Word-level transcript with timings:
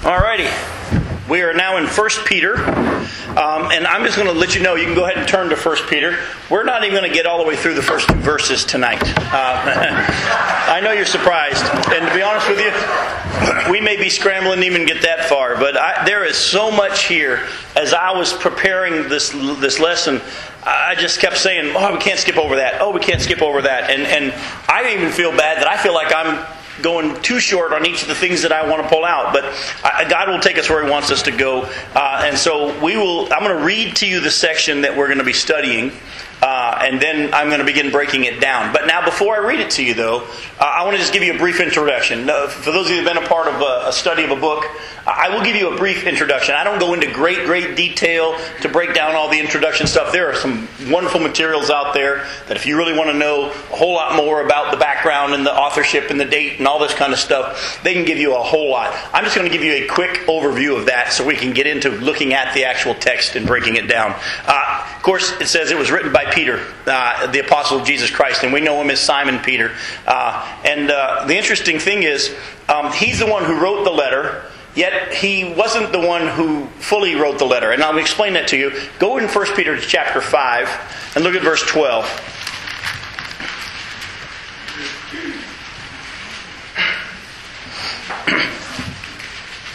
Alrighty. 0.00 0.48
We 1.28 1.42
are 1.42 1.52
now 1.52 1.76
in 1.76 1.84
1 1.84 2.08
Peter. 2.24 2.56
Um, 2.56 3.70
and 3.70 3.86
I'm 3.86 4.02
just 4.02 4.16
going 4.16 4.28
to 4.28 4.32
let 4.32 4.54
you 4.54 4.62
know, 4.62 4.74
you 4.74 4.86
can 4.86 4.94
go 4.94 5.04
ahead 5.04 5.18
and 5.18 5.28
turn 5.28 5.50
to 5.50 5.56
1 5.56 5.76
Peter. 5.90 6.18
We're 6.48 6.64
not 6.64 6.84
even 6.84 6.96
going 6.96 7.10
to 7.10 7.14
get 7.14 7.26
all 7.26 7.36
the 7.36 7.44
way 7.44 7.54
through 7.54 7.74
the 7.74 7.82
first 7.82 8.08
two 8.08 8.14
verses 8.14 8.64
tonight. 8.64 9.02
Uh, 9.04 9.12
I 10.70 10.80
know 10.82 10.92
you're 10.92 11.04
surprised. 11.04 11.62
And 11.92 12.08
to 12.08 12.14
be 12.14 12.22
honest 12.22 12.48
with 12.48 12.60
you, 12.60 13.70
we 13.70 13.82
may 13.82 13.98
be 13.98 14.08
scrambling 14.08 14.60
to 14.60 14.66
even 14.66 14.86
get 14.86 15.02
that 15.02 15.26
far. 15.26 15.56
But 15.56 15.76
I, 15.76 16.06
there 16.06 16.24
is 16.24 16.38
so 16.38 16.70
much 16.70 17.04
here. 17.04 17.46
As 17.76 17.92
I 17.92 18.12
was 18.12 18.32
preparing 18.32 19.10
this, 19.10 19.28
this 19.28 19.80
lesson, 19.80 20.22
I 20.64 20.94
just 20.94 21.20
kept 21.20 21.36
saying, 21.36 21.74
oh, 21.76 21.92
we 21.92 22.00
can't 22.00 22.18
skip 22.18 22.38
over 22.38 22.56
that. 22.56 22.80
Oh, 22.80 22.90
we 22.90 23.00
can't 23.00 23.20
skip 23.20 23.42
over 23.42 23.60
that. 23.60 23.90
And, 23.90 24.04
and 24.04 24.32
I 24.66 24.94
even 24.94 25.12
feel 25.12 25.30
bad 25.30 25.58
that 25.58 25.68
I 25.68 25.76
feel 25.76 25.92
like 25.92 26.10
I'm 26.14 26.46
going 26.82 27.20
too 27.22 27.40
short 27.40 27.72
on 27.72 27.86
each 27.86 28.02
of 28.02 28.08
the 28.08 28.14
things 28.14 28.42
that 28.42 28.52
I 28.52 28.68
want 28.68 28.82
to 28.82 28.88
pull 28.88 29.04
out. 29.04 29.32
But 29.32 29.44
God 30.08 30.28
will 30.28 30.40
take 30.40 30.58
us 30.58 30.68
where 30.68 30.84
He 30.84 30.90
wants 30.90 31.10
us 31.10 31.22
to 31.22 31.30
go. 31.30 31.62
Uh, 31.94 32.22
and 32.24 32.36
so 32.36 32.78
we 32.82 32.96
will. 32.96 33.32
I'm 33.32 33.42
going 33.42 33.56
to 33.56 33.64
read 33.64 33.96
to 33.96 34.06
you 34.06 34.20
the 34.20 34.30
section 34.30 34.82
that 34.82 34.96
we're 34.96 35.06
going 35.06 35.18
to 35.18 35.24
be 35.24 35.32
studying. 35.32 35.92
Uh, 36.42 36.78
and 36.82 37.00
then 37.00 37.32
I'm 37.34 37.48
going 37.48 37.60
to 37.60 37.66
begin 37.66 37.90
breaking 37.90 38.24
it 38.24 38.40
down. 38.40 38.72
But 38.72 38.86
now, 38.86 39.04
before 39.04 39.36
I 39.36 39.46
read 39.46 39.60
it 39.60 39.70
to 39.72 39.84
you, 39.84 39.94
though, 39.94 40.26
uh, 40.58 40.64
I 40.64 40.84
want 40.84 40.96
to 40.96 41.00
just 41.00 41.12
give 41.12 41.22
you 41.22 41.34
a 41.34 41.38
brief 41.38 41.60
introduction. 41.60 42.26
For 42.26 42.70
those 42.70 42.86
of 42.86 42.92
you 42.92 43.00
who 43.00 43.06
have 43.06 43.14
been 43.14 43.22
a 43.22 43.26
part 43.26 43.46
of 43.46 43.60
a, 43.60 43.88
a, 43.88 43.92
study 43.92 44.24
of 44.24 44.30
a 44.30 44.36
book, 44.36 44.64
I 45.06 45.34
will 45.34 45.44
give 45.44 45.56
you 45.56 45.72
a 45.72 45.76
brief 45.76 46.06
introduction. 46.06 46.54
I 46.54 46.64
don't 46.64 46.78
go 46.78 46.94
into 46.94 47.10
great, 47.12 47.44
great 47.44 47.76
detail 47.76 48.38
to 48.62 48.68
break 48.68 48.94
down 48.94 49.14
all 49.14 49.28
the 49.28 49.38
introduction 49.38 49.86
stuff. 49.86 50.12
There 50.12 50.30
are 50.30 50.34
some 50.34 50.68
wonderful 50.88 51.20
materials 51.20 51.70
out 51.70 51.94
there 51.94 52.26
that 52.48 52.56
if 52.56 52.66
you 52.66 52.76
really 52.76 52.96
want 52.96 53.10
to 53.10 53.16
know 53.16 53.50
a 53.50 53.76
whole 53.76 53.94
lot 53.94 54.16
more 54.16 54.44
about 54.44 54.70
the 54.70 54.78
background 54.78 55.34
and 55.34 55.44
the 55.44 55.54
authorship 55.54 56.10
and 56.10 56.18
the 56.18 56.24
date 56.24 56.58
and 56.58 56.66
all 56.66 56.78
this 56.78 56.94
kind 56.94 57.12
of 57.12 57.18
stuff, 57.18 57.82
they 57.82 57.92
can 57.92 58.04
give 58.04 58.18
you 58.18 58.34
a 58.34 58.42
whole 58.42 58.70
lot. 58.70 58.96
I'm 59.12 59.24
just 59.24 59.36
going 59.36 59.50
to 59.50 59.52
give 59.52 59.64
you 59.64 59.84
a 59.84 59.88
quick 59.88 60.26
overview 60.26 60.78
of 60.78 60.86
that 60.86 61.12
so 61.12 61.26
we 61.26 61.36
can 61.36 61.52
get 61.52 61.66
into 61.66 61.90
looking 61.90 62.32
at 62.32 62.54
the 62.54 62.64
actual 62.64 62.94
text 62.94 63.36
and 63.36 63.46
breaking 63.46 63.76
it 63.76 63.88
down. 63.88 64.14
Uh, 64.46 64.86
of 64.96 65.02
course, 65.02 65.32
it 65.40 65.48
says 65.48 65.70
it 65.70 65.78
was 65.78 65.90
written 65.90 66.12
by 66.12 66.29
Peter, 66.32 66.64
uh, 66.86 67.26
the 67.30 67.40
apostle 67.40 67.78
of 67.78 67.86
Jesus 67.86 68.10
Christ, 68.10 68.44
and 68.44 68.52
we 68.52 68.60
know 68.60 68.80
him 68.80 68.90
as 68.90 69.00
Simon 69.00 69.38
Peter. 69.40 69.72
Uh, 70.06 70.60
and 70.64 70.90
uh, 70.90 71.24
the 71.26 71.36
interesting 71.36 71.78
thing 71.78 72.02
is, 72.02 72.34
um, 72.68 72.92
he's 72.92 73.18
the 73.18 73.26
one 73.26 73.44
who 73.44 73.60
wrote 73.60 73.84
the 73.84 73.90
letter. 73.90 74.44
Yet 74.74 75.12
he 75.12 75.52
wasn't 75.54 75.90
the 75.90 76.00
one 76.00 76.28
who 76.28 76.66
fully 76.78 77.16
wrote 77.16 77.38
the 77.38 77.44
letter. 77.44 77.72
And 77.72 77.82
I'll 77.82 77.98
explain 77.98 78.34
that 78.34 78.46
to 78.48 78.56
you. 78.56 78.72
Go 79.00 79.18
in 79.18 79.26
1 79.26 79.46
Peter 79.56 79.76
chapter 79.76 80.20
5 80.20 81.12
and 81.16 81.24
look 81.24 81.34
at 81.34 81.42
verse 81.42 81.62
12. 81.62 82.06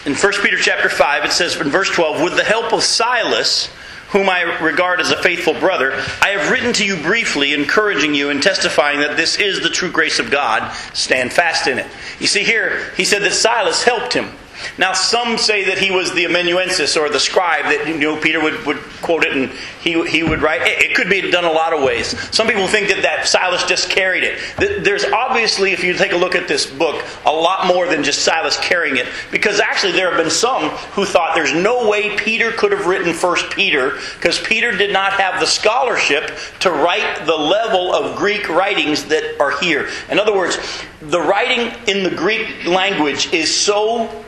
In 0.05 0.13
1 0.13 0.33
Peter 0.43 0.57
chapter 0.57 0.87
5, 0.87 1.25
it 1.25 1.31
says 1.31 1.59
in 1.59 1.69
verse 1.69 1.89
12, 1.89 2.21
with 2.21 2.35
the 2.35 2.43
help 2.43 2.71
of 2.73 2.83
Silas, 2.83 3.69
whom 4.15 4.29
I 4.29 4.43
regard 4.61 5.01
as 5.01 5.11
a 5.11 5.21
faithful 5.21 5.53
brother, 5.53 5.91
I 6.21 6.29
have 6.29 6.49
written 6.49 6.71
to 6.75 6.85
you 6.85 6.95
briefly, 6.95 7.53
encouraging 7.53 8.15
you 8.15 8.29
and 8.29 8.41
testifying 8.41 9.01
that 9.01 9.17
this 9.17 9.35
is 9.35 9.59
the 9.59 9.69
true 9.69 9.91
grace 9.91 10.19
of 10.19 10.31
God. 10.31 10.73
Stand 10.93 11.33
fast 11.33 11.67
in 11.67 11.79
it. 11.79 11.87
You 12.17 12.27
see, 12.27 12.45
here, 12.45 12.93
he 12.95 13.03
said 13.03 13.23
that 13.23 13.33
Silas 13.33 13.83
helped 13.83 14.13
him. 14.13 14.29
Now, 14.77 14.93
some 14.93 15.37
say 15.37 15.65
that 15.65 15.77
he 15.77 15.91
was 15.91 16.13
the 16.13 16.25
amanuensis 16.25 16.97
or 16.97 17.09
the 17.09 17.19
scribe 17.19 17.65
that 17.65 17.87
you 17.87 17.97
know 17.97 18.19
Peter 18.19 18.41
would, 18.41 18.65
would 18.65 18.77
quote 19.01 19.25
it 19.25 19.35
and 19.35 19.51
he, 19.81 20.07
he 20.07 20.23
would 20.23 20.41
write. 20.41 20.61
It, 20.61 20.91
it 20.91 20.95
could 20.95 21.09
be 21.09 21.29
done 21.31 21.45
a 21.45 21.51
lot 21.51 21.73
of 21.73 21.83
ways. 21.83 22.17
Some 22.35 22.47
people 22.47 22.67
think 22.67 22.87
that, 22.89 23.01
that 23.03 23.27
Silas 23.27 23.63
just 23.65 23.89
carried 23.89 24.23
it. 24.23 24.83
There's 24.83 25.05
obviously, 25.05 25.71
if 25.71 25.83
you 25.83 25.93
take 25.93 26.11
a 26.11 26.17
look 26.17 26.35
at 26.35 26.47
this 26.47 26.65
book, 26.65 27.03
a 27.25 27.31
lot 27.31 27.67
more 27.67 27.87
than 27.87 28.03
just 28.03 28.23
Silas 28.23 28.57
carrying 28.59 28.97
it. 28.97 29.07
Because 29.31 29.59
actually, 29.59 29.93
there 29.93 30.09
have 30.09 30.21
been 30.21 30.31
some 30.31 30.69
who 30.93 31.05
thought 31.05 31.35
there's 31.35 31.53
no 31.53 31.89
way 31.89 32.17
Peter 32.17 32.51
could 32.51 32.71
have 32.71 32.87
written 32.87 33.13
First 33.13 33.51
Peter 33.51 33.97
because 34.15 34.39
Peter 34.41 34.71
did 34.71 34.91
not 34.91 35.13
have 35.13 35.39
the 35.39 35.45
scholarship 35.45 36.31
to 36.59 36.71
write 36.71 37.25
the 37.25 37.35
level 37.35 37.93
of 37.93 38.15
Greek 38.17 38.49
writings 38.49 39.05
that 39.05 39.39
are 39.39 39.59
here. 39.59 39.89
In 40.09 40.19
other 40.19 40.35
words, 40.35 40.57
the 41.01 41.21
writing 41.21 41.71
in 41.87 42.03
the 42.03 42.15
Greek 42.15 42.65
language 42.65 43.31
is 43.33 43.53
so 43.53 44.24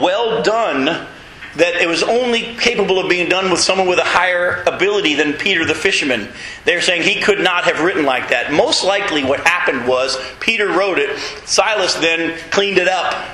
well 0.00 0.42
done 0.42 1.06
that 1.56 1.76
it 1.76 1.88
was 1.88 2.02
only 2.02 2.54
capable 2.56 2.98
of 2.98 3.08
being 3.08 3.28
done 3.28 3.50
with 3.50 3.60
someone 3.60 3.88
with 3.88 3.98
a 3.98 4.04
higher 4.04 4.62
ability 4.66 5.14
than 5.14 5.32
Peter 5.32 5.64
the 5.64 5.74
fisherman. 5.74 6.28
They're 6.64 6.82
saying 6.82 7.02
he 7.02 7.20
could 7.20 7.40
not 7.40 7.64
have 7.64 7.80
written 7.80 8.04
like 8.04 8.28
that. 8.28 8.52
Most 8.52 8.84
likely, 8.84 9.24
what 9.24 9.40
happened 9.40 9.88
was 9.88 10.18
Peter 10.40 10.68
wrote 10.68 10.98
it, 10.98 11.18
Silas 11.46 11.94
then 11.94 12.38
cleaned 12.50 12.78
it 12.78 12.88
up. 12.88 13.32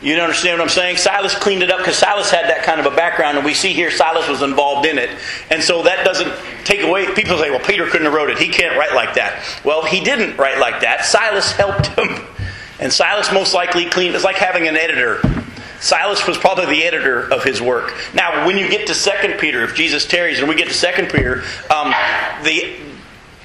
You 0.00 0.14
understand 0.14 0.58
what 0.58 0.64
I'm 0.64 0.68
saying? 0.68 0.96
Silas 0.98 1.34
cleaned 1.34 1.62
it 1.62 1.72
up 1.72 1.78
because 1.78 1.96
Silas 1.96 2.30
had 2.30 2.48
that 2.48 2.62
kind 2.62 2.78
of 2.78 2.86
a 2.86 2.94
background, 2.94 3.36
and 3.36 3.44
we 3.44 3.52
see 3.52 3.72
here 3.72 3.90
Silas 3.90 4.28
was 4.28 4.42
involved 4.42 4.86
in 4.86 4.96
it. 4.96 5.10
And 5.50 5.60
so 5.60 5.82
that 5.82 6.04
doesn't 6.04 6.32
take 6.64 6.82
away. 6.82 7.12
People 7.14 7.36
say, 7.36 7.50
well, 7.50 7.58
Peter 7.58 7.84
couldn't 7.86 8.04
have 8.04 8.14
wrote 8.14 8.30
it. 8.30 8.38
He 8.38 8.48
can't 8.48 8.76
write 8.76 8.94
like 8.94 9.14
that. 9.14 9.42
Well, 9.64 9.84
he 9.84 10.00
didn't 10.00 10.36
write 10.36 10.58
like 10.58 10.82
that. 10.82 11.04
Silas 11.04 11.52
helped 11.52 11.88
him. 11.88 12.24
And 12.80 12.92
Silas 12.92 13.32
most 13.32 13.54
likely 13.54 13.86
cleaned. 13.86 14.14
It's 14.14 14.22
like 14.22 14.36
having 14.36 14.68
an 14.68 14.76
editor 14.76 15.20
Silas 15.80 16.26
was 16.26 16.36
probably 16.36 16.66
the 16.66 16.84
editor 16.84 17.32
of 17.32 17.44
his 17.44 17.60
work. 17.62 17.94
Now, 18.14 18.46
when 18.46 18.58
you 18.58 18.68
get 18.68 18.88
to 18.88 18.94
Second 18.94 19.38
Peter, 19.38 19.62
if 19.62 19.74
Jesus 19.74 20.06
tarries 20.06 20.40
and 20.40 20.48
we 20.48 20.56
get 20.56 20.68
to 20.68 20.74
Second 20.74 21.10
Peter, 21.10 21.44
um, 21.70 21.94
the 22.42 22.78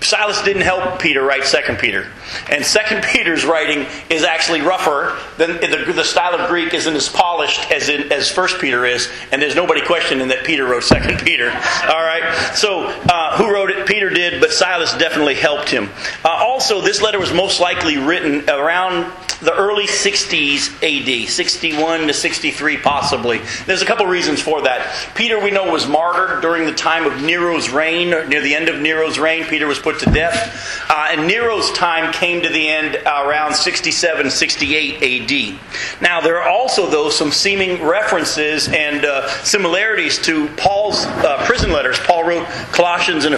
Silas 0.03 0.41
didn't 0.43 0.63
help 0.63 0.99
Peter 0.99 1.21
write 1.21 1.45
Second 1.45 1.79
Peter, 1.79 2.07
and 2.49 2.65
Second 2.65 3.03
Peter's 3.11 3.45
writing 3.45 3.85
is 4.09 4.23
actually 4.23 4.61
rougher 4.61 5.17
than 5.37 5.59
the, 5.59 5.93
the 5.93 6.03
style 6.03 6.39
of 6.39 6.49
Greek 6.49 6.73
isn't 6.73 6.95
as 6.95 7.09
polished 7.09 7.71
as 7.71 7.89
in, 7.89 8.11
as 8.11 8.29
First 8.29 8.59
Peter 8.59 8.85
is, 8.85 9.09
and 9.31 9.41
there's 9.41 9.55
nobody 9.55 9.81
questioning 9.81 10.27
that 10.29 10.43
Peter 10.43 10.65
wrote 10.65 10.83
Second 10.83 11.19
Peter. 11.25 11.49
All 11.49 12.03
right, 12.03 12.51
so 12.55 12.85
uh, 13.09 13.37
who 13.37 13.51
wrote 13.51 13.69
it? 13.69 13.87
Peter 13.87 14.09
did, 14.09 14.39
but 14.39 14.51
Silas 14.51 14.95
definitely 14.97 15.35
helped 15.35 15.69
him. 15.69 15.89
Uh, 16.23 16.29
also, 16.29 16.81
this 16.81 17.01
letter 17.01 17.19
was 17.19 17.33
most 17.33 17.59
likely 17.59 17.97
written 17.97 18.49
around 18.49 19.11
the 19.43 19.53
early 19.53 19.85
60s 19.85 20.71
AD, 20.81 21.29
61 21.29 22.07
to 22.07 22.13
63 22.13 22.77
possibly. 22.77 23.41
There's 23.65 23.81
a 23.81 23.85
couple 23.85 24.05
reasons 24.05 24.41
for 24.41 24.61
that. 24.61 25.13
Peter, 25.15 25.39
we 25.39 25.51
know, 25.51 25.71
was 25.71 25.87
martyred 25.87 26.41
during 26.41 26.65
the 26.65 26.73
time 26.73 27.05
of 27.05 27.21
Nero's 27.21 27.69
reign. 27.69 28.09
Near 28.29 28.41
the 28.41 28.55
end 28.55 28.69
of 28.69 28.79
Nero's 28.79 29.19
reign, 29.19 29.43
Peter 29.45 29.67
was 29.67 29.79
put 29.79 29.92
to 29.99 30.11
death. 30.11 30.85
Uh, 30.89 31.07
and 31.11 31.27
Nero's 31.27 31.71
time 31.71 32.11
came 32.13 32.41
to 32.41 32.49
the 32.49 32.67
end 32.67 32.95
around 33.05 33.53
67, 33.53 34.29
68 34.29 35.31
AD. 35.31 35.59
Now, 36.01 36.21
there 36.21 36.41
are 36.41 36.49
also, 36.49 36.89
though, 36.89 37.09
some 37.09 37.31
seeming 37.31 37.83
references 37.83 38.67
and 38.69 39.05
uh, 39.05 39.27
similarities 39.43 40.19
to 40.23 40.47
Paul's 40.55 41.05
uh, 41.05 41.43
prison 41.45 41.71
letters. 41.71 41.99
Paul 41.99 42.23
wrote 42.23 42.47
Colossians 42.71 43.25
and 43.25 43.35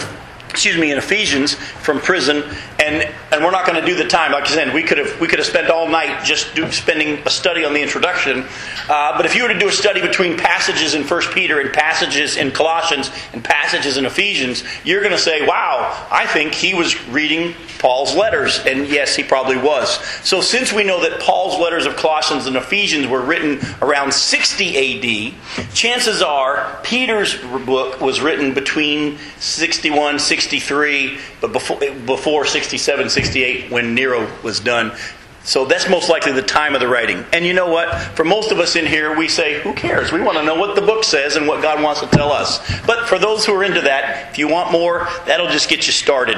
excuse 0.55 0.77
me, 0.77 0.89
in 0.89 0.97
Ephesians 0.97 1.53
from 1.53 1.99
prison, 1.99 2.41
and 2.79 3.13
and 3.31 3.43
we're 3.43 3.51
not 3.51 3.65
going 3.65 3.79
to 3.79 3.85
do 3.85 3.95
the 3.95 4.07
time. 4.07 4.31
Like 4.31 4.43
I 4.43 4.47
said, 4.47 4.73
we 4.73 4.83
could 4.83 4.97
have 4.97 5.19
we 5.19 5.27
could 5.27 5.39
have 5.39 5.47
spent 5.47 5.69
all 5.69 5.87
night 5.87 6.23
just 6.23 6.53
do, 6.55 6.71
spending 6.71 7.19
a 7.25 7.29
study 7.29 7.65
on 7.65 7.73
the 7.73 7.81
introduction. 7.81 8.45
Uh, 8.87 9.17
but 9.17 9.25
if 9.25 9.35
you 9.35 9.43
were 9.43 9.49
to 9.49 9.59
do 9.59 9.67
a 9.67 9.71
study 9.71 10.01
between 10.01 10.37
passages 10.37 10.93
in 10.93 11.03
First 11.03 11.31
Peter 11.31 11.59
and 11.59 11.73
passages 11.73 12.37
in 12.37 12.51
Colossians 12.51 13.09
and 13.33 13.43
passages 13.43 13.97
in 13.97 14.05
Ephesians, 14.05 14.63
you're 14.83 15.01
going 15.01 15.11
to 15.11 15.17
say, 15.17 15.45
"Wow, 15.45 16.07
I 16.11 16.25
think 16.27 16.53
he 16.53 16.73
was 16.73 17.07
reading 17.09 17.55
Paul's 17.79 18.15
letters," 18.15 18.59
and 18.65 18.87
yes, 18.87 19.15
he 19.15 19.23
probably 19.23 19.57
was. 19.57 19.95
So 20.23 20.41
since 20.41 20.71
we 20.71 20.83
know 20.83 21.01
that 21.01 21.19
Paul's 21.19 21.59
letters 21.59 21.85
of 21.85 21.95
Colossians 21.95 22.45
and 22.45 22.55
Ephesians 22.55 23.07
were 23.07 23.21
written 23.21 23.59
around 23.81 24.13
60 24.13 24.75
A.D., 24.75 25.35
chances 25.73 26.21
are 26.21 26.79
Peter's 26.83 27.37
book 27.65 27.99
was 28.01 28.21
written 28.21 28.53
between 28.53 29.17
61, 29.39 30.19
63, 30.19 31.17
but 31.41 31.51
before, 31.53 31.79
before 32.05 32.45
67, 32.45 33.09
68 33.25 33.71
when 33.71 33.95
Nero 33.95 34.29
was 34.43 34.59
done. 34.59 34.95
So 35.43 35.63
that's 35.63 35.87
most 35.87 36.09
likely 36.09 36.31
the 36.31 36.41
time 36.41 36.73
of 36.73 36.81
the 36.81 36.87
writing. 36.87 37.23
And 37.31 37.45
you 37.45 37.53
know 37.53 37.69
what? 37.69 37.93
For 38.15 38.23
most 38.23 38.51
of 38.51 38.57
us 38.57 38.75
in 38.75 38.87
here, 38.87 39.15
we 39.15 39.27
say, 39.27 39.61
who 39.61 39.73
cares? 39.73 40.11
We 40.11 40.19
want 40.19 40.39
to 40.39 40.43
know 40.43 40.55
what 40.55 40.75
the 40.75 40.81
book 40.81 41.03
says 41.03 41.35
and 41.35 41.47
what 41.47 41.61
God 41.61 41.83
wants 41.83 42.01
to 42.01 42.07
tell 42.07 42.31
us. 42.31 42.59
But 42.87 43.07
for 43.07 43.19
those 43.19 43.45
who 43.45 43.53
are 43.53 43.63
into 43.63 43.81
that, 43.81 44.31
if 44.31 44.39
you 44.39 44.47
want 44.47 44.71
more, 44.71 45.07
that'll 45.27 45.49
just 45.49 45.69
get 45.69 45.85
you 45.85 45.93
started. 45.93 46.37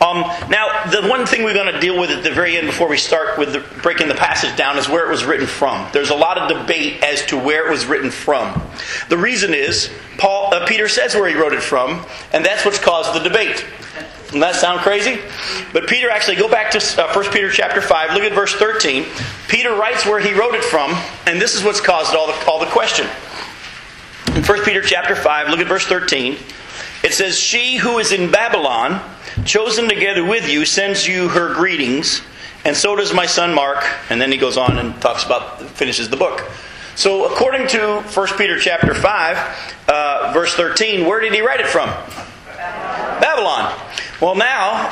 Um, 0.00 0.22
now, 0.48 0.84
the 0.90 1.06
one 1.06 1.26
thing 1.26 1.42
we're 1.42 1.52
going 1.52 1.72
to 1.72 1.80
deal 1.80 2.00
with 2.00 2.08
at 2.08 2.24
the 2.24 2.30
very 2.30 2.56
end 2.56 2.66
before 2.66 2.88
we 2.88 2.96
start 2.96 3.38
with 3.38 3.52
the, 3.52 3.60
breaking 3.82 4.08
the 4.08 4.14
passage 4.14 4.56
down 4.56 4.78
is 4.78 4.88
where 4.88 5.06
it 5.06 5.10
was 5.10 5.26
written 5.26 5.46
from. 5.46 5.86
There's 5.92 6.10
a 6.10 6.16
lot 6.16 6.38
of 6.38 6.48
debate 6.48 7.02
as 7.02 7.26
to 7.26 7.36
where 7.36 7.66
it 7.66 7.70
was 7.70 7.84
written 7.84 8.10
from. 8.10 8.62
The 9.10 9.18
reason 9.18 9.52
is, 9.52 9.90
Paul, 10.18 10.54
uh, 10.54 10.66
Peter 10.66 10.88
says 10.88 11.14
where 11.14 11.28
he 11.28 11.34
wrote 11.34 11.52
it 11.52 11.62
from, 11.62 12.04
and 12.32 12.44
that's 12.44 12.64
what's 12.64 12.78
caused 12.78 13.14
the 13.14 13.26
debate. 13.26 13.64
Doesn't 14.26 14.40
that 14.40 14.56
sound 14.56 14.80
crazy? 14.80 15.20
But 15.72 15.86
Peter 15.86 16.10
actually, 16.10 16.36
go 16.36 16.48
back 16.48 16.70
to 16.72 16.78
uh, 17.02 17.12
1 17.12 17.32
Peter 17.32 17.50
chapter 17.50 17.80
5, 17.80 18.12
look 18.12 18.22
at 18.22 18.32
verse 18.32 18.54
13. 18.54 19.06
Peter 19.48 19.74
writes 19.74 20.04
where 20.04 20.18
he 20.18 20.34
wrote 20.34 20.54
it 20.54 20.64
from, 20.64 20.92
and 21.26 21.40
this 21.40 21.54
is 21.54 21.62
what's 21.62 21.80
caused 21.80 22.14
all 22.14 22.26
the, 22.26 22.46
all 22.46 22.58
the 22.58 22.66
question. 22.66 23.06
In 24.34 24.42
1 24.42 24.64
Peter 24.64 24.82
chapter 24.82 25.14
5, 25.14 25.48
look 25.48 25.60
at 25.60 25.68
verse 25.68 25.86
13. 25.86 26.36
It 27.04 27.12
says, 27.12 27.38
She 27.38 27.76
who 27.76 27.98
is 27.98 28.10
in 28.10 28.32
Babylon, 28.32 29.00
chosen 29.44 29.88
together 29.88 30.24
with 30.24 30.48
you, 30.48 30.64
sends 30.64 31.06
you 31.06 31.28
her 31.28 31.54
greetings, 31.54 32.20
and 32.64 32.76
so 32.76 32.96
does 32.96 33.14
my 33.14 33.26
son 33.26 33.54
Mark. 33.54 33.86
And 34.10 34.20
then 34.20 34.32
he 34.32 34.38
goes 34.38 34.56
on 34.56 34.78
and 34.78 35.00
talks 35.00 35.24
about, 35.24 35.62
finishes 35.62 36.10
the 36.10 36.16
book. 36.16 36.40
So, 36.96 37.30
according 37.30 37.68
to 37.68 38.00
1 38.00 38.26
Peter 38.38 38.58
chapter 38.58 38.94
5, 38.94 39.82
uh, 39.86 40.30
verse 40.32 40.54
13, 40.54 41.06
where 41.06 41.20
did 41.20 41.34
he 41.34 41.42
write 41.42 41.60
it 41.60 41.66
from? 41.66 41.90
Babylon. 42.46 43.78
Well, 44.18 44.34
now, 44.34 44.88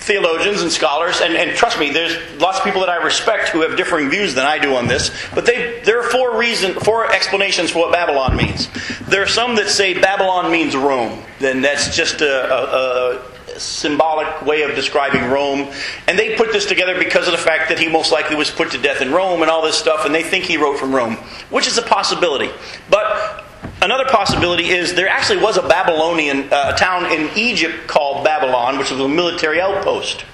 theologians 0.00 0.62
and 0.62 0.72
scholars, 0.72 1.20
and, 1.20 1.34
and, 1.34 1.54
trust 1.54 1.78
me, 1.78 1.90
there's 1.90 2.16
lots 2.40 2.56
of 2.56 2.64
people 2.64 2.80
that 2.80 2.88
I 2.88 2.96
respect 3.04 3.50
who 3.50 3.60
have 3.60 3.76
differing 3.76 4.08
views 4.08 4.34
than 4.34 4.46
I 4.46 4.58
do 4.58 4.76
on 4.76 4.88
this, 4.88 5.10
but 5.34 5.44
they, 5.44 5.82
there 5.84 6.00
are 6.00 6.08
four 6.10 6.38
reason, 6.38 6.72
four 6.72 7.12
explanations 7.12 7.70
for 7.70 7.80
what 7.80 7.92
Babylon 7.92 8.34
means. 8.34 8.70
There 9.00 9.22
are 9.22 9.28
some 9.28 9.54
that 9.56 9.68
say 9.68 9.92
Babylon 10.00 10.50
means 10.50 10.74
Rome. 10.74 11.22
Then 11.38 11.60
that's 11.60 11.94
just 11.94 12.22
a, 12.22 12.50
a, 12.50 13.16
a 13.16 13.31
symbolic 13.58 14.42
way 14.42 14.62
of 14.62 14.74
describing 14.74 15.30
Rome. 15.30 15.72
And 16.08 16.18
they 16.18 16.36
put 16.36 16.52
this 16.52 16.66
together 16.66 16.98
because 16.98 17.26
of 17.26 17.32
the 17.32 17.38
fact 17.38 17.68
that 17.68 17.78
he 17.78 17.88
most 17.88 18.12
likely 18.12 18.36
was 18.36 18.50
put 18.50 18.70
to 18.72 18.78
death 18.78 19.00
in 19.00 19.12
Rome 19.12 19.42
and 19.42 19.50
all 19.50 19.62
this 19.62 19.76
stuff, 19.76 20.04
and 20.04 20.14
they 20.14 20.22
think 20.22 20.44
he 20.44 20.56
wrote 20.56 20.78
from 20.78 20.94
Rome, 20.94 21.16
which 21.50 21.66
is 21.66 21.78
a 21.78 21.82
possibility. 21.82 22.50
But 22.90 23.46
Another 23.80 24.04
possibility 24.04 24.70
is 24.70 24.94
there 24.94 25.08
actually 25.08 25.42
was 25.42 25.56
a 25.56 25.62
Babylonian 25.62 26.52
uh, 26.52 26.76
town 26.76 27.10
in 27.12 27.28
Egypt 27.36 27.88
called 27.88 28.24
Babylon, 28.24 28.78
which 28.78 28.92
was 28.92 29.00
a 29.00 29.08
military 29.08 29.60
outpost. 29.60 30.24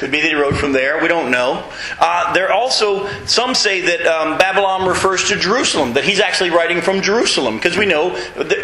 Could 0.00 0.10
be 0.10 0.22
that 0.22 0.28
he 0.28 0.34
wrote 0.34 0.54
from 0.54 0.72
there. 0.72 1.02
We 1.02 1.08
don't 1.08 1.30
know. 1.30 1.62
Uh, 1.98 2.32
there 2.32 2.50
also 2.50 3.06
some 3.26 3.54
say 3.54 3.82
that 3.82 4.06
um, 4.06 4.38
Babylon 4.38 4.88
refers 4.88 5.28
to 5.28 5.36
Jerusalem. 5.36 5.92
That 5.92 6.04
he's 6.04 6.20
actually 6.20 6.48
writing 6.48 6.80
from 6.80 7.02
Jerusalem 7.02 7.56
because 7.56 7.76
we 7.76 7.84
know 7.84 8.16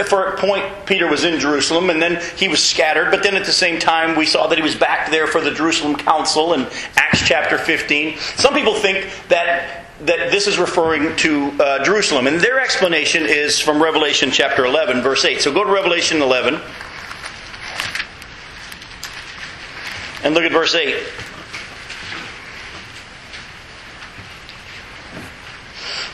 for 0.06 0.28
a 0.28 0.38
point 0.38 0.64
Peter 0.86 1.06
was 1.10 1.24
in 1.24 1.38
Jerusalem 1.38 1.90
and 1.90 2.00
then 2.00 2.22
he 2.38 2.48
was 2.48 2.64
scattered. 2.64 3.10
But 3.10 3.22
then 3.22 3.36
at 3.36 3.44
the 3.44 3.52
same 3.52 3.78
time 3.78 4.16
we 4.16 4.24
saw 4.24 4.46
that 4.46 4.56
he 4.56 4.64
was 4.64 4.74
back 4.74 5.10
there 5.10 5.26
for 5.26 5.42
the 5.42 5.50
Jerusalem 5.50 5.96
Council 5.96 6.54
in 6.54 6.66
Acts 6.96 7.20
chapter 7.28 7.58
15. 7.58 8.16
Some 8.16 8.54
people 8.54 8.74
think 8.74 9.06
that 9.28 9.84
that 10.00 10.30
this 10.30 10.46
is 10.46 10.58
referring 10.58 11.14
to 11.16 11.52
uh, 11.60 11.84
Jerusalem. 11.84 12.26
And 12.26 12.40
their 12.40 12.60
explanation 12.60 13.26
is 13.26 13.60
from 13.60 13.82
Revelation 13.82 14.30
chapter 14.30 14.64
11, 14.64 15.02
verse 15.02 15.22
8. 15.22 15.42
So 15.42 15.52
go 15.52 15.64
to 15.64 15.70
Revelation 15.70 16.22
11 16.22 16.60
and 20.22 20.34
look 20.34 20.44
at 20.44 20.52
verse 20.52 20.74
8. 20.74 20.96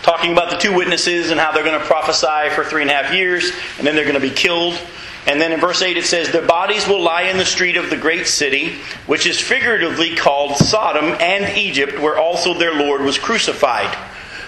Talking 0.03 0.33
about 0.33 0.51
the 0.51 0.57
two 0.57 0.75
witnesses 0.75 1.31
and 1.31 1.39
how 1.39 1.53
they're 1.53 1.65
going 1.65 1.79
to 1.79 1.87
prophesy 1.87 2.55
for 2.55 2.65
three 2.65 2.83
and 2.83 2.91
a 2.91 2.95
half 2.95 3.15
years, 3.15 3.53
and 3.79 3.87
then 3.87 3.95
they're 3.95 4.05
going 4.05 4.15
to 4.15 4.21
be 4.21 4.31
killed. 4.31 4.79
And 5.27 5.41
then 5.41 5.53
in 5.53 5.61
verse 5.61 5.81
8 5.81 5.97
it 5.97 6.05
says, 6.05 6.33
Their 6.33 6.47
bodies 6.47 6.89
will 6.89 7.01
lie 7.01 7.23
in 7.23 7.39
the 7.39 7.45
street 7.45 7.77
of 7.77 7.91
the 7.91 7.97
great 7.97 8.27
city, 8.27 8.79
which 9.07 9.27
is 9.27 9.41
figuratively 9.41 10.17
called 10.17 10.57
Sodom 10.57 11.17
and 11.21 11.57
Egypt, 11.57 12.01
where 12.01 12.19
also 12.19 12.55
their 12.55 12.75
Lord 12.75 13.03
was 13.03 13.19
crucified. 13.19 13.97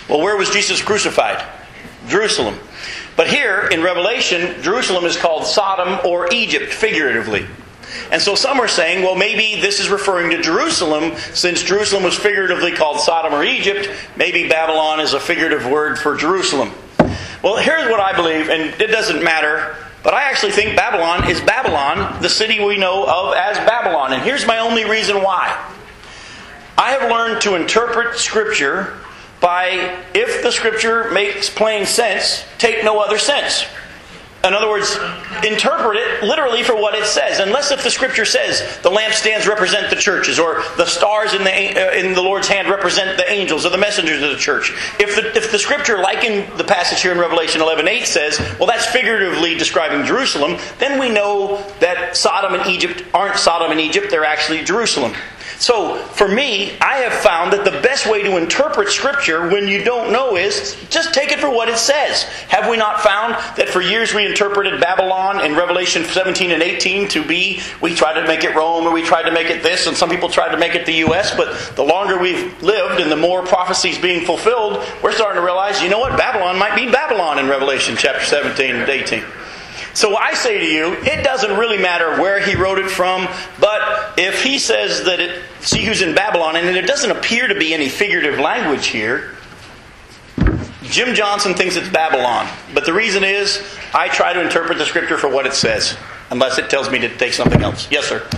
Well, 0.08 0.20
where 0.20 0.36
was 0.36 0.50
Jesus 0.50 0.82
crucified? 0.82 1.44
Jerusalem. 2.08 2.58
But 3.16 3.28
here 3.28 3.68
in 3.70 3.82
Revelation, 3.82 4.60
Jerusalem 4.62 5.04
is 5.04 5.16
called 5.16 5.46
Sodom 5.46 6.04
or 6.04 6.32
Egypt, 6.32 6.72
figuratively. 6.72 7.46
And 8.10 8.20
so 8.20 8.34
some 8.34 8.60
are 8.60 8.68
saying, 8.68 9.02
well, 9.02 9.14
maybe 9.14 9.60
this 9.60 9.80
is 9.80 9.88
referring 9.88 10.30
to 10.30 10.42
Jerusalem, 10.42 11.16
since 11.32 11.62
Jerusalem 11.62 12.02
was 12.02 12.16
figuratively 12.16 12.72
called 12.72 13.00
Sodom 13.00 13.34
or 13.34 13.44
Egypt. 13.44 13.88
Maybe 14.16 14.48
Babylon 14.48 15.00
is 15.00 15.14
a 15.14 15.20
figurative 15.20 15.66
word 15.66 15.98
for 15.98 16.16
Jerusalem. 16.16 16.72
Well, 17.42 17.56
here's 17.56 17.90
what 17.90 18.00
I 18.00 18.16
believe, 18.16 18.48
and 18.48 18.80
it 18.80 18.88
doesn't 18.88 19.22
matter 19.22 19.76
but 20.04 20.12
I 20.12 20.24
actually 20.24 20.52
think 20.52 20.76
Babylon 20.76 21.30
is 21.30 21.40
Babylon, 21.40 22.20
the 22.20 22.28
city 22.28 22.62
we 22.62 22.76
know 22.76 23.06
of 23.06 23.34
as 23.34 23.56
Babylon. 23.56 24.12
And 24.12 24.22
here's 24.22 24.46
my 24.46 24.58
only 24.58 24.84
reason 24.84 25.22
why. 25.22 25.58
I 26.76 26.90
have 26.90 27.10
learned 27.10 27.40
to 27.42 27.54
interpret 27.54 28.18
Scripture 28.18 28.98
by 29.40 29.98
if 30.14 30.42
the 30.42 30.52
Scripture 30.52 31.10
makes 31.10 31.48
plain 31.48 31.86
sense, 31.86 32.44
take 32.58 32.84
no 32.84 33.00
other 33.00 33.16
sense. 33.16 33.64
In 34.44 34.52
other 34.52 34.68
words, 34.68 34.98
interpret 35.42 35.96
it 35.96 36.22
literally 36.22 36.62
for 36.62 36.74
what 36.74 36.94
it 36.94 37.06
says. 37.06 37.38
Unless 37.38 37.70
if 37.70 37.82
the 37.82 37.90
scripture 37.90 38.24
says 38.26 38.60
the 38.82 38.90
lampstands 38.90 39.46
represent 39.46 39.88
the 39.88 39.96
churches, 39.96 40.38
or 40.38 40.62
the 40.76 40.84
stars 40.84 41.32
in 41.32 41.44
the, 41.44 41.50
uh, 41.50 41.92
in 41.92 42.12
the 42.14 42.20
Lord's 42.20 42.46
hand 42.46 42.68
represent 42.68 43.16
the 43.16 43.30
angels 43.30 43.64
or 43.64 43.70
the 43.70 43.78
messengers 43.78 44.22
of 44.22 44.30
the 44.30 44.36
church. 44.36 44.72
If 45.00 45.16
the, 45.16 45.34
if 45.34 45.50
the 45.50 45.58
scripture, 45.58 45.98
like 45.98 46.24
in 46.24 46.54
the 46.56 46.64
passage 46.64 47.00
here 47.00 47.12
in 47.12 47.18
Revelation 47.18 47.62
11 47.62 47.88
8, 47.88 48.06
says, 48.06 48.38
well, 48.58 48.66
that's 48.66 48.86
figuratively 48.86 49.56
describing 49.56 50.06
Jerusalem, 50.06 50.58
then 50.78 51.00
we 51.00 51.08
know 51.08 51.62
that 51.80 52.16
Sodom 52.16 52.58
and 52.58 52.68
Egypt 52.68 53.02
aren't 53.14 53.36
Sodom 53.36 53.70
and 53.70 53.80
Egypt, 53.80 54.10
they're 54.10 54.24
actually 54.24 54.62
Jerusalem. 54.62 55.14
So, 55.58 55.96
for 55.96 56.28
me, 56.28 56.76
I 56.80 56.96
have 56.98 57.12
found 57.12 57.52
that 57.52 57.64
the 57.64 57.80
best 57.80 58.10
way 58.10 58.22
to 58.22 58.36
interpret 58.36 58.88
Scripture 58.88 59.48
when 59.48 59.68
you 59.68 59.84
don't 59.84 60.12
know 60.12 60.36
is 60.36 60.76
just 60.90 61.14
take 61.14 61.32
it 61.32 61.38
for 61.38 61.48
what 61.48 61.68
it 61.68 61.78
says. 61.78 62.24
Have 62.48 62.68
we 62.68 62.76
not 62.76 63.00
found 63.00 63.34
that 63.56 63.68
for 63.68 63.80
years 63.80 64.12
we 64.12 64.26
interpreted 64.26 64.80
Babylon 64.80 65.44
in 65.44 65.56
Revelation 65.56 66.04
17 66.04 66.50
and 66.50 66.62
18 66.62 67.08
to 67.08 67.24
be, 67.24 67.60
we 67.80 67.94
tried 67.94 68.20
to 68.20 68.26
make 68.26 68.44
it 68.44 68.54
Rome 68.54 68.86
or 68.86 68.92
we 68.92 69.02
tried 69.02 69.24
to 69.24 69.32
make 69.32 69.48
it 69.48 69.62
this, 69.62 69.86
and 69.86 69.96
some 69.96 70.10
people 70.10 70.28
tried 70.28 70.50
to 70.50 70.58
make 70.58 70.74
it 70.74 70.86
the 70.86 70.94
U.S., 70.94 71.34
but 71.36 71.76
the 71.76 71.84
longer 71.84 72.18
we've 72.18 72.62
lived 72.62 73.00
and 73.00 73.10
the 73.10 73.16
more 73.16 73.44
prophecies 73.44 73.98
being 73.98 74.24
fulfilled, 74.24 74.84
we're 75.02 75.12
starting 75.12 75.40
to 75.40 75.44
realize, 75.44 75.82
you 75.82 75.88
know 75.88 76.00
what, 76.00 76.18
Babylon 76.18 76.58
might 76.58 76.74
be 76.74 76.90
Babylon 76.90 77.38
in 77.38 77.48
Revelation 77.48 77.96
chapter 77.96 78.24
17 78.24 78.76
and 78.76 78.88
18. 78.88 79.22
So 79.94 80.16
I 80.16 80.34
say 80.34 80.58
to 80.58 80.66
you, 80.66 80.94
it 81.04 81.22
doesn't 81.22 81.56
really 81.56 81.78
matter 81.78 82.20
where 82.20 82.40
he 82.40 82.56
wrote 82.56 82.78
it 82.78 82.90
from, 82.90 83.28
but 83.60 84.18
if 84.18 84.42
he 84.42 84.58
says 84.58 85.04
that 85.04 85.20
it, 85.20 85.42
see 85.60 85.84
who's 85.84 86.02
in 86.02 86.16
Babylon, 86.16 86.56
and 86.56 86.66
there 86.74 86.82
doesn't 86.84 87.12
appear 87.12 87.46
to 87.46 87.54
be 87.54 87.72
any 87.72 87.88
figurative 87.88 88.40
language 88.40 88.86
here, 88.86 89.36
Jim 90.82 91.14
Johnson 91.14 91.54
thinks 91.54 91.76
it's 91.76 91.88
Babylon. 91.88 92.48
But 92.74 92.86
the 92.86 92.92
reason 92.92 93.22
is, 93.22 93.62
I 93.94 94.08
try 94.08 94.32
to 94.32 94.40
interpret 94.40 94.78
the 94.78 94.84
scripture 94.84 95.16
for 95.16 95.28
what 95.28 95.46
it 95.46 95.54
says, 95.54 95.96
unless 96.30 96.58
it 96.58 96.68
tells 96.68 96.90
me 96.90 96.98
to 96.98 97.16
take 97.16 97.32
something 97.32 97.62
else. 97.62 97.88
Yes, 97.90 98.06
sir. 98.06 98.28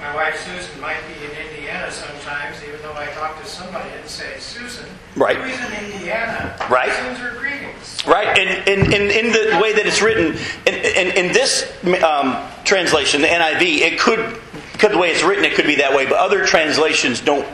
My 0.00 0.14
wife 0.14 0.40
Susan 0.40 0.80
might 0.80 1.00
be 1.06 1.24
in 1.24 1.30
Indiana 1.48 1.90
sometimes, 1.90 2.62
even 2.64 2.80
though 2.82 2.94
I 2.94 3.06
talk 3.08 3.40
to 3.42 3.46
somebody 3.46 3.90
and 3.90 4.08
say, 4.08 4.38
Susan, 4.38 4.86
right. 5.16 5.36
who's 5.36 5.58
in 5.66 5.92
Indiana? 5.92 6.56
Right. 6.70 6.92
Sends 6.92 7.20
her 7.20 7.38
greetings. 7.38 7.73
Right, 8.06 8.38
and 8.38 8.68
in, 8.68 8.92
in, 8.92 9.10
in, 9.10 9.32
the 9.32 9.58
way 9.62 9.72
that 9.72 9.86
it's 9.86 10.02
written, 10.02 10.36
in, 10.66 10.74
in, 10.74 11.26
in 11.26 11.32
this 11.32 11.64
um, 12.02 12.36
translation, 12.64 13.22
the 13.22 13.28
NIV, 13.28 13.62
it 13.62 13.98
could, 13.98 14.38
because 14.72 14.92
the 14.92 14.98
way 14.98 15.10
it's 15.10 15.22
written, 15.22 15.44
it 15.44 15.54
could 15.54 15.66
be 15.66 15.76
that 15.76 15.94
way, 15.96 16.04
but 16.04 16.18
other 16.18 16.44
translations 16.44 17.22
don't 17.22 17.48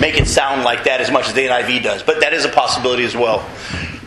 make 0.00 0.18
it 0.20 0.26
sound 0.26 0.64
like 0.64 0.84
that 0.84 1.00
as 1.00 1.10
much 1.10 1.28
as 1.28 1.34
the 1.34 1.46
NIV 1.46 1.82
does. 1.84 2.02
But 2.02 2.20
that 2.20 2.32
is 2.32 2.44
a 2.44 2.48
possibility 2.48 3.04
as 3.04 3.14
well. 3.14 3.48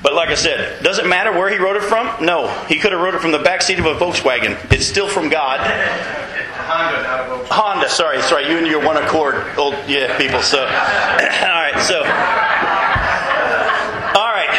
But 0.03 0.13
like 0.13 0.29
I 0.29 0.35
said, 0.35 0.83
does 0.83 0.99
it 0.99 1.07
matter 1.07 1.31
where 1.31 1.49
he 1.49 1.57
wrote 1.57 1.75
it 1.75 1.83
from? 1.83 2.23
No. 2.23 2.47
He 2.67 2.77
could 2.77 2.91
have 2.91 3.01
wrote 3.01 3.15
it 3.15 3.21
from 3.21 3.31
the 3.31 3.39
back 3.39 3.61
seat 3.61 3.79
of 3.79 3.85
a 3.85 3.95
Volkswagen. 3.95 4.71
It's 4.71 4.85
still 4.85 5.07
from 5.07 5.29
God. 5.29 5.59
Honda, 5.61 7.03
not 7.03 7.19
a 7.19 7.23
Volkswagen. 7.23 7.47
Honda, 7.49 7.89
sorry, 7.89 8.21
sorry, 8.21 8.49
you 8.49 8.57
and 8.57 8.67
your 8.67 8.83
one 8.85 8.97
accord 8.97 9.45
old 9.57 9.73
yeah 9.87 10.17
people. 10.17 10.41
So, 10.41 10.59
all 10.61 10.67
right, 10.67 11.81
so, 11.81 11.99
all 14.19 14.31
right. 14.31 14.53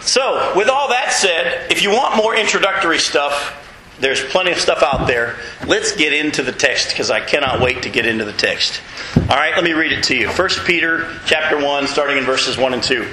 So, 0.00 0.52
with 0.56 0.68
all 0.68 0.88
that 0.88 1.12
said, 1.12 1.70
if 1.70 1.73
you 1.84 1.90
want 1.90 2.16
more 2.16 2.34
introductory 2.34 2.98
stuff, 2.98 3.60
there's 4.00 4.24
plenty 4.24 4.50
of 4.50 4.58
stuff 4.58 4.82
out 4.82 5.06
there. 5.06 5.36
Let's 5.66 5.94
get 5.94 6.12
into 6.12 6.42
the 6.42 6.50
text 6.50 6.88
because 6.88 7.10
I 7.10 7.20
cannot 7.20 7.60
wait 7.60 7.82
to 7.82 7.90
get 7.90 8.06
into 8.06 8.24
the 8.24 8.32
text. 8.32 8.80
All 9.16 9.36
right, 9.36 9.54
let 9.54 9.62
me 9.62 9.72
read 9.72 9.92
it 9.92 10.02
to 10.04 10.16
you. 10.16 10.28
1 10.28 10.48
Peter 10.64 11.10
chapter 11.26 11.62
1 11.62 11.86
starting 11.86 12.16
in 12.16 12.24
verses 12.24 12.56
1 12.56 12.74
and 12.74 12.82
2. 12.82 13.06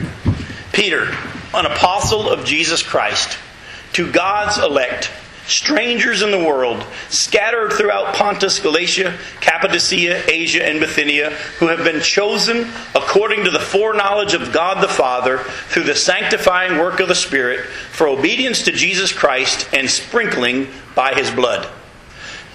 Peter, 0.71 1.13
an 1.53 1.65
apostle 1.65 2.29
of 2.29 2.45
Jesus 2.45 2.81
Christ, 2.81 3.37
to 3.93 4.09
God's 4.09 4.57
elect 4.57 5.11
strangers 5.47 6.21
in 6.21 6.31
the 6.31 6.39
world, 6.39 6.85
scattered 7.09 7.73
throughout 7.73 8.15
Pontus, 8.15 8.59
Galatia, 8.59 9.17
Cappadocia, 9.39 10.29
Asia, 10.29 10.65
and 10.65 10.79
Bithynia, 10.79 11.31
who 11.59 11.67
have 11.67 11.83
been 11.83 12.01
chosen 12.01 12.67
according 12.95 13.43
to 13.45 13.51
the 13.51 13.59
foreknowledge 13.59 14.33
of 14.33 14.53
God 14.53 14.83
the 14.83 14.87
Father 14.87 15.39
through 15.39 15.83
the 15.83 15.95
sanctifying 15.95 16.79
work 16.79 16.99
of 16.99 17.07
the 17.07 17.15
Spirit 17.15 17.65
for 17.91 18.07
obedience 18.07 18.63
to 18.63 18.71
Jesus 18.71 19.11
Christ 19.11 19.67
and 19.73 19.89
sprinkling 19.89 20.67
by 20.95 21.13
his 21.13 21.31
blood. 21.31 21.67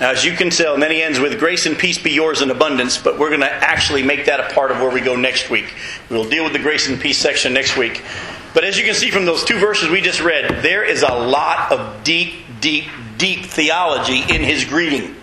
Now, 0.00 0.10
as 0.10 0.24
you 0.24 0.32
can 0.32 0.50
tell, 0.50 0.74
and 0.74 0.82
then 0.82 0.90
he 0.90 1.02
ends 1.02 1.18
with 1.18 1.38
grace 1.38 1.64
and 1.64 1.76
peace 1.76 1.96
be 1.96 2.10
yours 2.10 2.42
in 2.42 2.50
abundance, 2.50 2.98
but 2.98 3.18
we're 3.18 3.30
going 3.30 3.40
to 3.40 3.50
actually 3.50 4.02
make 4.02 4.26
that 4.26 4.40
a 4.40 4.54
part 4.54 4.70
of 4.70 4.78
where 4.78 4.90
we 4.90 5.00
go 5.00 5.16
next 5.16 5.48
week. 5.48 5.72
We'll 6.10 6.28
deal 6.28 6.44
with 6.44 6.52
the 6.52 6.58
grace 6.58 6.86
and 6.88 7.00
peace 7.00 7.16
section 7.16 7.54
next 7.54 7.78
week. 7.78 8.04
But 8.52 8.64
as 8.64 8.78
you 8.78 8.84
can 8.84 8.94
see 8.94 9.10
from 9.10 9.24
those 9.24 9.44
two 9.44 9.58
verses 9.58 9.88
we 9.88 10.02
just 10.02 10.20
read, 10.20 10.62
there 10.62 10.84
is 10.84 11.02
a 11.02 11.14
lot 11.14 11.72
of 11.72 12.04
deep 12.04 12.45
deep, 12.60 12.84
deep 13.18 13.44
theology 13.44 14.20
in 14.20 14.42
his 14.42 14.64
greeting. 14.64 15.14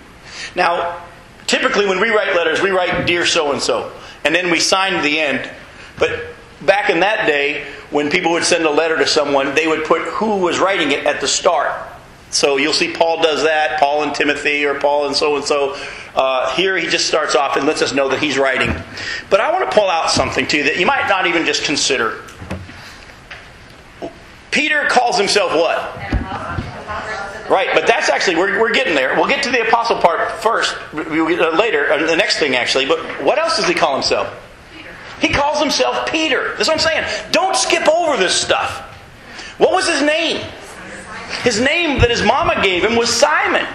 Now, 0.56 1.04
typically 1.48 1.86
when 1.86 2.00
we 2.00 2.10
write 2.10 2.36
letters, 2.36 2.62
we 2.62 2.72
write 2.72 3.06
Dear 3.08 3.26
so 3.26 3.52
and 3.52 3.62
so, 3.62 3.92
and 4.24 4.34
then 4.34 4.52
we 4.52 4.60
sign 4.60 5.02
the 5.04 5.20
end. 5.20 5.50
But 5.98 6.26
back 6.62 6.90
in 6.90 7.02
that 7.02 7.28
day, 7.28 7.66
when 7.92 8.10
people 8.10 8.32
would 8.32 8.44
send 8.44 8.66
a 8.66 8.72
letter 8.72 8.98
to 8.98 9.06
someone, 9.06 9.54
they 9.54 9.68
would 9.68 9.86
put 9.86 10.02
who 10.02 10.38
was 10.38 10.60
writing 10.60 10.92
it 10.92 11.06
at 11.06 11.22
the 11.22 11.28
start. 11.28 11.90
So 12.32 12.58
you'll 12.58 12.74
see 12.74 12.92
Paul 12.92 13.22
does 13.22 13.44
that, 13.44 13.80
Paul 13.80 14.02
and 14.02 14.16
Timothy, 14.16 14.66
or 14.66 14.80
Paul 14.80 15.06
and 15.06 15.16
so 15.16 15.36
and 15.36 15.46
so. 15.46 15.76
Here 16.56 16.76
he 16.78 16.88
just 16.88 17.06
starts 17.06 17.36
off 17.36 17.58
and 17.58 17.68
lets 17.68 17.84
us 17.84 17.94
know 17.94 18.10
that 18.10 18.20
he's 18.20 18.40
writing. 18.40 18.74
But 19.30 19.40
I 19.40 19.52
want 19.52 19.70
to 19.70 19.76
pull 19.78 19.88
out 19.88 20.10
something 20.10 20.48
to 20.48 20.58
you 20.58 20.64
that 20.64 20.78
you 20.80 20.88
might 20.88 21.08
not 21.08 21.28
even 21.28 21.46
just 21.46 21.64
consider. 21.64 22.24
Peter 24.50 24.88
calls 24.90 25.18
himself 25.18 25.52
what? 25.52 25.80
Right, 27.50 27.70
but 27.74 27.86
that's 27.86 28.10
actually, 28.10 28.38
we're, 28.38 28.60
we're 28.60 28.74
getting 28.74 28.96
there. 28.96 29.16
We'll 29.16 29.28
get 29.28 29.44
to 29.44 29.52
the 29.52 29.68
apostle 29.68 29.98
part 29.98 30.32
first, 30.42 30.76
later, 30.94 31.92
uh, 31.92 32.08
the 32.08 32.16
next 32.16 32.40
thing 32.40 32.56
actually. 32.56 32.86
But 32.86 33.00
what 33.22 33.38
else 33.38 33.58
does 33.58 33.68
he 33.68 33.74
call 33.74 33.94
himself? 33.96 34.34
He 35.20 35.30
calls 35.30 35.60
himself 35.60 36.10
Peter. 36.10 36.56
That's 36.56 36.70
what 36.70 36.76
I'm 36.76 36.80
saying. 36.80 37.32
Don't 37.32 37.56
skip 37.56 37.88
over 37.88 38.18
this 38.18 38.34
stuff. 38.34 38.90
What 39.58 39.72
was 39.72 39.88
his 39.88 40.02
name? 40.02 40.46
His 41.44 41.60
name 41.60 42.00
that 42.00 42.10
his 42.10 42.22
mama 42.22 42.62
gave 42.64 42.84
him 42.84 42.96
was 42.96 43.10
Simon. 43.10 43.66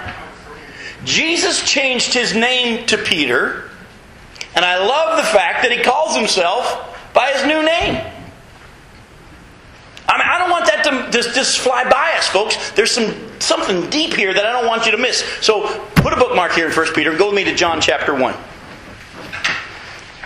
Jesus 1.05 1.63
changed 1.69 2.13
his 2.13 2.35
name 2.35 2.87
to 2.87 2.99
Peter, 2.99 3.71
and 4.55 4.65
I 4.65 4.85
love 4.85 5.17
the 5.17 5.23
fact 5.23 5.63
that 5.63 5.73
he 5.73 5.83
calls 5.83 6.17
himself 6.17 6.99
by 7.15 7.31
his 7.31 7.45
new 7.47 7.63
name. 7.63 8.05
Just, 11.11 11.35
just 11.35 11.59
fly 11.59 11.85
by 11.85 12.15
us, 12.17 12.29
folks. 12.29 12.71
There's 12.73 12.91
some 12.91 13.15
something 13.41 13.89
deep 13.91 14.15
here 14.15 14.35
that 14.35 14.45
I 14.45 14.53
don't 14.53 14.67
want 14.67 14.87
you 14.87 14.93
to 14.93 14.99
miss. 14.99 15.21
So 15.41 15.69
put 15.97 16.13
a 16.13 16.17
bookmark 16.17 16.53
here 16.53 16.67
in 16.67 16.73
1 16.73 16.95
Peter. 16.95 17.11
And 17.11 17.19
go 17.19 17.27
with 17.27 17.35
me 17.35 17.45
to 17.45 17.55
John 17.55 17.81
chapter 17.81 18.15
1. 18.15 18.35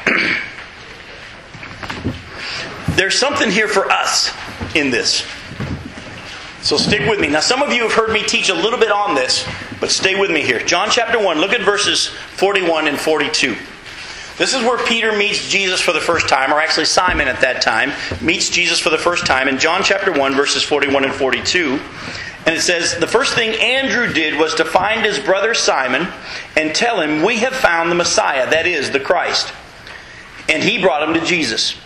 There's 2.97 3.19
something 3.19 3.51
here 3.51 3.69
for 3.69 3.91
us 3.91 4.33
in 4.75 4.91
this. 4.91 5.27
So 6.63 6.77
stick 6.77 7.09
with 7.09 7.21
me. 7.21 7.29
Now, 7.29 7.41
some 7.41 7.63
of 7.63 7.73
you 7.73 7.83
have 7.83 7.93
heard 7.93 8.13
me 8.13 8.23
teach 8.23 8.49
a 8.49 8.55
little 8.55 8.79
bit 8.79 8.93
on 8.93 9.15
this, 9.15 9.47
but 9.81 9.91
stay 9.91 10.19
with 10.19 10.31
me 10.31 10.43
here. 10.43 10.61
John 10.61 10.89
chapter 10.91 11.23
1, 11.23 11.41
look 11.41 11.53
at 11.53 11.63
verses 11.63 12.07
41 12.07 12.87
and 12.87 12.99
42. 12.99 13.57
This 14.43 14.55
is 14.55 14.63
where 14.63 14.85
Peter 14.87 15.17
meets 15.17 15.49
Jesus 15.49 15.81
for 15.81 15.93
the 15.93 16.01
first 16.01 16.29
time, 16.29 16.53
or 16.53 16.59
actually 16.61 16.87
Simon 16.87 17.29
at 17.29 17.43
that 17.43 17.63
time 17.63 17.93
meets 18.21 18.51
Jesus 18.51 18.81
for 18.81 18.91
the 18.91 18.99
first 18.99 19.25
time 19.25 19.47
in 19.47 19.57
John 19.57 19.85
chapter 19.85 20.11
1, 20.11 20.35
verses 20.35 20.65
41 20.65 21.05
and 21.05 21.15
42. 21.15 21.79
And 22.45 22.57
it 22.57 22.61
says, 22.61 22.99
The 22.99 23.07
first 23.07 23.37
thing 23.37 23.55
Andrew 23.61 24.13
did 24.13 24.37
was 24.37 24.57
to 24.57 24.65
find 24.65 25.07
his 25.07 25.21
brother 25.21 25.55
Simon 25.55 26.09
and 26.57 26.75
tell 26.75 27.01
him, 27.01 27.23
We 27.23 27.37
have 27.37 27.53
found 27.53 27.89
the 27.89 27.95
Messiah, 27.95 28.51
that 28.51 28.67
is, 28.67 28.91
the 28.91 28.99
Christ. 28.99 29.53
And 30.49 30.61
he 30.61 30.83
brought 30.83 31.09
him 31.09 31.15
to 31.15 31.25
Jesus. 31.25 31.77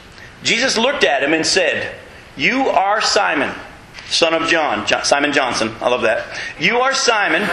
Jesus 0.43 0.79
looked 0.79 1.05
at 1.05 1.23
him 1.23 1.35
and 1.35 1.45
said, 1.45 1.95
You 2.39 2.69
are 2.71 3.03
Simon, 3.03 3.55
son 4.09 4.33
of 4.33 4.49
John. 4.49 4.87
Simon 5.05 5.35
Johnson. 5.35 5.75
I 5.83 5.91
love 5.91 6.01
that. 6.05 6.41
You 6.59 6.79
are 6.79 6.95
Simon, 6.95 7.47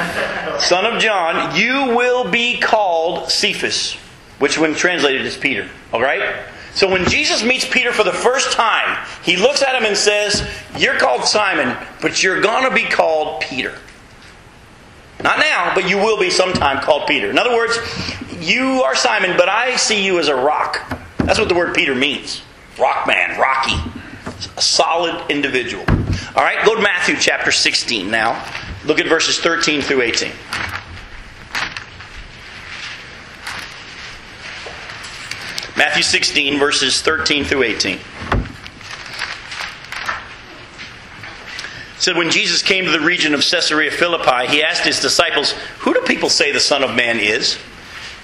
son 0.62 0.86
of 0.86 1.02
John. 1.02 1.58
You 1.58 1.94
will 1.94 2.32
be 2.32 2.58
called 2.58 3.30
Cephas, 3.30 3.98
which 4.44 4.58
when 4.58 4.76
translated 4.76 5.26
is 5.26 5.38
Peter. 5.38 5.70
All 5.94 6.02
right? 6.02 6.44
So 6.74 6.92
when 6.92 7.08
Jesus 7.08 7.42
meets 7.46 7.66
Peter 7.66 7.94
for 7.94 8.04
the 8.04 8.12
first 8.12 8.52
time, 8.52 9.08
he 9.24 9.38
looks 9.38 9.64
at 9.64 9.74
him 9.74 9.86
and 9.86 9.96
says, 9.96 10.46
You're 10.78 11.00
called 11.00 11.24
Simon, 11.24 11.78
but 12.02 12.22
you're 12.22 12.42
going 12.42 12.68
to 12.68 12.76
be 12.76 12.84
called 12.84 13.40
Peter. 13.40 13.74
Not 15.24 15.40
now, 15.40 15.74
but 15.74 15.90
you 15.90 15.96
will 15.98 16.20
be 16.20 16.30
sometime 16.30 16.82
called 16.82 17.08
Peter. 17.08 17.30
In 17.30 17.40
other 17.40 17.56
words, 17.56 17.78
you 18.42 18.84
are 18.84 18.98
Simon, 18.98 19.38
but 19.38 19.48
I 19.48 19.78
see 19.78 20.04
you 20.06 20.20
as 20.20 20.28
a 20.28 20.36
rock. 20.36 20.92
That's 21.20 21.40
what 21.40 21.48
the 21.48 21.56
word 21.56 21.74
Peter 21.74 21.96
means. 21.96 22.42
Rock 22.78 23.08
man, 23.08 23.40
rocky. 23.40 23.78
A 24.58 24.62
solid 24.62 25.32
individual. 25.32 25.86
All 26.36 26.44
right, 26.44 26.66
go 26.66 26.76
to 26.76 26.82
Matthew 26.82 27.16
chapter 27.18 27.54
16 27.54 28.12
now. 28.12 28.46
Look 28.84 29.00
at 29.00 29.08
verses 29.08 29.40
13 29.40 29.82
through 29.82 30.02
18. 30.02 30.34
Matthew 35.76 36.04
16, 36.04 36.60
verses 36.60 37.02
13 37.02 37.46
through 37.46 37.64
18. 37.64 37.96
It 37.96 38.02
said, 41.98 42.16
When 42.16 42.30
Jesus 42.30 42.62
came 42.62 42.86
to 42.86 42.92
the 42.92 43.00
region 43.00 43.34
of 43.34 43.42
Caesarea 43.42 43.90
Philippi, 43.90 44.48
he 44.48 44.62
asked 44.62 44.84
his 44.84 45.00
disciples, 45.00 45.54
Who 45.80 45.94
do 45.94 46.02
people 46.02 46.30
say 46.30 46.52
the 46.52 46.60
Son 46.60 46.84
of 46.84 46.96
Man 46.96 47.20
is? 47.20 47.58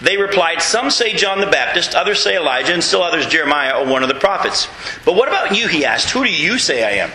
They 0.01 0.17
replied, 0.17 0.61
Some 0.61 0.91
say 0.91 1.13
John 1.13 1.41
the 1.41 1.47
Baptist, 1.47 1.95
others 1.95 2.21
say 2.21 2.37
Elijah, 2.37 2.73
and 2.73 2.83
still 2.83 3.01
others 3.01 3.25
Jeremiah 3.25 3.79
or 3.79 3.89
one 3.89 4.03
of 4.03 4.09
the 4.09 4.15
prophets. 4.15 4.67
But 5.03 5.15
what 5.15 5.27
about 5.27 5.57
you? 5.57 5.67
He 5.67 5.85
asked, 5.85 6.11
Who 6.11 6.23
do 6.23 6.31
you 6.31 6.59
say 6.59 6.83
I 6.83 7.03
am? 7.03 7.11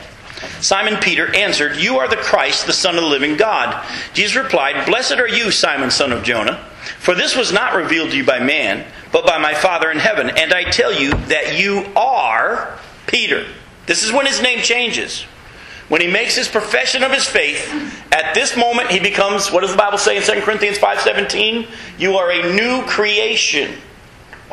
Simon 0.61 0.97
Peter 0.97 1.35
answered, 1.35 1.77
You 1.77 1.99
are 1.99 2.09
the 2.09 2.17
Christ, 2.17 2.67
the 2.67 2.73
Son 2.73 2.97
of 2.97 3.03
the 3.03 3.09
living 3.09 3.37
God. 3.37 3.87
Jesus 4.13 4.37
replied, 4.37 4.87
Blessed 4.87 5.15
are 5.15 5.29
you, 5.29 5.51
Simon, 5.51 5.91
son 5.91 6.13
of 6.13 6.23
Jonah, 6.23 6.57
for 6.99 7.15
this 7.15 7.37
was 7.37 7.53
not 7.53 7.75
revealed 7.75 8.11
to 8.11 8.17
you 8.17 8.25
by 8.25 8.41
man, 8.41 8.85
but 9.15 9.25
by 9.25 9.39
my 9.39 9.55
Father 9.55 9.93
in 9.93 9.99
heaven. 9.99 10.29
And 10.29 10.53
I 10.53 10.65
tell 10.65 10.93
you 10.93 11.13
that 11.29 11.57
you 11.57 11.87
are 11.95 12.77
Peter. 13.07 13.47
This 13.87 14.03
is 14.03 14.13
when 14.13 14.27
his 14.27 14.43
name 14.43 14.59
changes. 14.59 15.23
When 15.89 16.01
he 16.01 16.09
makes 16.09 16.35
his 16.35 16.49
profession 16.49 17.05
of 17.05 17.13
his 17.13 17.25
faith, 17.25 17.73
at 18.11 18.35
this 18.35 18.57
moment 18.57 18.91
he 18.91 18.99
becomes, 18.99 19.53
what 19.53 19.61
does 19.61 19.71
the 19.71 19.77
Bible 19.77 19.99
say 19.99 20.17
in 20.17 20.23
2 20.25 20.41
Corinthians 20.41 20.79
5.17? 20.79 21.69
You 21.97 22.17
are 22.17 22.33
a 22.33 22.57
new 22.57 22.83
creation. 22.87 23.79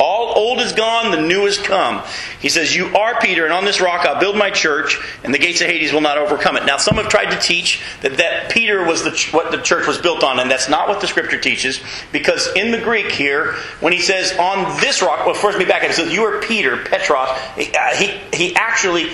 All 0.01 0.33
old 0.35 0.59
is 0.59 0.73
gone, 0.73 1.11
the 1.11 1.21
new 1.21 1.45
has 1.45 1.59
come. 1.59 2.01
He 2.39 2.49
says, 2.49 2.75
You 2.75 2.87
are 2.97 3.19
Peter, 3.19 3.45
and 3.45 3.53
on 3.53 3.65
this 3.65 3.79
rock 3.79 4.03
I'll 4.03 4.19
build 4.19 4.35
my 4.35 4.49
church, 4.49 4.99
and 5.23 5.31
the 5.31 5.37
gates 5.37 5.61
of 5.61 5.67
Hades 5.67 5.93
will 5.93 6.01
not 6.01 6.17
overcome 6.17 6.57
it. 6.57 6.65
Now, 6.65 6.77
some 6.77 6.95
have 6.95 7.07
tried 7.07 7.29
to 7.29 7.39
teach 7.39 7.83
that, 8.01 8.17
that 8.17 8.49
Peter 8.51 8.83
was 8.83 9.03
the, 9.03 9.11
what 9.31 9.51
the 9.51 9.59
church 9.59 9.85
was 9.85 9.99
built 9.99 10.23
on, 10.23 10.39
and 10.39 10.49
that's 10.49 10.67
not 10.67 10.87
what 10.87 11.01
the 11.01 11.07
scripture 11.07 11.39
teaches, 11.39 11.79
because 12.11 12.51
in 12.55 12.71
the 12.71 12.79
Greek 12.79 13.11
here, 13.11 13.53
when 13.79 13.93
he 13.93 14.01
says, 14.01 14.35
On 14.39 14.79
this 14.81 15.03
rock, 15.03 15.27
well, 15.27 15.35
first 15.35 15.59
me 15.59 15.65
back, 15.65 15.83
it 15.83 15.93
says, 15.93 16.11
You 16.11 16.23
are 16.23 16.41
Peter, 16.41 16.77
Petros, 16.77 17.29
he, 17.55 17.71
uh, 17.71 17.95
he, 17.95 18.07
he 18.33 18.55
actually 18.55 19.11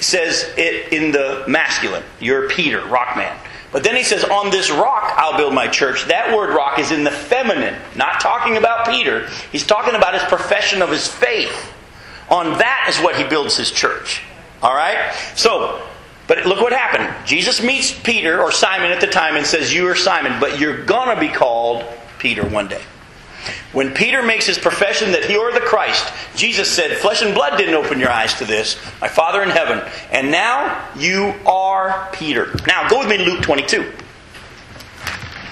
says 0.00 0.52
it 0.58 0.92
in 0.92 1.12
the 1.12 1.44
masculine. 1.48 2.02
You're 2.20 2.50
Peter, 2.50 2.84
rock 2.84 3.16
man. 3.16 3.34
But 3.72 3.84
then 3.84 3.96
he 3.96 4.02
says, 4.02 4.24
On 4.24 4.50
this 4.50 4.70
rock 4.70 5.14
I'll 5.16 5.36
build 5.36 5.54
my 5.54 5.68
church. 5.68 6.04
That 6.06 6.34
word 6.36 6.54
rock 6.54 6.78
is 6.78 6.92
in 6.92 7.04
the 7.04 7.10
feminine, 7.10 7.74
not 7.94 8.20
talking 8.20 8.56
about 8.56 8.86
Peter. 8.86 9.28
He's 9.52 9.66
talking 9.66 9.94
about 9.94 10.14
his 10.14 10.22
profession 10.24 10.82
of 10.82 10.90
his 10.90 11.06
faith. 11.06 11.72
On 12.28 12.58
that 12.58 12.86
is 12.88 12.98
what 13.02 13.16
he 13.16 13.24
builds 13.24 13.56
his 13.56 13.70
church. 13.70 14.22
All 14.62 14.74
right? 14.74 15.14
So, 15.36 15.86
but 16.26 16.44
look 16.46 16.60
what 16.60 16.72
happened. 16.72 17.26
Jesus 17.26 17.62
meets 17.62 17.96
Peter, 18.00 18.42
or 18.42 18.50
Simon 18.50 18.90
at 18.90 19.00
the 19.00 19.06
time, 19.06 19.36
and 19.36 19.46
says, 19.46 19.72
You 19.72 19.86
are 19.88 19.94
Simon, 19.94 20.40
but 20.40 20.58
you're 20.58 20.84
going 20.84 21.14
to 21.14 21.20
be 21.20 21.28
called 21.28 21.84
Peter 22.18 22.44
one 22.44 22.66
day. 22.66 22.82
When 23.72 23.92
Peter 23.94 24.22
makes 24.22 24.46
his 24.46 24.58
profession 24.58 25.12
that 25.12 25.24
he 25.24 25.36
are 25.36 25.52
the 25.52 25.60
Christ, 25.60 26.12
Jesus 26.34 26.70
said, 26.70 26.96
Flesh 26.98 27.22
and 27.22 27.34
blood 27.34 27.56
didn't 27.56 27.74
open 27.74 28.00
your 28.00 28.10
eyes 28.10 28.34
to 28.34 28.44
this, 28.44 28.76
my 29.00 29.08
Father 29.08 29.42
in 29.42 29.50
heaven. 29.50 29.82
And 30.10 30.30
now 30.30 30.88
you 30.96 31.34
are 31.46 32.08
Peter. 32.12 32.54
Now 32.66 32.88
go 32.88 33.00
with 33.00 33.08
me 33.08 33.18
to 33.18 33.24
Luke 33.24 33.42
22. 33.42 33.92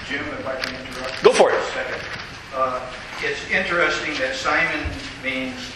Jim, 0.07 0.25
if 0.27 0.47
I 0.47 0.55
can 0.61 0.75
interrupt. 0.75 1.23
Go 1.23 1.33
for 1.33 1.51
it. 1.51 1.63
second. 1.73 2.01
Uh, 2.53 2.81
it's 3.21 3.49
interesting 3.49 4.13
that 4.15 4.35
Simon 4.35 4.85
means 5.23 5.71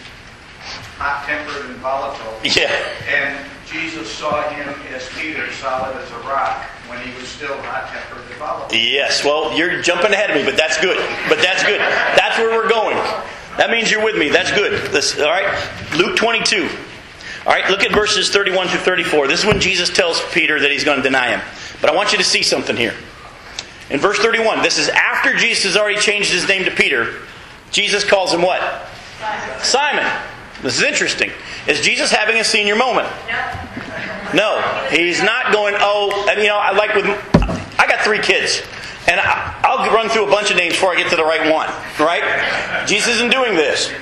hot 0.98 1.24
tempered 1.26 1.70
and 1.70 1.76
volatile. 1.76 2.34
Yeah. 2.44 2.70
And 3.08 3.44
Jesus 3.70 4.10
saw 4.10 4.42
him 4.50 4.68
as 4.92 5.08
Peter, 5.10 5.50
solid 5.52 5.96
as 5.96 6.10
a 6.10 6.18
rock, 6.18 6.64
when 6.88 7.00
he 7.06 7.16
was 7.18 7.28
still 7.28 7.56
hot 7.62 7.88
tempered 7.88 8.26
and 8.28 8.34
volatile. 8.38 8.76
Yes. 8.76 9.24
Well, 9.24 9.56
you're 9.56 9.80
jumping 9.80 10.12
ahead 10.12 10.30
of 10.30 10.36
me, 10.36 10.44
but 10.44 10.56
that's 10.56 10.80
good. 10.80 10.98
But 11.28 11.38
that's 11.38 11.62
good. 11.62 11.80
That's 11.80 12.36
where 12.38 12.50
we're 12.50 12.68
going. 12.68 12.96
That 13.56 13.70
means 13.70 13.90
you're 13.90 14.04
with 14.04 14.16
me. 14.16 14.28
That's 14.28 14.50
good. 14.50 14.90
This, 14.90 15.18
all 15.18 15.30
right. 15.30 15.46
Luke 15.96 16.16
22. 16.16 16.68
All 17.46 17.52
right. 17.52 17.70
Look 17.70 17.84
at 17.84 17.92
verses 17.92 18.30
31 18.30 18.68
through 18.68 18.80
34. 18.80 19.28
This 19.28 19.40
is 19.40 19.46
when 19.46 19.60
Jesus 19.60 19.88
tells 19.88 20.20
Peter 20.32 20.58
that 20.58 20.70
he's 20.70 20.84
going 20.84 20.96
to 20.96 21.02
deny 21.02 21.36
him. 21.36 21.40
But 21.80 21.90
I 21.90 21.94
want 21.94 22.12
you 22.12 22.18
to 22.18 22.24
see 22.24 22.42
something 22.42 22.76
here. 22.76 22.94
In 23.90 23.98
verse 23.98 24.18
31, 24.18 24.62
this 24.62 24.78
is 24.78 24.88
after 24.88 25.36
Jesus 25.36 25.64
has 25.64 25.76
already 25.76 26.00
changed 26.00 26.32
his 26.32 26.48
name 26.48 26.64
to 26.64 26.70
Peter. 26.70 27.16
Jesus 27.70 28.04
calls 28.04 28.32
him 28.32 28.42
what? 28.42 28.88
Simon. 29.62 30.10
This 30.62 30.76
is 30.76 30.82
interesting. 30.82 31.30
Is 31.66 31.80
Jesus 31.80 32.10
having 32.10 32.36
a 32.36 32.44
senior 32.44 32.76
moment? 32.76 33.08
No. 34.34 34.60
He's 34.90 35.22
not 35.22 35.52
going, 35.52 35.74
oh, 35.78 36.26
and 36.30 36.40
you 36.40 36.48
know, 36.48 36.58
I 36.58 36.72
like 36.72 36.94
with, 36.94 37.06
I 37.78 37.86
got 37.86 38.00
three 38.00 38.20
kids. 38.20 38.62
And 39.08 39.18
I, 39.18 39.60
I'll 39.64 39.92
run 39.94 40.08
through 40.08 40.26
a 40.26 40.30
bunch 40.30 40.50
of 40.50 40.56
names 40.56 40.74
before 40.74 40.92
I 40.92 40.96
get 40.96 41.10
to 41.10 41.16
the 41.16 41.24
right 41.24 41.50
one, 41.50 41.68
right? 41.98 42.86
Jesus 42.86 43.16
isn't 43.16 43.30
doing 43.30 43.54
this. 43.54 43.92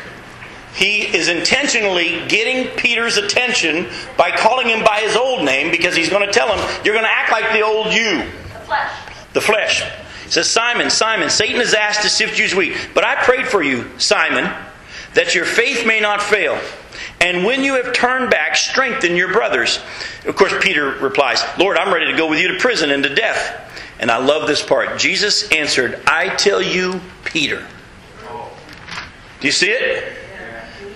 He 0.75 1.03
is 1.03 1.29
intentionally 1.29 2.25
getting 2.29 2.69
Peter's 2.77 3.17
attention 3.17 3.89
by 4.17 4.31
calling 4.31 4.69
him 4.69 4.85
by 4.85 5.01
his 5.01 5.17
old 5.17 5.45
name 5.45 5.71
because 5.71 5.97
he's 5.97 6.09
going 6.09 6.25
to 6.25 6.33
tell 6.33 6.57
him, 6.57 6.83
You're 6.85 6.95
going 6.95 7.07
to 7.07 7.11
act 7.11 7.33
like 7.33 7.53
the 7.53 7.63
old 7.63 7.93
you. 7.93 8.19
The 8.19 8.61
flesh. 8.61 8.93
The 9.33 9.41
flesh. 9.41 9.83
He 10.25 10.31
says, 10.31 10.49
Simon, 10.49 10.91
Simon, 10.91 11.31
Satan 11.31 11.57
has 11.57 11.75
asked 11.75 12.03
to 12.03 12.09
sift 12.09 12.39
you 12.39 12.45
as 12.45 12.55
wheat. 12.55 12.77
But 12.95 13.05
I 13.05 13.17
prayed 13.25 13.49
for 13.49 13.63
you, 13.63 13.87
Simon, 13.99 14.53
that 15.15 15.35
your 15.35 15.47
faith 15.47 15.87
may 15.87 16.01
not 16.01 16.23
fail. 16.23 16.61
And 17.21 17.45
when 17.45 17.65
you 17.65 17.75
have 17.83 17.93
turned 17.93 18.31
back, 18.31 18.57
strengthen 18.57 19.17
your 19.17 19.33
brothers. 19.33 19.81
Of 20.27 20.37
course, 20.37 20.55
Peter 20.61 20.91
replies, 20.91 21.43
Lord, 21.59 21.77
I'm 21.77 21.93
ready 21.93 22.11
to 22.13 22.17
go 22.17 22.29
with 22.29 22.39
you 22.39 22.53
to 22.53 22.59
prison 22.59 22.91
and 22.91 23.03
to 23.03 23.15
death. 23.15 23.65
And 23.99 24.11
I 24.11 24.19
love 24.19 24.47
this 24.47 24.65
part. 24.65 24.99
Jesus 24.99 25.51
answered, 25.51 26.01
I 26.07 26.35
tell 26.37 26.63
you, 26.63 27.01
Peter. 27.25 27.67
Do 29.41 29.47
you 29.47 29.53
see 29.53 29.71
it? 29.71 30.13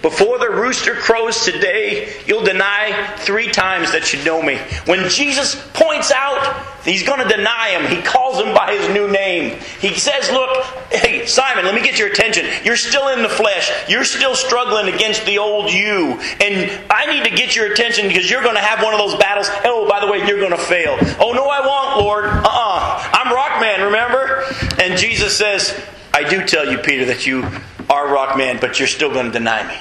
Before 0.02 0.38
the 0.38 0.50
rooster 0.50 0.94
crows 0.94 1.44
today, 1.44 2.12
you'll 2.26 2.42
deny 2.42 3.14
three 3.18 3.48
times 3.48 3.92
that 3.92 4.12
you 4.12 4.22
know 4.24 4.42
me. 4.42 4.56
When 4.86 5.08
Jesus 5.08 5.54
points 5.74 6.10
out 6.10 6.66
he's 6.84 7.04
going 7.04 7.20
to 7.20 7.36
deny 7.36 7.68
him, 7.68 7.86
he 7.86 8.02
calls 8.02 8.42
him 8.42 8.52
by 8.52 8.74
his 8.74 8.88
new 8.88 9.08
name. 9.08 9.60
He 9.80 9.94
says, 9.94 10.28
Look, 10.32 10.64
hey, 10.90 11.24
Simon, 11.26 11.64
let 11.64 11.76
me 11.76 11.82
get 11.82 12.00
your 12.00 12.08
attention. 12.08 12.46
You're 12.64 12.76
still 12.76 13.08
in 13.08 13.22
the 13.22 13.28
flesh. 13.28 13.70
You're 13.88 14.02
still 14.02 14.34
struggling 14.34 14.92
against 14.92 15.24
the 15.24 15.38
old 15.38 15.70
you. 15.72 16.18
And 16.40 16.84
I 16.90 17.06
need 17.06 17.22
to 17.22 17.36
get 17.36 17.54
your 17.54 17.70
attention 17.72 18.08
because 18.08 18.28
you're 18.28 18.42
going 18.42 18.56
to 18.56 18.60
have 18.60 18.82
one 18.82 18.92
of 18.92 18.98
those 18.98 19.14
battles. 19.14 19.46
Oh, 19.64 19.88
by 19.88 20.04
the 20.04 20.10
way, 20.10 20.26
you're 20.26 20.40
going 20.40 20.50
to 20.50 20.58
fail. 20.58 20.98
Oh, 21.20 21.32
no, 21.32 21.46
I 21.46 21.60
won't, 21.60 22.04
Lord. 22.04 22.24
Uh 22.24 22.28
uh-uh. 22.28 22.42
uh. 22.44 23.10
i 23.14 23.22
am 23.24 23.32
rock 23.32 23.60
man, 23.60 23.86
remember? 23.86 24.42
And 24.82 24.98
Jesus 24.98 25.36
says, 25.38 25.80
I 26.12 26.28
do 26.28 26.44
tell 26.44 26.68
you, 26.68 26.78
Peter, 26.78 27.04
that 27.04 27.24
you 27.24 27.46
are 27.88 28.12
rock 28.12 28.36
man, 28.36 28.58
but 28.60 28.78
you're 28.78 28.88
still 28.88 29.12
going 29.12 29.26
to 29.26 29.32
deny 29.32 29.66
me. 29.68 29.78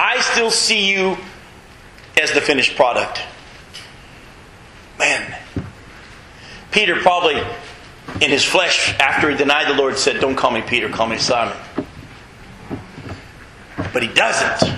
I 0.00 0.20
still 0.20 0.50
see 0.50 0.90
you 0.90 1.18
as 2.18 2.32
the 2.32 2.40
finished 2.40 2.74
product. 2.74 3.20
Man, 4.98 5.36
Peter 6.70 6.96
probably 6.96 7.36
in 8.22 8.30
his 8.30 8.42
flesh, 8.42 8.94
after 8.98 9.30
he 9.30 9.36
denied 9.36 9.68
the 9.68 9.74
Lord, 9.74 9.98
said, 9.98 10.18
Don't 10.18 10.36
call 10.36 10.52
me 10.52 10.62
Peter, 10.62 10.88
call 10.88 11.06
me 11.06 11.18
Simon. 11.18 11.54
But 13.92 14.02
he 14.02 14.08
doesn't. 14.08 14.74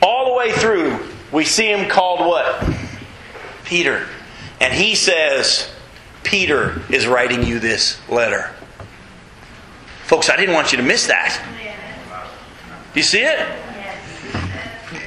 All 0.00 0.26
the 0.26 0.34
way 0.34 0.52
through, 0.52 1.04
we 1.32 1.44
see 1.44 1.72
him 1.72 1.88
called 1.88 2.20
what? 2.20 2.64
Peter. 3.64 4.06
And 4.60 4.72
he 4.72 4.94
says, 4.94 5.68
Peter 6.22 6.82
is 6.88 7.08
writing 7.08 7.42
you 7.42 7.58
this 7.58 8.00
letter. 8.08 8.54
Folks, 10.04 10.30
I 10.30 10.36
didn't 10.36 10.54
want 10.54 10.70
you 10.70 10.78
to 10.78 10.84
miss 10.84 11.08
that. 11.08 11.57
You 12.98 13.04
see 13.04 13.22
it? 13.22 13.38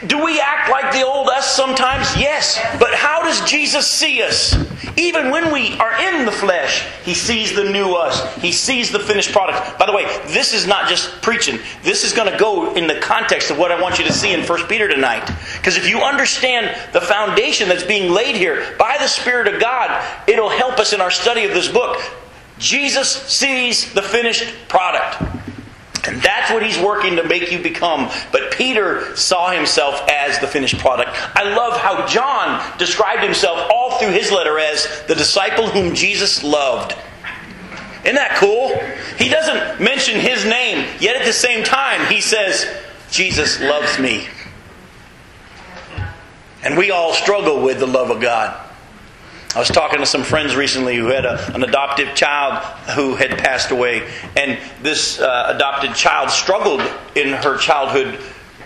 Do 0.08 0.24
we 0.24 0.40
act 0.40 0.72
like 0.72 0.94
the 0.94 1.06
old 1.06 1.28
us 1.28 1.54
sometimes? 1.54 2.16
Yes. 2.16 2.58
But 2.80 2.94
how 2.94 3.22
does 3.22 3.42
Jesus 3.42 3.86
see 3.86 4.22
us? 4.22 4.56
Even 4.96 5.30
when 5.30 5.52
we 5.52 5.78
are 5.78 6.00
in 6.00 6.26
the 6.26 6.32
flesh, 6.32 6.88
He 7.04 7.14
sees 7.14 7.54
the 7.54 7.66
new 7.66 7.94
us. 7.94 8.34
He 8.36 8.54
sees 8.54 8.92
the 8.92 9.00
finished 9.00 9.34
product. 9.34 9.78
By 9.78 9.88
the 9.88 9.92
way, 9.92 10.06
this 10.28 10.54
is 10.54 10.66
not 10.66 10.88
just 10.88 11.22
preaching. 11.22 11.60
This 11.84 12.06
is 12.06 12.14
going 12.14 12.32
to 12.32 12.38
go 12.38 12.74
in 12.76 12.88
the 12.88 12.98
context 13.02 13.52
of 13.52 13.58
what 13.58 13.74
I 13.74 13.82
want 13.82 14.00
you 14.00 14.06
to 14.06 14.14
see 14.14 14.32
in 14.32 14.46
1 14.46 14.68
Peter 14.68 14.88
tonight. 14.88 15.30
Because 15.58 15.76
if 15.76 15.90
you 15.90 16.00
understand 16.00 16.74
the 16.94 17.02
foundation 17.02 17.68
that's 17.68 17.84
being 17.84 18.14
laid 18.14 18.38
here 18.38 18.74
by 18.80 18.96
the 19.02 19.08
Spirit 19.08 19.54
of 19.54 19.60
God, 19.60 20.02
it'll 20.30 20.48
help 20.48 20.80
us 20.80 20.94
in 20.94 21.02
our 21.02 21.12
study 21.12 21.44
of 21.44 21.52
this 21.52 21.68
book. 21.68 22.02
Jesus 22.58 23.10
sees 23.10 23.94
the 23.94 24.02
finished 24.02 24.46
product. 24.70 25.41
And 26.06 26.22
that's 26.22 26.52
what 26.52 26.64
he's 26.64 26.80
working 26.80 27.16
to 27.18 27.24
make 27.24 27.52
you 27.52 27.62
become. 27.62 28.10
But 28.32 28.52
Peter 28.52 29.16
saw 29.16 29.52
himself 29.52 30.02
as 30.10 30.40
the 30.40 30.48
finished 30.48 30.80
product. 30.80 31.12
I 31.36 31.56
love 31.56 31.80
how 31.80 32.08
John 32.08 32.78
described 32.78 33.24
himself 33.24 33.70
all 33.72 34.00
through 34.00 34.12
his 34.12 34.32
letter 34.32 34.58
as 34.58 35.04
the 35.08 35.16
disciple 35.16 35.68
whom 35.68 35.94
Jesus 35.94 36.44
loved. 36.44 36.96
Isn't 38.04 38.16
that 38.16 38.38
cool? 38.38 38.76
He 39.18 39.30
doesn't 39.30 39.80
mention 39.80 40.20
his 40.20 40.44
name, 40.44 40.88
yet 41.00 41.16
at 41.16 41.26
the 41.26 41.34
same 41.34 41.64
time, 41.64 42.12
he 42.12 42.20
says, 42.20 42.66
Jesus 43.12 43.62
loves 43.62 44.00
me. 44.00 44.28
And 46.64 46.78
we 46.78 46.90
all 46.90 47.14
struggle 47.14 47.62
with 47.62 47.80
the 47.80 47.88
love 47.88 48.10
of 48.10 48.20
God. 48.22 48.70
I 49.54 49.60
was 49.60 49.68
talking 49.68 50.00
to 50.00 50.06
some 50.06 50.24
friends 50.24 50.56
recently 50.56 50.96
who 50.96 51.08
had 51.08 51.26
a, 51.26 51.54
an 51.54 51.62
adoptive 51.64 52.16
child 52.16 52.64
who 52.96 53.16
had 53.16 53.32
passed 53.32 53.72
away, 53.72 54.10
and 54.38 54.58
this 54.82 55.20
uh, 55.20 55.52
adopted 55.54 55.94
child 55.94 56.30
struggled 56.30 56.80
in 57.16 57.34
her 57.34 57.58
childhood 57.58 58.18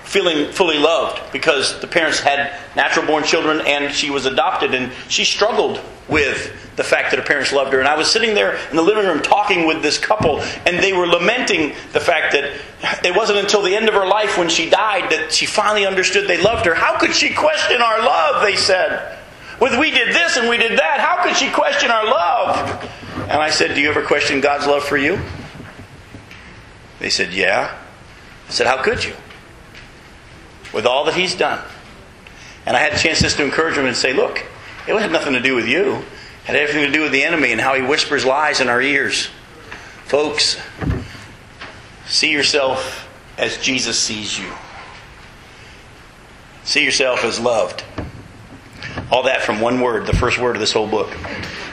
feeling 0.03 0.51
fully 0.51 0.77
loved 0.77 1.19
because 1.31 1.79
the 1.81 1.87
parents 1.87 2.19
had 2.19 2.55
natural 2.75 3.03
born 3.07 3.23
children 3.23 3.61
and 3.65 3.91
she 3.91 4.11
was 4.11 4.27
adopted, 4.27 4.75
and 4.75 4.91
she 5.09 5.25
struggled 5.25 5.81
with 6.07 6.55
the 6.75 6.83
fact 6.83 7.09
that 7.09 7.19
her 7.19 7.25
parents 7.25 7.51
loved 7.51 7.73
her. 7.73 7.79
And 7.79 7.87
I 7.87 7.97
was 7.97 8.11
sitting 8.11 8.35
there 8.35 8.55
in 8.69 8.75
the 8.75 8.83
living 8.83 9.07
room 9.07 9.23
talking 9.23 9.65
with 9.65 9.81
this 9.81 9.97
couple, 9.97 10.39
and 10.67 10.77
they 10.83 10.93
were 10.93 11.07
lamenting 11.07 11.73
the 11.93 11.99
fact 11.99 12.33
that 12.33 12.61
it 13.03 13.15
wasn't 13.15 13.39
until 13.39 13.63
the 13.63 13.75
end 13.75 13.87
of 13.87 13.95
her 13.95 14.05
life 14.05 14.37
when 14.37 14.49
she 14.49 14.69
died 14.69 15.11
that 15.11 15.33
she 15.33 15.47
finally 15.47 15.87
understood 15.87 16.27
they 16.27 16.41
loved 16.43 16.67
her. 16.67 16.75
How 16.75 16.99
could 16.99 17.15
she 17.15 17.33
question 17.33 17.81
our 17.81 17.99
love? 18.01 18.43
They 18.43 18.55
said. 18.55 19.17
With 19.59 19.79
we 19.79 19.91
did 19.91 20.09
this 20.09 20.37
and 20.37 20.49
we 20.49 20.57
did 20.57 20.77
that, 20.79 20.99
how 20.99 21.23
could 21.23 21.35
she 21.35 21.49
question 21.49 21.91
our 21.91 22.05
love? 22.05 22.91
And 23.29 23.41
I 23.41 23.49
said, 23.49 23.75
Do 23.75 23.81
you 23.81 23.89
ever 23.89 24.03
question 24.03 24.41
God's 24.41 24.67
love 24.67 24.83
for 24.83 24.97
you? 24.97 25.19
They 26.99 27.09
said, 27.09 27.33
Yeah. 27.33 27.75
I 28.47 28.51
said, 28.51 28.67
How 28.67 28.81
could 28.81 29.03
you? 29.03 29.13
With 30.73 30.85
all 30.85 31.05
that 31.05 31.13
He's 31.15 31.35
done. 31.35 31.63
And 32.65 32.75
I 32.75 32.79
had 32.79 32.93
a 32.93 32.97
chance 32.97 33.21
just 33.21 33.37
to 33.37 33.43
encourage 33.43 33.75
them 33.75 33.85
and 33.85 33.95
say, 33.95 34.13
Look, 34.13 34.45
it 34.87 34.99
had 34.99 35.11
nothing 35.11 35.33
to 35.33 35.41
do 35.41 35.55
with 35.55 35.67
you. 35.67 35.95
It 35.95 36.49
had 36.49 36.55
everything 36.57 36.85
to 36.85 36.91
do 36.91 37.01
with 37.01 37.11
the 37.11 37.23
enemy 37.23 37.51
and 37.51 37.59
how 37.59 37.73
he 37.73 37.81
whispers 37.81 38.23
lies 38.23 38.61
in 38.61 38.69
our 38.69 38.81
ears. 38.81 39.29
Folks, 40.05 40.61
see 42.05 42.31
yourself 42.31 43.09
as 43.37 43.57
Jesus 43.57 43.99
sees 43.99 44.37
you. 44.37 44.51
See 46.63 46.83
yourself 46.83 47.23
as 47.23 47.39
loved. 47.39 47.83
All 49.11 49.23
that 49.23 49.41
from 49.41 49.61
one 49.61 49.81
word, 49.81 50.07
the 50.07 50.15
first 50.15 50.39
word 50.39 50.55
of 50.55 50.59
this 50.59 50.73
whole 50.73 50.87
book. 50.87 51.15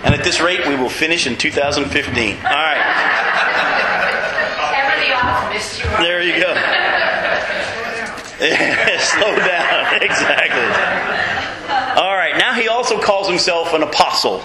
And 0.04 0.14
at 0.14 0.24
this 0.24 0.40
rate, 0.40 0.66
we 0.66 0.76
will 0.76 0.90
finish 0.90 1.26
in 1.26 1.36
2015. 1.36 2.36
All 2.36 2.42
right. 2.42 3.22
There 6.00 6.22
you 6.22 6.40
go. 6.40 6.54
Slow 8.98 9.36
down. 9.36 10.02
exactly. 10.02 10.66
All 12.02 12.14
right. 12.16 12.36
Now 12.36 12.54
he 12.54 12.68
also 12.68 13.00
calls 13.00 13.28
himself 13.28 13.72
an 13.72 13.82
apostle 13.82 14.42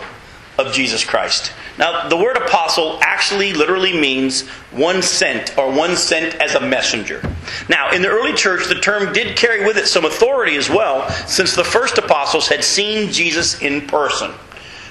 of 0.57 0.73
Jesus 0.73 1.03
Christ. 1.03 1.51
Now, 1.77 2.09
the 2.09 2.17
word 2.17 2.37
apostle 2.37 2.99
actually 3.01 3.53
literally 3.53 3.93
means 3.97 4.47
one 4.71 5.01
sent 5.01 5.57
or 5.57 5.71
one 5.71 5.95
sent 5.95 6.35
as 6.35 6.55
a 6.55 6.59
messenger. 6.59 7.21
Now, 7.69 7.91
in 7.91 8.01
the 8.01 8.09
early 8.09 8.33
church, 8.33 8.67
the 8.67 8.75
term 8.75 9.13
did 9.13 9.37
carry 9.37 9.65
with 9.65 9.77
it 9.77 9.87
some 9.87 10.05
authority 10.05 10.55
as 10.55 10.69
well, 10.69 11.09
since 11.27 11.55
the 11.55 11.63
first 11.63 11.97
apostles 11.97 12.47
had 12.47 12.63
seen 12.63 13.11
Jesus 13.11 13.61
in 13.61 13.87
person. 13.87 14.31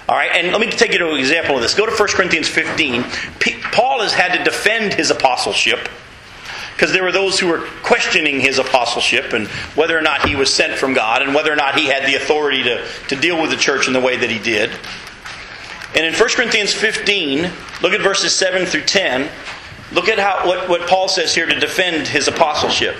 All 0.09 0.14
right, 0.14 0.31
and 0.33 0.52
let 0.52 0.61
me 0.61 0.70
take 0.70 0.92
you 0.92 0.98
to 0.98 1.11
an 1.11 1.18
example 1.18 1.57
of 1.57 1.62
this. 1.62 1.74
Go 1.74 1.85
to 1.85 1.92
1 1.92 2.09
Corinthians 2.11 2.48
15. 2.48 3.02
Paul 3.72 4.02
has 4.02 4.12
had 4.12 4.37
to 4.37 4.44
defend 4.44 4.94
his 4.94 5.11
apostleship 5.11 5.88
because 6.76 6.92
there 6.92 7.02
were 7.02 7.12
those 7.12 7.40
who 7.40 7.48
were 7.48 7.66
questioning 7.83 8.38
his 8.38 8.59
apostleship 8.59 9.33
and 9.33 9.48
whether 9.74 9.98
or 9.98 10.02
not 10.02 10.29
he 10.29 10.37
was 10.37 10.52
sent 10.52 10.79
from 10.79 10.92
God 10.92 11.22
and 11.22 11.35
whether 11.35 11.50
or 11.50 11.57
not 11.57 11.76
he 11.76 11.87
had 11.87 12.07
the 12.07 12.14
authority 12.16 12.62
to, 12.64 12.87
to 13.09 13.16
deal 13.16 13.40
with 13.40 13.50
the 13.50 13.57
church 13.57 13.88
in 13.88 13.94
the 13.94 14.00
way 14.00 14.16
that 14.16 14.31
he 14.31 14.38
did. 14.38 14.70
And 15.94 16.05
in 16.05 16.14
1 16.14 16.29
Corinthians 16.31 16.75
15, 16.75 17.51
look 17.83 17.92
at 17.92 18.01
verses 18.01 18.35
7 18.35 18.66
through 18.66 18.83
10. 18.83 19.29
Look 19.92 20.09
at 20.09 20.18
how, 20.18 20.46
what, 20.46 20.68
what 20.68 20.88
Paul 20.88 21.09
says 21.09 21.35
here 21.35 21.46
to 21.46 21.59
defend 21.59 22.09
his 22.09 22.29
apostleship. 22.29 22.96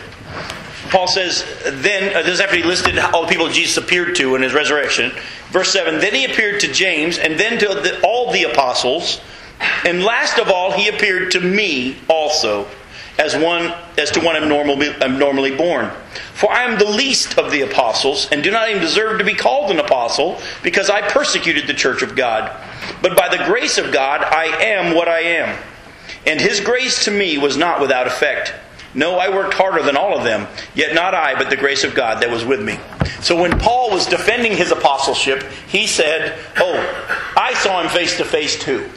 Paul 0.91 1.09
says, 1.09 1.45
then, 1.65 2.15
uh, 2.15 2.23
this 2.23 2.35
is 2.35 2.41
after 2.41 2.57
he 2.57 2.63
listed 2.63 2.99
all 2.99 3.23
the 3.23 3.29
people 3.29 3.49
Jesus 3.49 3.77
appeared 3.77 4.15
to 4.17 4.37
in 4.37 4.43
his 4.43 4.55
resurrection. 4.55 5.13
Verse 5.51 5.73
7 5.73 5.99
Then 5.99 6.15
he 6.15 6.25
appeared 6.25 6.61
to 6.61 6.73
James, 6.73 7.19
and 7.19 7.39
then 7.39 7.59
to 7.59 7.67
the, 7.67 8.01
all 8.03 8.33
the 8.33 8.45
apostles. 8.45 9.21
And 9.85 10.03
last 10.03 10.39
of 10.39 10.49
all, 10.49 10.73
he 10.73 10.89
appeared 10.89 11.33
to 11.33 11.41
me 11.41 11.97
also, 12.09 12.69
as 13.19 13.37
one 13.37 13.75
as 13.97 14.11
to 14.13 14.21
one 14.21 14.37
abnormally, 14.37 14.91
abnormally 14.91 15.57
born. 15.57 15.91
For 16.35 16.53
I 16.53 16.65
am 16.65 16.79
the 16.79 16.85
least 16.85 17.39
of 17.39 17.51
the 17.51 17.63
apostles, 17.63 18.29
and 18.31 18.43
do 18.43 18.51
not 18.51 18.69
even 18.69 18.83
deserve 18.83 19.19
to 19.19 19.25
be 19.25 19.35
called 19.35 19.71
an 19.71 19.79
apostle, 19.79 20.39
because 20.63 20.91
I 20.91 21.09
persecuted 21.09 21.67
the 21.67 21.75
church 21.75 22.03
of 22.03 22.15
God. 22.15 22.55
But 23.03 23.17
by 23.17 23.29
the 23.29 23.45
grace 23.45 23.79
of 23.79 23.93
God, 23.93 24.23
I 24.23 24.47
am 24.63 24.95
what 24.95 25.09
I 25.09 25.21
am. 25.21 25.59
And 26.27 26.41
his 26.41 26.61
grace 26.61 27.05
to 27.05 27.11
me 27.11 27.39
was 27.39 27.57
not 27.57 27.81
without 27.81 28.07
effect. 28.07 28.53
No, 28.95 29.19
I 29.19 29.29
worked 29.29 29.55
harder 29.55 29.83
than 29.83 29.97
all 29.97 30.17
of 30.17 30.25
them, 30.25 30.49
yet 30.75 30.95
not 30.95 31.15
I, 31.15 31.35
but 31.35 31.51
the 31.51 31.57
grace 31.57 31.85
of 31.85 31.95
God 31.95 32.23
that 32.23 32.31
was 32.31 32.45
with 32.45 32.63
me. 32.63 32.79
So 33.21 33.41
when 33.41 33.59
Paul 33.59 33.91
was 33.91 34.07
defending 34.07 34.57
his 34.57 34.73
apostleship, 34.73 35.43
he 35.69 35.87
said, 35.87 36.39
Oh, 36.57 37.35
I 37.37 37.53
saw 37.55 37.83
him 37.83 37.91
face 37.91 38.17
to 38.17 38.25
face 38.25 38.59
too. 38.59 38.89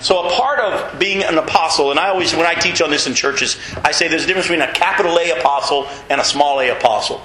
So 0.00 0.28
a 0.28 0.30
part 0.30 0.60
of 0.60 0.98
being 1.00 1.24
an 1.24 1.38
apostle, 1.38 1.90
and 1.90 1.98
I 1.98 2.08
always, 2.08 2.34
when 2.34 2.46
I 2.46 2.54
teach 2.54 2.80
on 2.80 2.90
this 2.90 3.08
in 3.08 3.14
churches, 3.14 3.58
I 3.82 3.90
say 3.90 4.06
there's 4.06 4.24
a 4.24 4.26
difference 4.28 4.46
between 4.46 4.62
a 4.62 4.72
capital 4.72 5.18
A 5.18 5.30
apostle 5.30 5.88
and 6.08 6.20
a 6.20 6.24
small 6.24 6.60
a 6.60 6.68
apostle. 6.68 7.20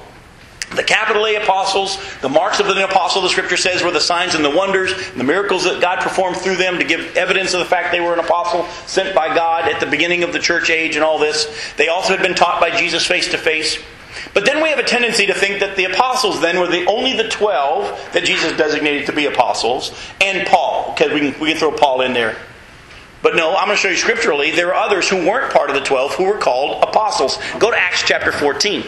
The 0.72 0.84
capital 0.84 1.26
A 1.28 1.36
apostles, 1.36 2.00
the 2.22 2.30
marks 2.30 2.60
of 2.60 2.68
an 2.68 2.78
apostle, 2.80 3.22
the 3.22 3.30
scripture 3.30 3.58
says, 3.58 3.84
were 3.84 3.92
the 3.92 4.00
signs 4.00 4.34
and 4.34 4.44
the 4.44 4.50
wonders, 4.50 4.92
and 4.92 5.20
the 5.20 5.24
miracles 5.24 5.66
that 5.66 5.82
God 5.82 6.00
performed 6.00 6.38
through 6.38 6.56
them 6.56 6.80
to 6.80 6.84
give 6.84 7.16
evidence 7.16 7.54
of 7.54 7.60
the 7.60 7.66
fact 7.66 7.92
they 7.92 8.00
were 8.00 8.14
an 8.14 8.20
apostle 8.20 8.66
sent 8.88 9.14
by 9.14 9.34
God 9.36 9.70
at 9.72 9.80
the 9.80 9.86
beginning 9.86 10.24
of 10.24 10.34
the 10.34 10.40
church 10.40 10.70
age 10.70 10.96
and 10.96 11.04
all 11.04 11.20
this. 11.20 11.74
They 11.78 11.90
also 11.90 12.14
had 12.14 12.24
been 12.24 12.36
taught 12.36 12.60
by 12.60 12.76
Jesus 12.76 13.06
face 13.06 13.30
to 13.32 13.38
face. 13.38 13.78
But 14.34 14.46
then 14.46 14.64
we 14.64 14.70
have 14.70 14.80
a 14.80 14.84
tendency 14.84 15.28
to 15.28 15.34
think 15.34 15.60
that 15.60 15.76
the 15.76 15.86
apostles 15.86 16.42
then 16.42 16.60
were 16.60 16.68
the 16.68 16.86
only 16.86 17.16
the 17.16 17.28
12 17.30 18.14
that 18.14 18.24
Jesus 18.24 18.56
designated 18.58 19.06
to 19.08 19.14
be 19.14 19.26
apostles, 19.26 19.92
and 20.22 20.48
Paul. 20.48 20.92
Okay, 20.92 21.14
we 21.14 21.32
can, 21.32 21.40
we 21.40 21.50
can 21.50 21.58
throw 21.58 21.72
Paul 21.72 22.02
in 22.02 22.14
there. 22.14 22.36
But 23.22 23.36
no, 23.36 23.56
I'm 23.56 23.68
going 23.68 23.78
to 23.78 23.82
show 23.82 23.90
you 23.90 23.96
scripturally, 23.96 24.52
there 24.52 24.74
are 24.74 24.86
others 24.86 25.08
who 25.08 25.26
weren't 25.26 25.54
part 25.54 25.70
of 25.70 25.76
the 25.76 25.82
12 25.82 26.16
who 26.16 26.26
were 26.26 26.38
called 26.38 26.84
apostles. 26.84 27.40
Go 27.58 27.72
to 27.72 27.78
Acts 27.78 28.04
chapter 28.06 28.32
14. 28.32 28.84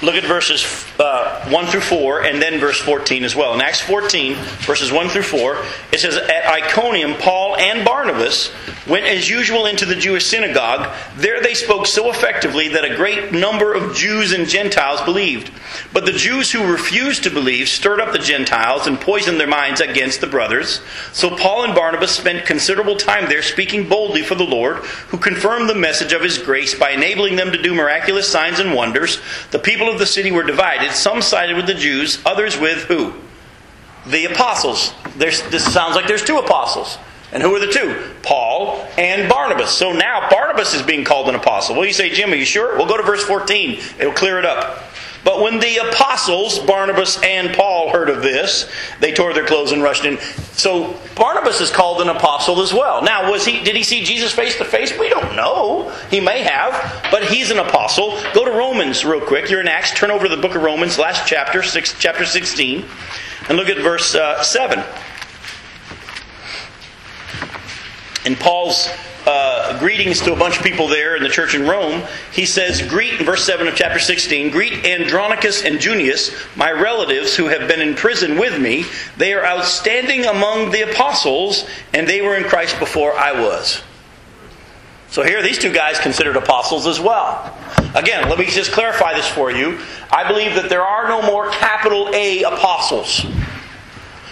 Look 0.00 0.14
at 0.14 0.24
verses 0.24 0.64
uh, 1.00 1.48
1 1.48 1.66
through 1.66 1.80
4 1.80 2.22
and 2.22 2.40
then 2.40 2.60
verse 2.60 2.80
14 2.80 3.24
as 3.24 3.34
well. 3.34 3.54
In 3.54 3.60
Acts 3.60 3.80
14, 3.80 4.36
verses 4.60 4.92
1 4.92 5.08
through 5.08 5.22
4, 5.22 5.64
it 5.92 5.98
says, 5.98 6.16
At 6.16 6.46
Iconium, 6.46 7.14
Paul 7.14 7.56
and 7.56 7.84
Barnabas 7.84 8.52
went 8.86 9.06
as 9.06 9.28
usual 9.28 9.66
into 9.66 9.84
the 9.84 9.96
Jewish 9.96 10.26
synagogue. 10.26 10.94
There 11.16 11.42
they 11.42 11.54
spoke 11.54 11.86
so 11.86 12.10
effectively 12.10 12.68
that 12.68 12.84
a 12.84 12.96
great 12.96 13.32
number 13.32 13.74
of 13.74 13.94
Jews 13.94 14.32
and 14.32 14.48
Gentiles 14.48 15.00
believed. 15.02 15.50
But 15.92 16.06
the 16.06 16.12
Jews 16.12 16.52
who 16.52 16.70
refused 16.70 17.24
to 17.24 17.30
believe 17.30 17.68
stirred 17.68 18.00
up 18.00 18.12
the 18.12 18.18
Gentiles 18.18 18.86
and 18.86 19.00
poisoned 19.00 19.38
their 19.38 19.46
minds 19.46 19.80
against 19.80 20.20
the 20.20 20.26
brothers. 20.26 20.80
So 21.12 21.36
Paul 21.36 21.64
and 21.64 21.74
Barnabas 21.74 22.12
spent 22.12 22.46
considerable 22.46 22.96
time 22.96 23.28
there 23.28 23.42
speaking 23.42 23.88
boldly 23.88 24.22
for 24.22 24.34
the 24.34 24.44
Lord, 24.44 24.76
who 25.08 25.18
confirmed 25.18 25.68
the 25.68 25.74
message 25.74 26.12
of 26.12 26.22
his 26.22 26.38
grace 26.38 26.74
by 26.74 26.92
enabling 26.92 27.36
them 27.36 27.52
to 27.52 27.60
do 27.60 27.74
miraculous 27.74 28.30
signs 28.30 28.58
and 28.58 28.74
wonders. 28.74 29.20
The 29.50 29.58
people 29.58 29.87
of 29.92 29.98
the 29.98 30.06
city 30.06 30.30
were 30.30 30.42
divided. 30.42 30.92
Some 30.92 31.22
sided 31.22 31.56
with 31.56 31.66
the 31.66 31.74
Jews, 31.74 32.20
others 32.24 32.58
with 32.58 32.84
who? 32.84 33.14
The 34.06 34.26
apostles. 34.26 34.92
There's, 35.16 35.42
this 35.50 35.70
sounds 35.72 35.96
like 35.96 36.06
there's 36.06 36.24
two 36.24 36.38
apostles. 36.38 36.98
And 37.30 37.42
who 37.42 37.54
are 37.54 37.60
the 37.60 37.70
two? 37.70 38.14
Paul 38.22 38.86
and 38.96 39.28
Barnabas. 39.28 39.70
So 39.70 39.92
now 39.92 40.30
Barnabas 40.30 40.74
is 40.74 40.82
being 40.82 41.04
called 41.04 41.28
an 41.28 41.34
apostle. 41.34 41.76
Well, 41.76 41.84
you 41.84 41.92
say, 41.92 42.08
Jim, 42.08 42.32
are 42.32 42.36
you 42.36 42.46
sure? 42.46 42.76
We'll 42.76 42.86
go 42.86 42.96
to 42.96 43.02
verse 43.02 43.22
14. 43.22 43.80
It'll 43.98 44.12
clear 44.12 44.38
it 44.38 44.46
up. 44.46 44.82
But 45.28 45.42
when 45.42 45.60
the 45.60 45.76
apostles, 45.76 46.58
Barnabas 46.58 47.22
and 47.22 47.54
Paul, 47.54 47.90
heard 47.90 48.08
of 48.08 48.22
this, 48.22 48.66
they 48.98 49.12
tore 49.12 49.34
their 49.34 49.44
clothes 49.44 49.72
and 49.72 49.82
rushed 49.82 50.06
in. 50.06 50.16
So 50.52 50.98
Barnabas 51.16 51.60
is 51.60 51.70
called 51.70 52.00
an 52.00 52.08
apostle 52.08 52.62
as 52.62 52.72
well. 52.72 53.02
Now, 53.02 53.30
was 53.30 53.44
he 53.44 53.62
did 53.62 53.76
he 53.76 53.82
see 53.82 54.02
Jesus 54.02 54.32
face 54.32 54.56
to 54.56 54.64
face? 54.64 54.98
We 54.98 55.10
don't 55.10 55.36
know. 55.36 55.90
He 56.10 56.18
may 56.18 56.42
have, 56.44 56.72
but 57.10 57.24
he's 57.24 57.50
an 57.50 57.58
apostle. 57.58 58.18
Go 58.32 58.46
to 58.46 58.52
Romans 58.52 59.04
real 59.04 59.20
quick. 59.20 59.50
You're 59.50 59.60
in 59.60 59.68
Acts. 59.68 59.92
Turn 59.92 60.10
over 60.10 60.26
to 60.26 60.34
the 60.34 60.40
book 60.40 60.54
of 60.54 60.62
Romans, 60.62 60.98
last 60.98 61.28
chapter, 61.28 61.62
six, 61.62 61.94
chapter 61.98 62.24
16, 62.24 62.86
and 63.50 63.58
look 63.58 63.68
at 63.68 63.76
verse 63.76 64.14
uh, 64.14 64.42
7. 64.42 64.82
In 68.24 68.34
Paul's 68.34 68.88
uh, 69.28 69.78
greetings 69.78 70.20
to 70.22 70.32
a 70.32 70.36
bunch 70.36 70.56
of 70.56 70.64
people 70.64 70.88
there 70.88 71.14
in 71.14 71.22
the 71.22 71.28
church 71.28 71.54
in 71.54 71.68
Rome, 71.68 72.02
he 72.32 72.46
says, 72.46 72.80
Greet, 72.80 73.20
in 73.20 73.26
verse 73.26 73.44
7 73.44 73.68
of 73.68 73.74
chapter 73.76 73.98
16, 73.98 74.50
greet 74.50 74.86
Andronicus 74.86 75.64
and 75.64 75.78
Junius, 75.78 76.34
my 76.56 76.72
relatives 76.72 77.36
who 77.36 77.48
have 77.48 77.68
been 77.68 77.82
in 77.82 77.94
prison 77.94 78.38
with 78.38 78.58
me. 78.58 78.86
They 79.18 79.34
are 79.34 79.44
outstanding 79.44 80.24
among 80.24 80.70
the 80.70 80.90
apostles, 80.90 81.68
and 81.92 82.08
they 82.08 82.22
were 82.22 82.36
in 82.36 82.44
Christ 82.44 82.78
before 82.78 83.12
I 83.12 83.38
was. 83.38 83.82
So 85.10 85.22
here, 85.22 85.42
these 85.42 85.58
two 85.58 85.72
guys 85.72 85.98
considered 85.98 86.36
apostles 86.36 86.86
as 86.86 86.98
well. 86.98 87.54
Again, 87.94 88.30
let 88.30 88.38
me 88.38 88.46
just 88.46 88.72
clarify 88.72 89.12
this 89.14 89.28
for 89.28 89.50
you. 89.50 89.78
I 90.10 90.26
believe 90.26 90.54
that 90.54 90.70
there 90.70 90.82
are 90.82 91.06
no 91.06 91.20
more 91.20 91.50
capital 91.50 92.10
A 92.14 92.44
apostles. 92.44 93.26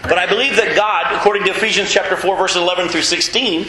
But 0.02 0.18
I 0.18 0.26
believe 0.26 0.56
that 0.56 0.74
God, 0.74 1.12
according 1.14 1.44
to 1.44 1.50
Ephesians 1.50 1.90
chapter 1.90 2.16
4, 2.16 2.36
verses 2.36 2.56
11 2.56 2.88
through 2.88 3.02
16, 3.02 3.66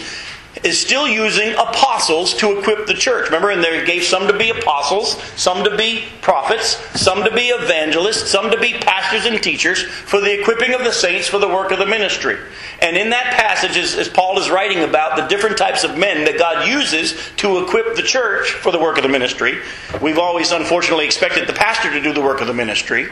is 0.63 0.79
still 0.79 1.07
using 1.07 1.53
apostles 1.53 2.33
to 2.35 2.57
equip 2.57 2.87
the 2.87 2.93
church. 2.93 3.25
Remember, 3.25 3.49
and 3.49 3.63
they 3.63 3.85
gave 3.85 4.03
some 4.03 4.27
to 4.27 4.37
be 4.37 4.49
apostles, 4.49 5.21
some 5.35 5.63
to 5.63 5.75
be 5.75 6.03
prophets, 6.21 6.77
some 6.99 7.23
to 7.23 7.31
be 7.33 7.47
evangelists, 7.49 8.29
some 8.29 8.51
to 8.51 8.59
be 8.59 8.73
pastors 8.73 9.25
and 9.25 9.41
teachers 9.41 9.83
for 9.83 10.19
the 10.19 10.39
equipping 10.39 10.73
of 10.73 10.83
the 10.83 10.91
saints 10.91 11.27
for 11.27 11.39
the 11.39 11.47
work 11.47 11.71
of 11.71 11.79
the 11.79 11.85
ministry. 11.85 12.37
And 12.81 12.95
in 12.95 13.09
that 13.09 13.33
passage, 13.33 13.77
as, 13.77 13.95
as 13.95 14.09
Paul 14.09 14.39
is 14.39 14.49
writing 14.49 14.83
about 14.83 15.17
the 15.17 15.27
different 15.27 15.57
types 15.57 15.83
of 15.83 15.97
men 15.97 16.25
that 16.25 16.37
God 16.37 16.67
uses 16.67 17.15
to 17.37 17.59
equip 17.63 17.95
the 17.95 18.03
church 18.03 18.51
for 18.51 18.71
the 18.71 18.79
work 18.79 18.97
of 18.97 19.03
the 19.03 19.09
ministry, 19.09 19.59
we've 20.01 20.19
always 20.19 20.51
unfortunately 20.51 21.05
expected 21.05 21.47
the 21.47 21.53
pastor 21.53 21.91
to 21.91 22.01
do 22.01 22.13
the 22.13 22.21
work 22.21 22.41
of 22.41 22.47
the 22.47 22.53
ministry. 22.53 23.09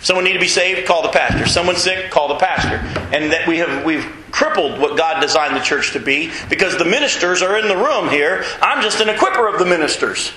Someone 0.00 0.24
need 0.24 0.34
to 0.34 0.40
be 0.40 0.48
saved, 0.48 0.86
call 0.86 1.02
the 1.02 1.08
pastor. 1.08 1.46
Someone 1.46 1.76
sick, 1.76 2.10
call 2.10 2.28
the 2.28 2.36
pastor. 2.36 2.76
And 3.14 3.32
that 3.32 3.46
we 3.46 3.58
have 3.58 3.84
we've 3.84 4.06
crippled 4.30 4.78
what 4.78 4.96
God 4.96 5.20
designed 5.20 5.56
the 5.56 5.60
church 5.60 5.92
to 5.92 6.00
be 6.00 6.30
because 6.50 6.76
the 6.76 6.84
ministers 6.84 7.42
are 7.42 7.58
in 7.58 7.68
the 7.68 7.76
room 7.76 8.10
here. 8.10 8.44
I'm 8.60 8.82
just 8.82 9.00
an 9.00 9.08
equiper 9.08 9.52
of 9.52 9.58
the 9.58 9.64
ministers. 9.64 10.32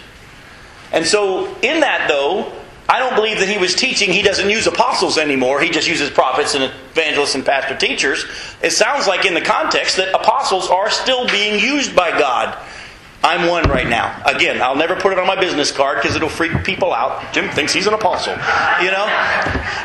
And 0.92 1.06
so 1.06 1.54
in 1.62 1.82
that 1.82 2.08
though, 2.08 2.52
I 2.88 2.98
don't 2.98 3.14
believe 3.14 3.40
that 3.40 3.50
he 3.50 3.58
was 3.58 3.76
teaching 3.76 4.12
he 4.12 4.24
doesn't 4.24 4.50
use 4.50 4.66
apostles 4.66 5.18
anymore. 5.18 5.62
He 5.62 5.70
just 5.70 5.88
uses 5.88 6.10
prophets 6.10 6.56
and 6.56 6.64
evangelists 6.64 7.36
and 7.36 7.46
pastor 7.46 7.76
teachers. 7.76 8.26
It 8.64 8.72
sounds 8.72 9.06
like 9.06 9.26
in 9.26 9.34
the 9.34 9.42
context 9.42 9.98
that 9.98 10.16
apostles 10.16 10.70
are 10.70 10.90
still 10.90 11.28
being 11.28 11.60
used 11.60 11.96
by 11.96 12.18
God 12.18 12.58
I'm 13.22 13.50
one 13.50 13.70
right 13.70 13.88
now. 13.88 14.22
Again, 14.26 14.62
I'll 14.62 14.76
never 14.76 14.96
put 14.96 15.12
it 15.12 15.20
on 15.20 15.28
my 15.28 15.40
business 15.40 15.72
card 15.72 16.02
because 16.02 16.16
it'll 16.16 16.30
freak 16.30 16.64
people 16.64 16.94
out. 16.94 17.34
Jim 17.34 17.50
thinks 17.50 17.74
he's 17.74 17.86
an 17.86 17.94
apostle, 17.94 18.34
you 18.82 18.92
know? 18.92 19.06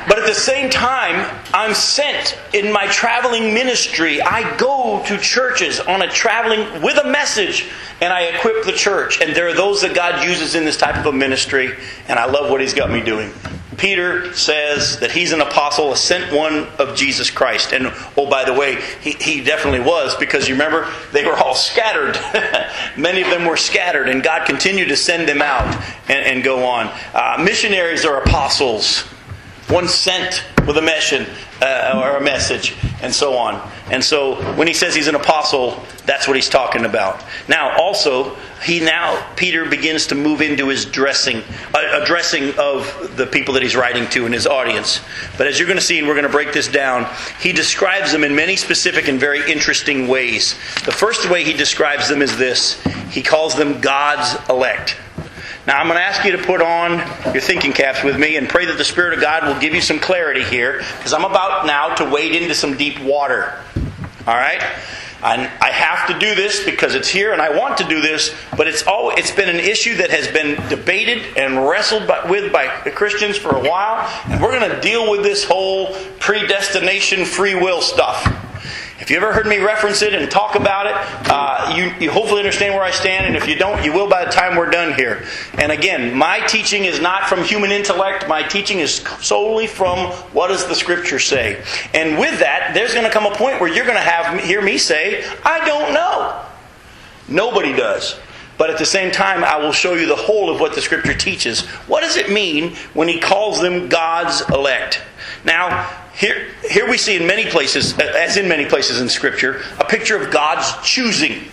But 0.06 0.18
at 0.18 0.26
the 0.26 0.34
same 0.34 0.70
time, 0.70 1.28
I'm 1.52 1.74
sent 1.74 2.38
in 2.52 2.72
my 2.72 2.86
traveling 2.86 3.52
ministry. 3.52 4.22
I 4.22 4.56
go 4.56 5.02
to 5.06 5.18
churches 5.18 5.80
on 5.80 6.02
a 6.02 6.08
traveling 6.08 6.80
with 6.80 6.96
a 6.98 7.08
message 7.08 7.66
and 8.00 8.12
I 8.12 8.22
equip 8.22 8.64
the 8.64 8.72
church. 8.72 9.20
And 9.20 9.34
there 9.34 9.48
are 9.48 9.54
those 9.54 9.82
that 9.82 9.94
God 9.94 10.24
uses 10.24 10.54
in 10.54 10.64
this 10.64 10.76
type 10.76 10.96
of 10.96 11.06
a 11.06 11.12
ministry, 11.12 11.74
and 12.08 12.18
I 12.18 12.26
love 12.26 12.50
what 12.50 12.60
He's 12.60 12.74
got 12.74 12.90
me 12.90 13.02
doing. 13.02 13.32
Peter 13.76 14.32
says 14.34 15.00
that 15.00 15.10
he's 15.10 15.32
an 15.32 15.40
apostle, 15.40 15.92
a 15.92 15.96
sent 15.96 16.32
one 16.32 16.66
of 16.78 16.96
Jesus 16.96 17.30
Christ. 17.30 17.72
And 17.72 17.92
oh, 18.16 18.28
by 18.28 18.44
the 18.44 18.52
way, 18.52 18.80
he, 19.00 19.12
he 19.12 19.42
definitely 19.42 19.80
was 19.80 20.14
because 20.16 20.48
you 20.48 20.54
remember 20.54 20.90
they 21.12 21.24
were 21.24 21.36
all 21.36 21.54
scattered. 21.54 22.18
Many 22.96 23.22
of 23.22 23.30
them 23.30 23.46
were 23.46 23.56
scattered, 23.56 24.08
and 24.08 24.22
God 24.22 24.46
continued 24.46 24.88
to 24.88 24.96
send 24.96 25.28
them 25.28 25.42
out 25.42 25.66
and, 26.08 26.26
and 26.26 26.44
go 26.44 26.64
on. 26.66 26.90
Uh, 27.12 27.42
missionaries 27.42 28.04
are 28.04 28.20
apostles, 28.20 29.02
one 29.68 29.88
sent 29.88 30.44
with 30.66 30.76
a 30.76 30.82
mission 30.82 31.26
uh, 31.62 32.00
or 32.02 32.16
a 32.16 32.20
message, 32.20 32.74
and 33.04 33.14
so 33.14 33.36
on. 33.36 33.70
And 33.90 34.02
so 34.02 34.36
when 34.54 34.66
he 34.66 34.74
says 34.74 34.94
he's 34.94 35.08
an 35.08 35.14
apostle, 35.14 35.80
that's 36.06 36.26
what 36.26 36.36
he's 36.36 36.48
talking 36.48 36.86
about. 36.86 37.22
Now, 37.48 37.76
also, 37.78 38.34
he 38.64 38.80
now 38.80 39.24
Peter 39.36 39.66
begins 39.66 40.06
to 40.08 40.14
move 40.14 40.40
into 40.40 40.68
his 40.68 40.86
dressing, 40.86 41.42
uh, 41.74 42.00
addressing 42.02 42.58
of 42.58 43.16
the 43.16 43.26
people 43.26 43.52
that 43.54 43.62
he's 43.62 43.76
writing 43.76 44.08
to 44.10 44.24
and 44.24 44.32
his 44.32 44.46
audience. 44.46 45.00
But 45.36 45.46
as 45.46 45.58
you're 45.58 45.68
going 45.68 45.78
to 45.78 45.84
see, 45.84 45.98
and 45.98 46.08
we're 46.08 46.14
going 46.14 46.26
to 46.26 46.32
break 46.32 46.52
this 46.52 46.68
down, 46.68 47.06
he 47.40 47.52
describes 47.52 48.10
them 48.10 48.24
in 48.24 48.34
many 48.34 48.56
specific 48.56 49.06
and 49.08 49.20
very 49.20 49.50
interesting 49.50 50.08
ways. 50.08 50.54
The 50.84 50.92
first 50.92 51.30
way 51.30 51.44
he 51.44 51.52
describes 51.52 52.08
them 52.08 52.22
is 52.22 52.36
this: 52.38 52.82
he 53.10 53.22
calls 53.22 53.54
them 53.54 53.80
God's 53.80 54.36
elect. 54.48 54.96
Now, 55.66 55.78
I'm 55.78 55.86
going 55.86 55.98
to 55.98 56.04
ask 56.04 56.24
you 56.26 56.32
to 56.32 56.42
put 56.42 56.60
on 56.60 56.98
your 57.32 57.40
thinking 57.40 57.72
caps 57.72 58.04
with 58.04 58.18
me 58.18 58.36
and 58.36 58.46
pray 58.46 58.66
that 58.66 58.76
the 58.76 58.84
Spirit 58.84 59.14
of 59.14 59.22
God 59.22 59.46
will 59.46 59.58
give 59.58 59.74
you 59.74 59.80
some 59.80 59.98
clarity 59.98 60.44
here 60.44 60.78
because 60.98 61.14
I'm 61.14 61.24
about 61.24 61.64
now 61.64 61.94
to 61.94 62.10
wade 62.10 62.34
into 62.34 62.54
some 62.54 62.76
deep 62.76 63.00
water. 63.00 63.58
All 64.26 64.34
right? 64.34 64.62
And 65.22 65.50
I 65.62 65.70
have 65.70 66.06
to 66.08 66.18
do 66.18 66.34
this 66.34 66.62
because 66.66 66.94
it's 66.94 67.08
here 67.08 67.32
and 67.32 67.40
I 67.40 67.56
want 67.56 67.78
to 67.78 67.84
do 67.84 68.02
this, 68.02 68.34
but 68.58 68.68
it's 68.68 68.86
all, 68.86 69.08
it's 69.16 69.30
been 69.30 69.48
an 69.48 69.58
issue 69.58 69.96
that 69.96 70.10
has 70.10 70.28
been 70.28 70.56
debated 70.68 71.38
and 71.38 71.66
wrestled 71.66 72.06
by, 72.06 72.28
with 72.28 72.52
by 72.52 72.82
the 72.84 72.90
Christians 72.90 73.38
for 73.38 73.56
a 73.56 73.60
while, 73.66 74.06
and 74.26 74.42
we're 74.42 74.58
going 74.58 74.70
to 74.70 74.80
deal 74.82 75.10
with 75.10 75.22
this 75.22 75.42
whole 75.42 75.94
predestination 76.20 77.24
free 77.24 77.54
will 77.54 77.80
stuff. 77.80 78.43
If 79.04 79.10
you 79.10 79.18
ever 79.18 79.34
heard 79.34 79.46
me 79.46 79.58
reference 79.58 80.00
it 80.00 80.14
and 80.14 80.30
talk 80.30 80.54
about 80.54 80.86
it, 80.86 80.94
uh, 81.30 81.74
you, 81.76 81.92
you 82.00 82.10
hopefully 82.10 82.40
understand 82.40 82.72
where 82.72 82.82
I 82.82 82.90
stand, 82.90 83.26
and 83.26 83.36
if 83.36 83.46
you 83.46 83.54
don't, 83.54 83.84
you 83.84 83.92
will 83.92 84.08
by 84.08 84.24
the 84.24 84.30
time 84.30 84.56
we're 84.56 84.70
done 84.70 84.94
here. 84.94 85.26
And 85.58 85.70
again, 85.70 86.16
my 86.16 86.40
teaching 86.46 86.86
is 86.86 87.02
not 87.02 87.28
from 87.28 87.44
human 87.44 87.70
intellect. 87.70 88.26
My 88.30 88.42
teaching 88.42 88.78
is 88.78 89.04
solely 89.20 89.66
from 89.66 90.10
what 90.32 90.48
does 90.48 90.66
the 90.66 90.74
Scripture 90.74 91.18
say. 91.18 91.62
And 91.92 92.18
with 92.18 92.38
that, 92.38 92.70
there's 92.72 92.94
going 92.94 93.04
to 93.04 93.10
come 93.10 93.26
a 93.26 93.34
point 93.34 93.60
where 93.60 93.70
you're 93.70 93.84
going 93.84 93.98
to 93.98 94.00
have 94.00 94.42
hear 94.42 94.62
me 94.62 94.78
say, 94.78 95.22
"I 95.44 95.62
don't 95.66 95.92
know." 95.92 96.42
Nobody 97.28 97.76
does. 97.76 98.18
But 98.56 98.70
at 98.70 98.78
the 98.78 98.86
same 98.86 99.10
time, 99.10 99.44
I 99.44 99.58
will 99.58 99.72
show 99.72 99.92
you 99.92 100.06
the 100.06 100.16
whole 100.16 100.48
of 100.48 100.60
what 100.60 100.74
the 100.74 100.80
Scripture 100.80 101.12
teaches. 101.12 101.66
What 101.88 102.00
does 102.00 102.16
it 102.16 102.30
mean 102.30 102.74
when 102.94 103.08
He 103.08 103.20
calls 103.20 103.60
them 103.60 103.90
God's 103.90 104.40
elect? 104.48 105.02
Now, 105.44 105.90
here, 106.24 106.46
here 106.70 106.88
we 106.88 106.96
see 106.96 107.16
in 107.16 107.26
many 107.26 107.44
places, 107.50 107.98
as 107.98 108.38
in 108.38 108.48
many 108.48 108.64
places 108.64 109.00
in 109.00 109.10
Scripture, 109.10 109.60
a 109.78 109.84
picture 109.84 110.16
of 110.16 110.32
God's 110.32 110.72
choosing. 110.82 111.44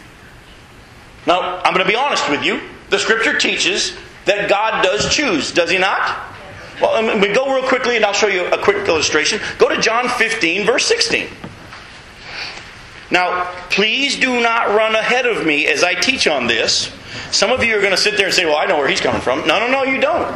Now, 1.28 1.58
I'm 1.58 1.74
going 1.74 1.86
to 1.86 1.92
be 1.92 1.98
honest 1.98 2.30
with 2.30 2.44
you. 2.46 2.62
The 2.90 2.98
Scripture 2.98 3.38
teaches 3.38 3.98
that 4.26 4.50
God 4.50 4.82
does 4.82 5.14
choose, 5.14 5.52
does 5.52 5.70
He 5.70 5.78
not? 5.78 6.18
Well, 6.82 6.96
um, 6.96 7.20
we 7.20 7.34
go 7.34 7.54
real 7.54 7.68
quickly 7.68 7.98
and 7.98 8.06
I'll 8.06 8.14
show 8.14 8.28
you 8.28 8.46
a 8.46 8.58
quick 8.58 8.88
illustration. 8.88 9.42
Go 9.58 9.68
to 9.68 9.80
John 9.80 10.08
15, 10.08 10.66
verse 10.66 10.86
16. 10.86 11.28
Now, 13.12 13.52
please 13.70 14.18
do 14.18 14.42
not 14.42 14.70
run 14.70 14.96
ahead 14.96 15.26
of 15.26 15.46
me 15.46 15.68
as 15.68 15.84
I 15.84 15.96
teach 15.96 16.28
on 16.28 16.48
this. 16.48 16.92
Some 17.32 17.52
of 17.52 17.62
you 17.62 17.78
are 17.78 17.82
going 17.82 17.92
to 17.92 17.98
sit 17.98 18.16
there 18.16 18.28
and 18.28 18.34
say, 18.34 18.46
Well, 18.46 18.58
I 18.58 18.66
know 18.66 18.78
where 18.78 18.88
he's 18.88 19.02
coming 19.02 19.22
from. 19.22 19.46
No, 19.46 19.60
no, 19.60 19.70
no, 19.70 19.84
you 19.84 20.00
don't. 20.00 20.34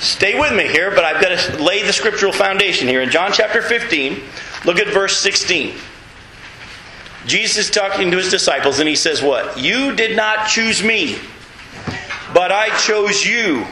Stay 0.00 0.38
with 0.38 0.54
me 0.54 0.66
here, 0.66 0.90
but 0.90 1.04
I've 1.04 1.20
got 1.20 1.38
to 1.38 1.62
lay 1.62 1.82
the 1.82 1.92
scriptural 1.92 2.32
foundation 2.32 2.88
here. 2.88 3.02
In 3.02 3.10
John 3.10 3.32
chapter 3.32 3.60
15, 3.60 4.18
look 4.64 4.78
at 4.78 4.88
verse 4.88 5.18
16. 5.20 5.74
Jesus 7.26 7.68
is 7.68 7.70
talking 7.70 8.10
to 8.10 8.16
his 8.16 8.30
disciples, 8.30 8.78
and 8.78 8.88
he 8.88 8.96
says, 8.96 9.22
What? 9.22 9.58
You 9.58 9.94
did 9.94 10.16
not 10.16 10.48
choose 10.48 10.82
me, 10.82 11.18
but 12.32 12.50
I 12.50 12.74
chose 12.78 13.26
you 13.26 13.66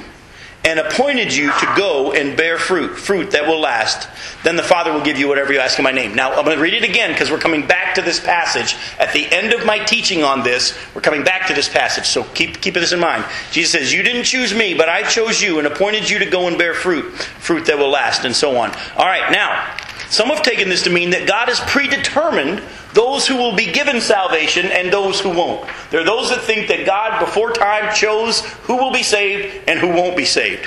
and 0.68 0.78
appointed 0.78 1.34
you 1.34 1.50
to 1.50 1.74
go 1.78 2.12
and 2.12 2.36
bear 2.36 2.58
fruit, 2.58 2.98
fruit 2.98 3.30
that 3.30 3.46
will 3.46 3.58
last. 3.58 4.06
Then 4.44 4.54
the 4.54 4.62
Father 4.62 4.92
will 4.92 5.00
give 5.00 5.18
you 5.18 5.26
whatever 5.26 5.50
you 5.50 5.60
ask 5.60 5.78
in 5.78 5.82
my 5.82 5.92
name. 5.92 6.14
Now, 6.14 6.34
I'm 6.34 6.44
going 6.44 6.56
to 6.58 6.62
read 6.62 6.74
it 6.74 6.84
again 6.84 7.10
because 7.10 7.30
we're 7.30 7.38
coming 7.38 7.66
back 7.66 7.94
to 7.94 8.02
this 8.02 8.20
passage. 8.20 8.76
At 8.98 9.14
the 9.14 9.26
end 9.34 9.54
of 9.54 9.64
my 9.64 9.78
teaching 9.78 10.22
on 10.22 10.42
this, 10.42 10.76
we're 10.94 11.00
coming 11.00 11.24
back 11.24 11.46
to 11.48 11.54
this 11.54 11.70
passage. 11.70 12.04
So 12.04 12.22
keep, 12.22 12.60
keep 12.60 12.74
this 12.74 12.92
in 12.92 13.00
mind. 13.00 13.24
Jesus 13.50 13.72
says, 13.72 13.94
You 13.94 14.02
didn't 14.02 14.24
choose 14.24 14.54
me, 14.54 14.74
but 14.74 14.90
I 14.90 15.04
chose 15.04 15.40
you 15.40 15.56
and 15.56 15.66
appointed 15.66 16.10
you 16.10 16.18
to 16.18 16.26
go 16.26 16.48
and 16.48 16.58
bear 16.58 16.74
fruit, 16.74 17.10
fruit 17.14 17.64
that 17.64 17.78
will 17.78 17.90
last, 17.90 18.26
and 18.26 18.36
so 18.36 18.58
on. 18.58 18.70
All 18.96 19.06
right, 19.06 19.32
now, 19.32 19.74
some 20.10 20.28
have 20.28 20.42
taken 20.42 20.68
this 20.68 20.82
to 20.84 20.90
mean 20.90 21.10
that 21.10 21.28
God 21.28 21.48
has 21.48 21.60
predetermined 21.60 22.62
those 22.94 23.26
who 23.26 23.36
will 23.36 23.54
be 23.54 23.70
given 23.70 24.00
salvation 24.00 24.66
and 24.66 24.92
those 24.92 25.20
who 25.20 25.30
won't. 25.30 25.68
There 25.90 26.00
are 26.00 26.04
those 26.04 26.30
that 26.30 26.40
think 26.40 26.68
that 26.68 26.86
God, 26.86 27.20
before 27.20 27.52
time, 27.52 27.94
chose 27.94 28.40
who 28.40 28.76
will 28.76 28.92
be 28.92 29.02
saved 29.02 29.68
and 29.68 29.78
who 29.78 29.88
won't 29.88 30.16
be 30.16 30.24
saved. 30.24 30.66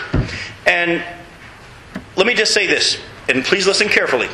And 0.66 1.04
let 2.16 2.28
me 2.28 2.36
just 2.36 2.54
say 2.54 2.68
this, 2.68 3.00
and 3.28 3.44
please 3.44 3.66
listen 3.66 3.88
carefully. 3.88 4.30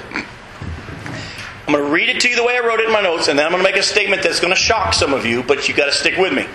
I'm 1.67 1.74
going 1.74 1.86
to 1.86 1.91
read 1.91 2.10
it 2.10 2.22
to 2.22 2.30
you 2.30 2.36
the 2.36 2.43
way 2.43 2.58
I 2.58 2.65
wrote 2.65 2.80
it 2.80 2.88
in 2.88 2.93
my 2.93 3.02
notes, 3.02 3.28
and 3.28 3.38
then 3.38 3.46
I'm 3.46 3.52
going 3.52 3.63
to 3.63 3.70
make 3.70 3.80
a 3.80 3.84
statement 3.84 4.24
that's 4.24 4.39
going 4.39 4.54
to 4.54 4.60
shock 4.60 4.93
some 4.93 5.13
of 5.13 5.26
you, 5.26 5.43
but 5.43 5.67
you've 5.67 5.78
got 5.78 5.86
to 5.86 5.91
stick 5.91 6.17
with 6.17 6.34
me. 6.34 6.46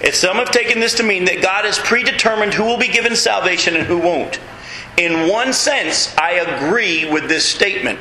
If 0.00 0.16
some 0.16 0.36
have 0.36 0.50
taken 0.50 0.80
this 0.80 0.94
to 0.96 1.04
mean 1.04 1.26
that 1.26 1.42
God 1.42 1.64
has 1.64 1.78
predetermined 1.78 2.54
who 2.54 2.64
will 2.64 2.78
be 2.78 2.88
given 2.88 3.14
salvation 3.14 3.76
and 3.76 3.86
who 3.86 3.98
won't. 3.98 4.40
In 4.96 5.28
one 5.28 5.52
sense, 5.52 6.16
I 6.18 6.32
agree 6.32 7.10
with 7.10 7.28
this 7.28 7.46
statement. 7.46 7.98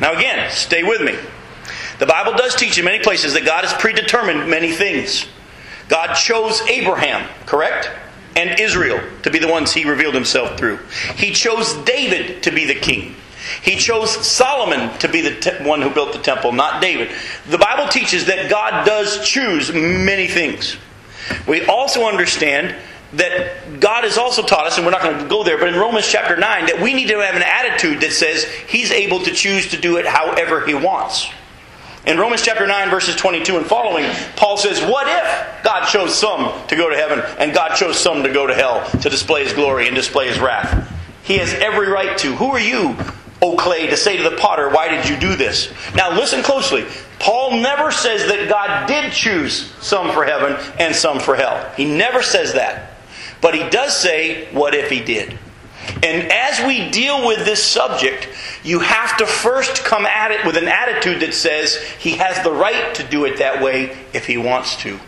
Now, 0.00 0.12
again, 0.12 0.50
stay 0.50 0.82
with 0.82 1.00
me. 1.00 1.16
The 1.98 2.06
Bible 2.06 2.32
does 2.32 2.54
teach 2.54 2.78
in 2.78 2.84
many 2.84 3.02
places 3.02 3.34
that 3.34 3.44
God 3.44 3.64
has 3.64 3.74
predetermined 3.74 4.48
many 4.48 4.72
things. 4.72 5.26
God 5.88 6.14
chose 6.14 6.62
Abraham, 6.62 7.28
correct? 7.46 7.90
And 8.36 8.58
Israel 8.60 9.00
to 9.22 9.30
be 9.30 9.38
the 9.38 9.48
ones 9.48 9.72
he 9.72 9.84
revealed 9.84 10.14
himself 10.14 10.56
through. 10.56 10.78
He 11.16 11.32
chose 11.32 11.74
David 11.84 12.42
to 12.44 12.50
be 12.50 12.64
the 12.64 12.74
king. 12.74 13.16
He 13.62 13.76
chose 13.76 14.10
Solomon 14.26 14.96
to 14.98 15.08
be 15.08 15.20
the 15.20 15.34
te- 15.34 15.64
one 15.64 15.82
who 15.82 15.90
built 15.90 16.12
the 16.12 16.18
temple, 16.20 16.52
not 16.52 16.80
David. 16.80 17.10
The 17.48 17.58
Bible 17.58 17.88
teaches 17.88 18.26
that 18.26 18.48
God 18.48 18.86
does 18.86 19.26
choose 19.26 19.72
many 19.72 20.28
things. 20.28 20.76
We 21.46 21.66
also 21.66 22.06
understand 22.06 22.74
that 23.12 23.80
God 23.80 24.04
has 24.04 24.16
also 24.16 24.42
taught 24.42 24.66
us, 24.66 24.76
and 24.76 24.86
we're 24.86 24.92
not 24.92 25.02
going 25.02 25.18
to 25.18 25.28
go 25.28 25.42
there, 25.42 25.58
but 25.58 25.68
in 25.68 25.74
Romans 25.74 26.06
chapter 26.06 26.36
9, 26.36 26.66
that 26.66 26.80
we 26.80 26.94
need 26.94 27.08
to 27.08 27.18
have 27.20 27.34
an 27.34 27.42
attitude 27.42 28.00
that 28.02 28.12
says 28.12 28.44
He's 28.68 28.90
able 28.90 29.20
to 29.24 29.32
choose 29.32 29.68
to 29.70 29.80
do 29.80 29.96
it 29.96 30.06
however 30.06 30.64
He 30.64 30.74
wants. 30.74 31.28
In 32.06 32.18
Romans 32.18 32.42
chapter 32.42 32.66
9, 32.66 32.88
verses 32.88 33.14
22 33.16 33.58
and 33.58 33.66
following, 33.66 34.06
Paul 34.36 34.56
says, 34.56 34.80
What 34.80 35.06
if 35.06 35.62
God 35.62 35.86
chose 35.86 36.16
some 36.16 36.66
to 36.68 36.76
go 36.76 36.88
to 36.88 36.96
heaven 36.96 37.20
and 37.38 37.52
God 37.52 37.74
chose 37.74 37.98
some 37.98 38.22
to 38.22 38.32
go 38.32 38.46
to 38.46 38.54
hell 38.54 38.88
to 39.00 39.10
display 39.10 39.44
His 39.44 39.52
glory 39.52 39.86
and 39.86 39.94
display 39.94 40.28
His 40.28 40.38
wrath? 40.38 40.90
He 41.24 41.36
has 41.38 41.52
every 41.54 41.88
right 41.88 42.16
to. 42.18 42.34
Who 42.36 42.46
are 42.52 42.60
you, 42.60 42.96
O 43.42 43.56
clay, 43.56 43.86
to 43.88 43.96
say 43.96 44.16
to 44.16 44.22
the 44.22 44.36
potter, 44.36 44.70
Why 44.70 44.88
did 44.88 45.08
you 45.08 45.16
do 45.18 45.36
this? 45.36 45.70
Now 45.94 46.10
listen 46.10 46.42
closely. 46.42 46.86
Paul 47.18 47.60
never 47.60 47.90
says 47.90 48.26
that 48.28 48.48
God 48.48 48.86
did 48.86 49.12
choose 49.12 49.70
some 49.80 50.10
for 50.12 50.24
heaven 50.24 50.56
and 50.78 50.94
some 50.94 51.20
for 51.20 51.36
hell. 51.36 51.70
He 51.76 51.84
never 51.84 52.22
says 52.22 52.54
that. 52.54 52.89
But 53.40 53.54
he 53.54 53.68
does 53.70 53.96
say, 53.96 54.52
What 54.52 54.74
if 54.74 54.90
he 54.90 55.00
did? 55.00 55.38
And 56.02 56.30
as 56.30 56.64
we 56.66 56.90
deal 56.90 57.26
with 57.26 57.44
this 57.44 57.62
subject, 57.62 58.28
you 58.62 58.80
have 58.80 59.16
to 59.18 59.26
first 59.26 59.84
come 59.84 60.06
at 60.06 60.30
it 60.30 60.44
with 60.44 60.56
an 60.56 60.68
attitude 60.68 61.20
that 61.20 61.34
says 61.34 61.76
he 61.98 62.12
has 62.12 62.42
the 62.44 62.52
right 62.52 62.94
to 62.94 63.02
do 63.02 63.24
it 63.24 63.38
that 63.38 63.62
way 63.62 63.96
if 64.12 64.26
he 64.26 64.36
wants 64.36 64.76
to. 64.76 65.00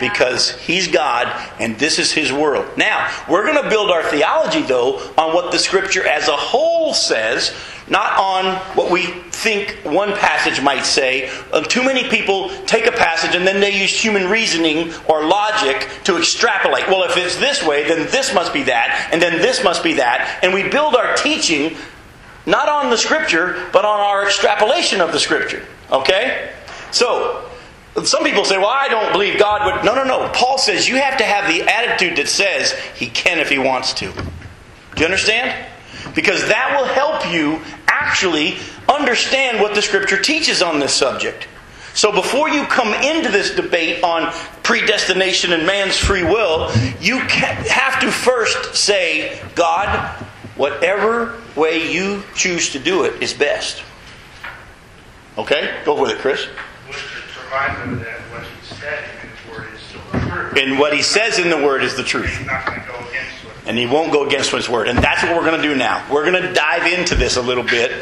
Because 0.00 0.58
he's 0.60 0.88
God 0.88 1.28
and 1.60 1.78
this 1.78 1.98
is 1.98 2.10
his 2.12 2.32
world. 2.32 2.66
Now, 2.76 3.10
we're 3.28 3.44
going 3.44 3.62
to 3.62 3.68
build 3.68 3.90
our 3.90 4.02
theology, 4.02 4.62
though, 4.62 4.98
on 5.18 5.34
what 5.34 5.52
the 5.52 5.58
scripture 5.58 6.06
as 6.06 6.28
a 6.28 6.36
whole 6.36 6.94
says, 6.94 7.54
not 7.88 8.18
on 8.18 8.56
what 8.76 8.90
we 8.90 9.06
think 9.40 9.78
one 9.82 10.12
passage 10.14 10.62
might 10.62 10.84
say. 10.84 11.28
Uh, 11.52 11.60
too 11.62 11.82
many 11.82 12.08
people 12.08 12.50
take 12.66 12.86
a 12.86 12.92
passage 12.92 13.34
and 13.34 13.46
then 13.46 13.60
they 13.60 13.78
use 13.78 13.92
human 14.00 14.28
reasoning 14.28 14.92
or 15.08 15.24
logic 15.24 15.88
to 16.04 16.16
extrapolate. 16.16 16.86
Well, 16.88 17.02
if 17.02 17.16
it's 17.16 17.36
this 17.36 17.64
way, 17.64 17.86
then 17.88 18.06
this 18.10 18.32
must 18.32 18.52
be 18.52 18.62
that, 18.64 19.08
and 19.12 19.20
then 19.20 19.42
this 19.42 19.64
must 19.64 19.82
be 19.82 19.94
that. 19.94 20.40
And 20.42 20.54
we 20.54 20.68
build 20.68 20.94
our 20.94 21.14
teaching 21.16 21.76
not 22.46 22.68
on 22.68 22.90
the 22.90 22.96
scripture, 22.96 23.68
but 23.72 23.84
on 23.84 24.00
our 24.00 24.24
extrapolation 24.24 25.00
of 25.00 25.12
the 25.12 25.18
scripture. 25.18 25.66
Okay? 25.90 26.52
So, 26.90 27.49
some 28.04 28.24
people 28.24 28.44
say, 28.44 28.56
well, 28.56 28.68
I 28.68 28.88
don't 28.88 29.12
believe 29.12 29.38
God 29.38 29.66
would. 29.66 29.84
No, 29.84 29.94
no, 29.94 30.04
no. 30.04 30.30
Paul 30.32 30.58
says 30.58 30.88
you 30.88 30.96
have 30.96 31.18
to 31.18 31.24
have 31.24 31.52
the 31.52 31.62
attitude 31.62 32.16
that 32.18 32.28
says 32.28 32.72
he 32.94 33.06
can 33.06 33.38
if 33.38 33.48
he 33.48 33.58
wants 33.58 33.92
to. 33.94 34.12
Do 34.12 35.00
you 35.00 35.04
understand? 35.04 35.66
Because 36.14 36.46
that 36.48 36.76
will 36.78 36.86
help 36.86 37.32
you 37.32 37.60
actually 37.88 38.56
understand 38.88 39.60
what 39.60 39.74
the 39.74 39.82
scripture 39.82 40.20
teaches 40.20 40.62
on 40.62 40.78
this 40.78 40.92
subject. 40.92 41.48
So 41.94 42.12
before 42.12 42.48
you 42.48 42.64
come 42.64 42.94
into 42.94 43.30
this 43.30 43.54
debate 43.54 44.04
on 44.04 44.32
predestination 44.62 45.52
and 45.52 45.66
man's 45.66 45.96
free 45.96 46.22
will, 46.22 46.72
you 47.00 47.18
have 47.18 48.00
to 48.00 48.10
first 48.10 48.76
say, 48.76 49.42
God, 49.56 50.08
whatever 50.56 51.40
way 51.56 51.92
you 51.92 52.22
choose 52.36 52.70
to 52.70 52.78
do 52.78 53.04
it 53.04 53.22
is 53.22 53.34
best. 53.34 53.82
Okay? 55.36 55.80
Go 55.84 56.00
with 56.00 56.12
it, 56.12 56.18
Chris. 56.18 56.46
That 57.50 58.20
what 58.30 58.42
he 58.44 58.74
said 58.74 59.04
in 59.04 59.28
his 59.28 59.50
word 59.50 59.74
is 59.74 59.80
still 59.80 60.00
true. 60.30 60.62
And 60.62 60.78
what 60.78 60.94
he 60.94 61.02
says 61.02 61.38
in 61.38 61.50
the 61.50 61.56
word 61.56 61.82
is 61.82 61.96
the 61.96 62.02
truth. 62.04 62.36
He's 62.36 62.46
not 62.46 62.64
going 62.66 62.80
to 62.80 62.86
go 62.86 62.94
against 63.08 63.66
And 63.66 63.76
he 63.76 63.86
won't 63.86 64.12
go 64.12 64.26
against 64.26 64.50
his 64.52 64.68
word. 64.68 64.88
And 64.88 64.98
that's 64.98 65.22
what 65.22 65.34
we're 65.34 65.44
going 65.44 65.60
to 65.60 65.68
do 65.68 65.74
now. 65.74 66.06
We're 66.12 66.30
going 66.30 66.42
to 66.42 66.52
dive 66.52 66.86
into 66.92 67.14
this 67.14 67.36
a 67.36 67.42
little 67.42 67.64
bit. 67.64 67.92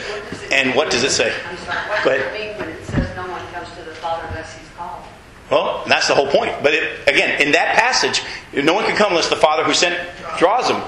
And 0.53 0.75
what 0.75 0.91
does 0.91 1.03
it 1.05 1.11
say? 1.11 1.35
I'm 1.49 1.57
sorry, 1.59 1.79
what 1.89 2.05
Go 2.05 2.11
does 2.11 2.21
ahead. 2.21 2.41
it 2.41 2.49
mean 2.49 2.59
when 2.59 2.69
it 2.69 2.85
says 2.85 3.17
no 3.17 3.27
one 3.31 3.47
comes 3.53 3.69
to 3.77 3.83
the 3.85 3.95
Father 3.95 4.27
unless 4.29 4.57
he's 4.57 4.69
called? 4.77 5.03
Well, 5.51 5.85
that's 5.87 6.09
the 6.09 6.15
whole 6.15 6.31
point. 6.31 6.55
But 6.63 6.75
it, 6.75 7.09
again, 7.09 7.41
in 7.41 7.53
that 7.53 7.77
passage, 7.77 8.23
no 8.53 8.75
one 8.75 8.85
can 8.85 8.97
come 8.97 9.13
unless 9.13 9.31
the 9.31 9.37
Father 9.37 9.65
who 9.65 9.73
sent 9.73 9.99
draws 10.39 10.69
them. 10.69 10.83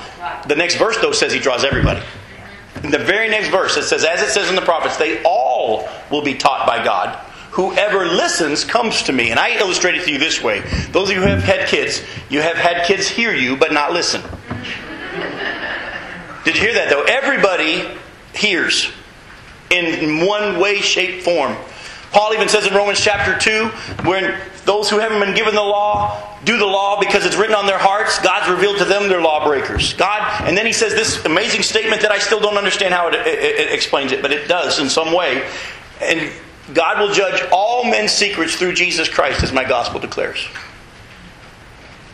The 0.48 0.56
next 0.56 0.74
verse, 0.76 0.98
though, 0.98 1.12
says 1.12 1.32
he 1.32 1.38
draws 1.40 1.64
everybody. 1.64 2.02
In 2.84 2.90
the 2.90 2.98
very 2.98 3.28
next 3.28 3.48
verse, 3.48 3.76
it 3.76 3.84
says, 3.84 4.04
as 4.04 4.22
it 4.22 4.28
says 4.30 4.48
in 4.48 4.54
the 4.54 4.62
prophets, 4.62 4.96
they 4.96 5.22
all 5.22 5.88
will 6.10 6.22
be 6.22 6.34
taught 6.34 6.66
by 6.66 6.82
God. 6.84 7.18
Whoever 7.52 8.06
listens 8.06 8.64
comes 8.64 9.02
to 9.04 9.12
me. 9.12 9.30
And 9.30 9.40
I 9.40 9.56
illustrate 9.58 9.96
it 9.96 10.04
to 10.04 10.12
you 10.12 10.18
this 10.18 10.42
way. 10.42 10.60
Those 10.92 11.10
of 11.10 11.16
you 11.16 11.22
who 11.22 11.28
have 11.28 11.42
had 11.42 11.68
kids, 11.68 12.02
you 12.28 12.40
have 12.42 12.56
had 12.56 12.86
kids 12.86 13.08
hear 13.08 13.34
you 13.34 13.56
but 13.56 13.72
not 13.72 13.92
listen. 13.92 14.22
Did 16.44 16.56
you 16.56 16.62
hear 16.62 16.74
that 16.74 16.88
though? 16.90 17.02
Everybody 17.02 17.88
hears 18.34 18.90
in 19.70 20.26
one 20.26 20.58
way, 20.58 20.76
shape, 20.80 21.22
form. 21.22 21.56
Paul 22.12 22.34
even 22.34 22.48
says 22.48 22.66
in 22.66 22.74
Romans 22.74 23.00
chapter 23.00 23.38
2, 23.38 23.66
when 24.08 24.36
those 24.64 24.90
who 24.90 24.98
haven't 24.98 25.20
been 25.20 25.34
given 25.34 25.54
the 25.54 25.62
law 25.62 26.36
do 26.44 26.56
the 26.56 26.66
law 26.66 26.98
because 26.98 27.24
it's 27.24 27.36
written 27.36 27.54
on 27.54 27.66
their 27.66 27.78
hearts, 27.78 28.18
God's 28.18 28.50
revealed 28.50 28.78
to 28.78 28.84
them 28.84 29.08
they're 29.08 29.22
lawbreakers. 29.22 29.94
God, 29.94 30.42
and 30.44 30.56
then 30.56 30.66
he 30.66 30.72
says 30.72 30.92
this 30.92 31.24
amazing 31.24 31.62
statement 31.62 32.02
that 32.02 32.10
I 32.10 32.18
still 32.18 32.40
don't 32.40 32.56
understand 32.56 32.94
how 32.94 33.08
it, 33.08 33.14
it, 33.14 33.60
it 33.60 33.72
explains 33.72 34.10
it, 34.10 34.22
but 34.22 34.32
it 34.32 34.48
does 34.48 34.80
in 34.80 34.88
some 34.88 35.12
way. 35.12 35.48
And 36.00 36.32
God 36.74 37.00
will 37.00 37.12
judge 37.12 37.42
all 37.52 37.84
men's 37.84 38.12
secrets 38.12 38.54
through 38.54 38.74
Jesus 38.74 39.08
Christ, 39.08 39.42
as 39.42 39.52
my 39.52 39.64
gospel 39.64 40.00
declares. 40.00 40.46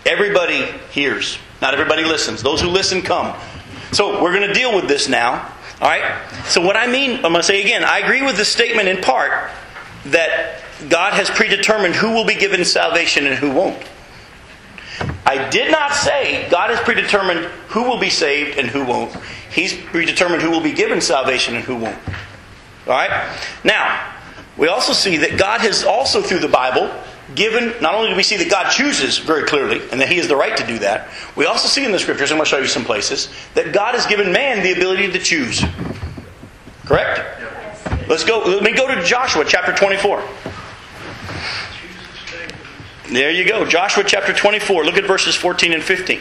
Everybody 0.04 0.66
hears, 0.90 1.38
not 1.60 1.74
everybody 1.74 2.04
listens. 2.04 2.42
Those 2.42 2.60
who 2.60 2.68
listen 2.68 3.02
come. 3.02 3.36
So 3.92 4.22
we're 4.22 4.34
going 4.34 4.48
to 4.48 4.54
deal 4.54 4.74
with 4.74 4.88
this 4.88 5.08
now. 5.08 5.52
All 5.80 5.88
right? 5.88 6.22
So, 6.46 6.64
what 6.64 6.76
I 6.76 6.86
mean, 6.86 7.16
I'm 7.16 7.32
going 7.32 7.34
to 7.34 7.42
say 7.42 7.60
again, 7.60 7.84
I 7.84 7.98
agree 7.98 8.22
with 8.22 8.36
the 8.36 8.44
statement 8.44 8.88
in 8.88 9.02
part 9.02 9.50
that 10.06 10.62
God 10.88 11.12
has 11.12 11.28
predetermined 11.28 11.94
who 11.94 12.12
will 12.12 12.24
be 12.24 12.34
given 12.34 12.64
salvation 12.64 13.26
and 13.26 13.36
who 13.36 13.50
won't. 13.50 13.82
I 15.26 15.48
did 15.50 15.70
not 15.70 15.92
say 15.92 16.48
God 16.50 16.70
has 16.70 16.78
predetermined 16.80 17.46
who 17.68 17.82
will 17.82 17.98
be 17.98 18.10
saved 18.10 18.58
and 18.58 18.68
who 18.68 18.84
won't. 18.84 19.14
He's 19.50 19.76
predetermined 19.76 20.42
who 20.42 20.50
will 20.50 20.60
be 20.60 20.72
given 20.72 21.00
salvation 21.00 21.56
and 21.56 21.64
who 21.64 21.76
won't. 21.76 21.98
All 22.86 22.92
right? 22.92 23.36
Now, 23.64 24.14
we 24.56 24.68
also 24.68 24.92
see 24.92 25.18
that 25.18 25.38
God 25.38 25.60
has 25.60 25.84
also, 25.84 26.22
through 26.22 26.40
the 26.40 26.48
Bible, 26.48 26.90
given, 27.34 27.74
not 27.82 27.94
only 27.94 28.10
do 28.10 28.16
we 28.16 28.22
see 28.22 28.36
that 28.36 28.50
God 28.50 28.70
chooses 28.70 29.18
very 29.18 29.44
clearly, 29.44 29.80
and 29.90 30.00
that 30.00 30.08
He 30.08 30.16
has 30.16 30.28
the 30.28 30.36
right 30.36 30.56
to 30.56 30.66
do 30.66 30.78
that, 30.78 31.08
we 31.36 31.44
also 31.46 31.68
see 31.68 31.84
in 31.84 31.92
the 31.92 31.98
Scriptures, 31.98 32.30
I'm 32.30 32.38
going 32.38 32.46
to 32.46 32.50
show 32.50 32.58
you 32.58 32.66
some 32.66 32.84
places, 32.84 33.28
that 33.54 33.72
God 33.72 33.94
has 33.94 34.06
given 34.06 34.32
man 34.32 34.62
the 34.62 34.72
ability 34.72 35.12
to 35.12 35.18
choose. 35.18 35.62
Correct? 36.84 37.20
Let's 38.08 38.24
go. 38.24 38.38
Let 38.38 38.62
me 38.62 38.72
go 38.72 38.94
to 38.94 39.02
Joshua 39.02 39.44
chapter 39.46 39.74
24. 39.74 40.22
There 43.10 43.30
you 43.30 43.46
go. 43.48 43.64
Joshua 43.64 44.04
chapter 44.04 44.32
24. 44.32 44.84
Look 44.84 44.96
at 44.96 45.04
verses 45.04 45.34
14 45.34 45.72
and 45.72 45.82
15. 45.82 46.20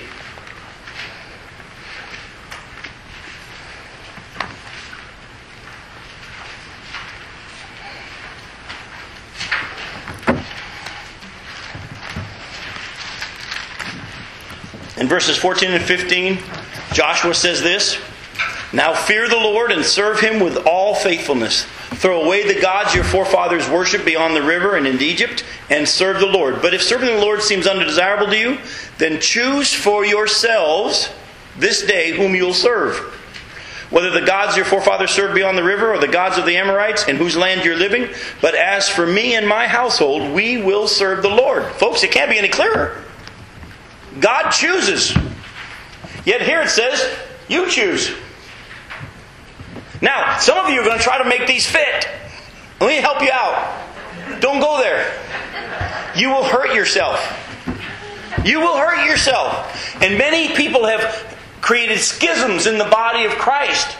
Verses 15.15 15.37
14 15.37 15.71
and 15.71 15.81
15, 15.81 16.39
Joshua 16.91 17.33
says 17.33 17.61
this 17.61 17.97
Now 18.73 18.93
fear 18.93 19.29
the 19.29 19.37
Lord 19.37 19.71
and 19.71 19.85
serve 19.85 20.19
him 20.19 20.41
with 20.41 20.67
all 20.67 20.93
faithfulness. 20.93 21.63
Throw 22.01 22.21
away 22.21 22.45
the 22.45 22.59
gods 22.59 22.93
your 22.93 23.05
forefathers 23.05 23.69
worshipped 23.69 24.03
beyond 24.03 24.35
the 24.35 24.41
river 24.41 24.75
and 24.75 24.85
in 24.85 25.01
Egypt, 25.01 25.45
and 25.69 25.87
serve 25.87 26.19
the 26.19 26.25
Lord. 26.25 26.61
But 26.61 26.73
if 26.73 26.83
serving 26.83 27.07
the 27.07 27.21
Lord 27.21 27.41
seems 27.41 27.65
undesirable 27.65 28.27
to 28.27 28.37
you, 28.37 28.57
then 28.97 29.21
choose 29.21 29.73
for 29.73 30.03
yourselves 30.03 31.09
this 31.57 31.85
day 31.85 32.11
whom 32.11 32.35
you'll 32.35 32.53
serve. 32.53 32.97
Whether 33.91 34.11
the 34.11 34.25
gods 34.25 34.57
your 34.57 34.65
forefathers 34.65 35.11
served 35.11 35.33
beyond 35.33 35.57
the 35.57 35.63
river 35.63 35.93
or 35.93 35.97
the 35.97 36.09
gods 36.09 36.37
of 36.37 36.45
the 36.45 36.57
Amorites 36.57 37.07
in 37.07 37.15
whose 37.15 37.37
land 37.37 37.63
you're 37.63 37.77
living. 37.77 38.09
But 38.41 38.55
as 38.55 38.89
for 38.89 39.07
me 39.07 39.33
and 39.35 39.47
my 39.47 39.65
household, 39.65 40.33
we 40.33 40.61
will 40.61 40.89
serve 40.89 41.21
the 41.21 41.29
Lord. 41.29 41.63
Folks, 41.75 42.03
it 42.03 42.11
can't 42.11 42.29
be 42.29 42.37
any 42.37 42.49
clearer. 42.49 43.01
God 44.19 44.51
chooses. 44.51 45.15
Yet 46.25 46.41
here 46.41 46.61
it 46.61 46.69
says, 46.69 47.17
you 47.47 47.69
choose. 47.69 48.15
Now, 50.01 50.37
some 50.39 50.57
of 50.57 50.71
you 50.71 50.81
are 50.81 50.83
going 50.83 50.97
to 50.97 51.03
try 51.03 51.21
to 51.21 51.29
make 51.29 51.47
these 51.47 51.65
fit. 51.65 52.07
Let 52.79 52.87
me 52.87 52.95
help 52.95 53.21
you 53.21 53.31
out. 53.31 54.41
Don't 54.41 54.59
go 54.59 54.79
there. 54.79 55.11
You 56.15 56.29
will 56.29 56.43
hurt 56.43 56.73
yourself. 56.73 57.19
You 58.43 58.59
will 58.59 58.77
hurt 58.77 59.05
yourself. 59.05 60.01
And 60.01 60.17
many 60.17 60.55
people 60.55 60.85
have 60.85 61.37
created 61.61 61.99
schisms 61.99 62.67
in 62.67 62.77
the 62.77 62.85
body 62.85 63.25
of 63.25 63.31
Christ 63.33 63.97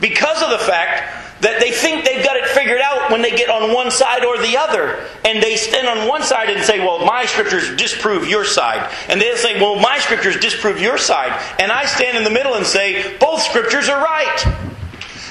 because 0.00 0.42
of 0.42 0.50
the 0.50 0.58
fact 0.58 1.27
that 1.40 1.60
they 1.60 1.70
think 1.70 2.04
they've 2.04 2.24
got 2.24 2.36
it 2.36 2.46
figured 2.46 2.80
out 2.80 3.10
when 3.10 3.22
they 3.22 3.30
get 3.30 3.48
on 3.48 3.72
one 3.72 3.90
side 3.90 4.24
or 4.24 4.38
the 4.38 4.56
other. 4.56 5.04
And 5.24 5.42
they 5.42 5.56
stand 5.56 5.86
on 5.86 6.08
one 6.08 6.22
side 6.22 6.50
and 6.50 6.64
say, 6.64 6.80
Well, 6.80 7.04
my 7.04 7.26
scriptures 7.26 7.76
disprove 7.76 8.28
your 8.28 8.44
side. 8.44 8.92
And 9.08 9.20
they 9.20 9.34
say, 9.36 9.60
Well, 9.60 9.76
my 9.76 9.98
scriptures 9.98 10.36
disprove 10.36 10.80
your 10.80 10.98
side. 10.98 11.40
And 11.60 11.70
I 11.70 11.86
stand 11.86 12.16
in 12.16 12.24
the 12.24 12.30
middle 12.30 12.54
and 12.54 12.66
say, 12.66 13.16
Both 13.18 13.42
scriptures 13.42 13.88
are 13.88 14.02
right. 14.02 14.40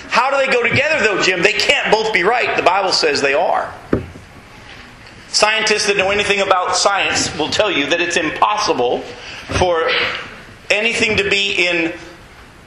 How 0.09 0.31
do 0.31 0.37
they 0.37 0.51
go 0.51 0.63
together, 0.63 1.03
though, 1.03 1.21
Jim? 1.21 1.43
They 1.43 1.53
can't 1.53 1.91
both 1.91 2.13
be 2.13 2.23
right. 2.23 2.55
The 2.55 2.63
Bible 2.63 2.91
says 2.91 3.21
they 3.21 3.33
are. 3.33 3.73
Scientists 5.27 5.87
that 5.87 5.97
know 5.97 6.09
anything 6.09 6.39
about 6.39 6.77
science 6.77 7.37
will 7.37 7.49
tell 7.49 7.69
you 7.69 7.85
that 7.87 7.99
it's 7.99 8.15
impossible 8.15 9.01
for 9.59 9.89
anything 10.71 11.17
to 11.17 11.29
be 11.29 11.67
in 11.67 11.93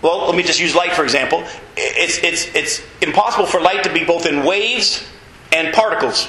well, 0.03 0.27
let 0.27 0.35
me 0.35 0.43
just 0.43 0.61
use 0.61 0.75
light 0.75 0.93
for 0.93 1.03
example. 1.03 1.45
It's, 1.77 2.19
it's, 2.19 2.55
it's 2.55 2.83
impossible 3.03 3.47
for 3.47 3.61
light 3.61 3.85
to 3.85 3.93
be 3.93 4.05
both 4.05 4.27
in 4.27 4.45
waves 4.45 5.07
and 5.53 5.75
particles. 5.75 6.29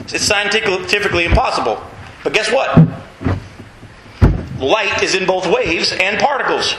It's 0.00 0.24
scientifically 0.24 1.24
impossible. 1.24 1.82
But 2.24 2.32
guess 2.32 2.50
what? 2.50 2.76
Light 4.58 5.02
is 5.02 5.14
in 5.14 5.26
both 5.26 5.46
waves 5.46 5.92
and 5.92 6.18
particles. 6.18 6.74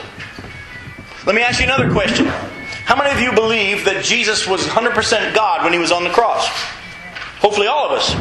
Let 1.26 1.34
me 1.34 1.42
ask 1.42 1.60
you 1.60 1.66
another 1.66 1.90
question. 1.90 2.26
How 2.26 2.96
many 2.96 3.10
of 3.10 3.20
you 3.20 3.32
believe 3.32 3.84
that 3.84 4.04
Jesus 4.04 4.48
was 4.48 4.66
100% 4.66 5.34
God 5.34 5.62
when 5.62 5.72
he 5.72 5.78
was 5.78 5.92
on 5.92 6.02
the 6.02 6.10
cross? 6.10 6.48
Hopefully, 7.38 7.68
all 7.68 7.86
of 7.86 7.92
us. 7.92 8.14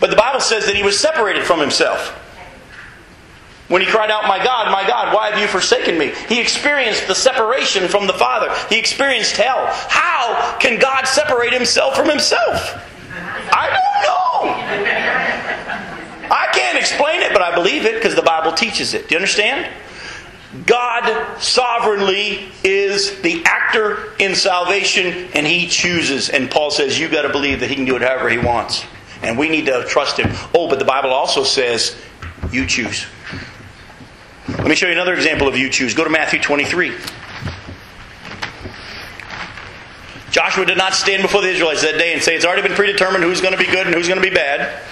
But 0.00 0.10
the 0.10 0.16
Bible 0.16 0.40
says 0.40 0.66
that 0.66 0.74
he 0.74 0.82
was 0.82 0.98
separated 0.98 1.44
from 1.44 1.60
himself. 1.60 2.18
When 3.72 3.80
he 3.80 3.88
cried 3.88 4.10
out, 4.10 4.28
My 4.28 4.36
God, 4.36 4.70
my 4.70 4.86
God, 4.86 5.14
why 5.14 5.30
have 5.30 5.38
you 5.40 5.46
forsaken 5.46 5.96
me? 5.96 6.12
He 6.28 6.42
experienced 6.42 7.06
the 7.06 7.14
separation 7.14 7.88
from 7.88 8.06
the 8.06 8.12
Father. 8.12 8.54
He 8.68 8.78
experienced 8.78 9.34
hell. 9.34 9.64
How 9.88 10.58
can 10.60 10.78
God 10.78 11.06
separate 11.06 11.54
himself 11.54 11.96
from 11.96 12.06
himself? 12.06 12.78
I 13.50 13.68
don't 13.70 14.02
know. 14.04 14.52
I 16.30 16.48
can't 16.52 16.76
explain 16.76 17.22
it, 17.22 17.32
but 17.32 17.40
I 17.40 17.54
believe 17.54 17.86
it 17.86 17.94
because 17.94 18.14
the 18.14 18.20
Bible 18.20 18.52
teaches 18.52 18.92
it. 18.92 19.08
Do 19.08 19.14
you 19.14 19.16
understand? 19.16 19.72
God 20.66 21.40
sovereignly 21.40 22.52
is 22.62 23.22
the 23.22 23.42
actor 23.46 24.12
in 24.18 24.34
salvation 24.34 25.30
and 25.32 25.46
he 25.46 25.66
chooses. 25.66 26.28
And 26.28 26.50
Paul 26.50 26.70
says, 26.70 27.00
You've 27.00 27.10
got 27.10 27.22
to 27.22 27.30
believe 27.30 27.60
that 27.60 27.70
he 27.70 27.74
can 27.74 27.86
do 27.86 27.96
it 27.96 28.02
however 28.02 28.28
he 28.28 28.36
wants. 28.36 28.84
And 29.22 29.38
we 29.38 29.48
need 29.48 29.64
to 29.64 29.86
trust 29.88 30.18
him. 30.18 30.28
Oh, 30.54 30.68
but 30.68 30.78
the 30.78 30.84
Bible 30.84 31.08
also 31.08 31.42
says, 31.42 31.96
You 32.50 32.66
choose. 32.66 33.06
Let 34.48 34.66
me 34.66 34.74
show 34.74 34.86
you 34.86 34.92
another 34.92 35.14
example 35.14 35.46
of 35.48 35.56
you 35.56 35.68
choose. 35.68 35.94
Go 35.94 36.04
to 36.04 36.10
Matthew 36.10 36.40
23. 36.40 36.96
Joshua 40.30 40.64
did 40.64 40.78
not 40.78 40.94
stand 40.94 41.22
before 41.22 41.42
the 41.42 41.48
Israelites 41.48 41.82
that 41.82 41.98
day 41.98 42.14
and 42.14 42.22
say, 42.22 42.34
It's 42.34 42.44
already 42.44 42.62
been 42.62 42.76
predetermined 42.76 43.22
who's 43.22 43.40
going 43.40 43.52
to 43.52 43.58
be 43.58 43.66
good 43.66 43.86
and 43.86 43.94
who's 43.94 44.08
going 44.08 44.20
to 44.20 44.28
be 44.28 44.34
bad. 44.34 44.82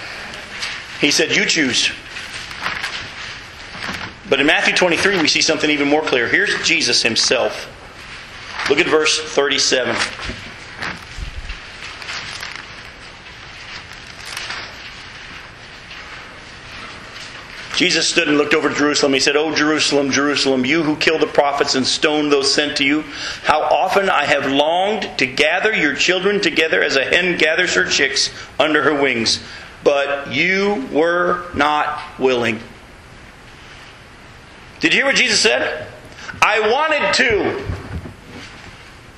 He 0.99 1.11
said, 1.11 1.35
You 1.35 1.45
choose. 1.45 1.91
But 4.29 4.39
in 4.39 4.45
Matthew 4.45 4.73
23, 4.75 5.19
we 5.19 5.27
see 5.27 5.41
something 5.41 5.69
even 5.69 5.89
more 5.89 6.03
clear. 6.03 6.27
Here's 6.27 6.55
Jesus 6.65 7.01
himself. 7.01 7.67
Look 8.69 8.79
at 8.79 8.87
verse 8.87 9.19
37. 9.19 9.95
Jesus 17.81 18.07
stood 18.07 18.27
and 18.27 18.37
looked 18.37 18.53
over 18.53 18.69
Jerusalem. 18.69 19.13
He 19.13 19.19
said, 19.19 19.35
O 19.35 19.55
Jerusalem, 19.55 20.11
Jerusalem, 20.11 20.67
you 20.67 20.83
who 20.83 20.95
kill 20.97 21.17
the 21.17 21.25
prophets 21.25 21.73
and 21.73 21.83
stone 21.83 22.29
those 22.29 22.53
sent 22.53 22.77
to 22.77 22.85
you, 22.85 23.01
how 23.41 23.59
often 23.59 24.07
I 24.07 24.25
have 24.25 24.45
longed 24.45 25.09
to 25.17 25.25
gather 25.25 25.73
your 25.73 25.95
children 25.95 26.39
together 26.41 26.83
as 26.83 26.95
a 26.95 27.03
hen 27.03 27.39
gathers 27.39 27.73
her 27.73 27.89
chicks 27.89 28.31
under 28.59 28.83
her 28.83 28.93
wings, 28.93 29.43
but 29.83 30.31
you 30.31 30.87
were 30.91 31.43
not 31.55 31.99
willing. 32.19 32.59
Did 34.79 34.93
you 34.93 34.99
hear 34.99 35.07
what 35.07 35.15
Jesus 35.15 35.39
said? 35.39 35.87
I 36.39 36.59
wanted 36.59 37.15
to, 37.15 37.65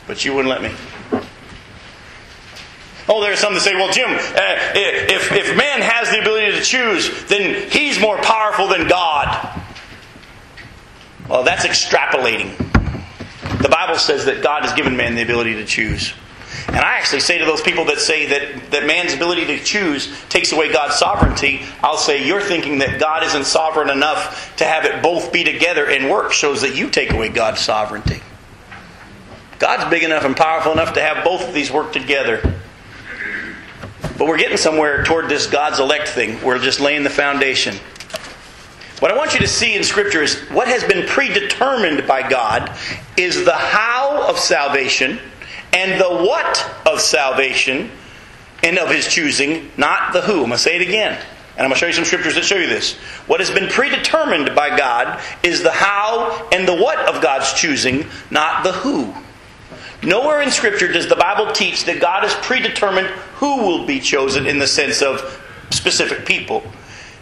but 0.08 0.24
you 0.24 0.36
wouldn't 0.36 0.50
let 0.50 0.62
me. 0.62 0.72
Oh, 3.16 3.22
there's 3.22 3.38
some 3.38 3.54
that 3.54 3.60
say, 3.60 3.76
well, 3.76 3.92
Jim, 3.94 4.10
uh, 4.10 4.16
if, 4.74 5.32
if 5.32 5.56
man 5.56 5.82
has 5.82 6.10
the 6.10 6.20
ability 6.20 6.58
to 6.58 6.64
choose, 6.64 7.24
then 7.26 7.70
he's 7.70 8.02
more 8.02 8.18
powerful 8.18 8.68
than 8.68 8.88
God. 8.88 9.62
Well, 11.30 11.44
that's 11.44 11.64
extrapolating. 11.64 12.58
The 13.62 13.70
Bible 13.70 14.00
says 14.00 14.26
that 14.26 14.42
God 14.42 14.64
has 14.64 14.74
given 14.74 14.98
man 14.98 15.14
the 15.14 15.22
ability 15.22 15.54
to 15.54 15.64
choose. 15.64 16.12
And 16.70 16.78
I 16.78 16.98
actually 16.98 17.20
say 17.20 17.38
to 17.38 17.46
those 17.46 17.62
people 17.62 17.86
that 17.86 18.00
say 18.00 18.26
that, 18.26 18.72
that 18.72 18.88
man's 18.88 19.14
ability 19.14 19.46
to 19.46 19.64
choose 19.64 20.12
takes 20.30 20.52
away 20.52 20.74
God's 20.74 20.96
sovereignty, 20.96 21.62
I'll 21.84 21.98
say 21.98 22.26
you're 22.26 22.42
thinking 22.42 22.80
that 22.80 23.00
God 23.00 23.22
isn't 23.22 23.46
sovereign 23.46 23.92
enough 23.92 24.56
to 24.56 24.66
have 24.66 24.86
it 24.86 25.04
both 25.04 25.32
be 25.32 25.44
together 25.44 25.86
and 25.86 26.10
work, 26.10 26.32
shows 26.32 26.62
that 26.64 26.76
you 26.76 26.90
take 26.90 27.12
away 27.12 27.30
God's 27.30 27.62
sovereignty. 27.62 28.24
God's 29.60 29.88
big 29.92 30.02
enough 30.02 30.26
and 30.26 30.36
powerful 30.36 30.72
enough 30.72 30.96
to 30.96 31.02
have 31.02 31.24
both 31.24 31.48
of 31.48 31.54
these 31.54 31.72
work 31.72 31.94
together. 31.94 32.60
But 34.18 34.28
we're 34.28 34.38
getting 34.38 34.58
somewhere 34.58 35.04
toward 35.04 35.28
this 35.28 35.48
God's 35.48 35.80
elect 35.80 36.10
thing. 36.10 36.42
We're 36.44 36.60
just 36.60 36.80
laying 36.80 37.04
the 37.04 37.10
foundation. 37.10 37.76
What 39.00 39.12
I 39.12 39.18
want 39.18 39.34
you 39.34 39.40
to 39.40 39.48
see 39.48 39.76
in 39.76 39.84
Scripture 39.84 40.22
is 40.22 40.40
what 40.50 40.68
has 40.68 40.84
been 40.84 41.06
predetermined 41.08 42.08
by 42.08 42.28
God 42.30 42.72
is 43.18 43.44
the 43.44 43.54
how 43.54 44.30
of 44.30 44.40
salvation 44.40 45.20
and 45.74 46.00
the 46.00 46.10
what 46.10 46.72
of 46.86 47.02
salvation 47.02 47.92
and 48.62 48.78
of 48.78 48.90
His 48.90 49.08
choosing, 49.08 49.72
not 49.78 50.14
the 50.14 50.22
who. 50.22 50.36
I'm 50.36 50.40
going 50.42 50.52
to 50.52 50.58
say 50.58 50.78
it 50.78 50.82
again. 50.82 51.20
And 51.56 51.66
I'm 51.66 51.70
going 51.70 51.74
to 51.74 51.80
show 51.80 51.88
you 51.88 51.94
some 51.94 52.06
scriptures 52.06 52.36
that 52.36 52.46
show 52.46 52.56
you 52.56 52.68
this. 52.68 52.96
What 53.28 53.40
has 53.40 53.52
been 53.52 53.70
predetermined 53.70 54.56
by 54.56 54.76
God 54.76 55.22
is 55.44 55.62
the 55.62 55.72
how 55.72 56.48
and 56.52 56.68
the 56.68 56.76
what 56.76 56.98
of 57.14 57.22
God's 57.22 57.54
choosing, 57.54 58.08
not 58.32 58.64
the 58.64 58.72
who. 58.72 59.14
Nowhere 60.04 60.42
in 60.42 60.52
Scripture 60.52 60.92
does 60.92 61.08
the 61.08 61.16
Bible 61.16 61.52
teach 61.52 61.86
that 61.86 62.00
God 62.02 62.24
has 62.24 62.34
predetermined 62.46 63.08
who 63.36 63.58
will 63.58 63.86
be 63.86 64.00
chosen 64.00 64.46
in 64.46 64.60
the 64.60 64.68
sense 64.68 65.02
of 65.02 65.42
specific 65.70 66.26
people. 66.26 66.64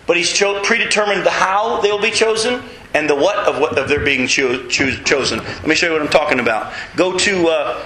But 0.07 0.17
He's 0.17 0.31
cho- 0.31 0.61
predetermined 0.63 1.25
the 1.25 1.29
how 1.29 1.79
they 1.81 1.91
will 1.91 2.01
be 2.01 2.11
chosen 2.11 2.61
and 2.93 3.09
the 3.09 3.15
what 3.15 3.37
of 3.47 3.59
what 3.59 3.77
of 3.77 3.87
their 3.87 4.03
being 4.03 4.27
cho- 4.27 4.67
cho- 4.67 4.91
chosen. 5.03 5.39
Let 5.39 5.67
me 5.67 5.75
show 5.75 5.87
you 5.87 5.93
what 5.93 6.01
I'm 6.01 6.07
talking 6.09 6.39
about. 6.39 6.73
Go 6.95 7.17
to 7.19 7.47
uh, 7.47 7.85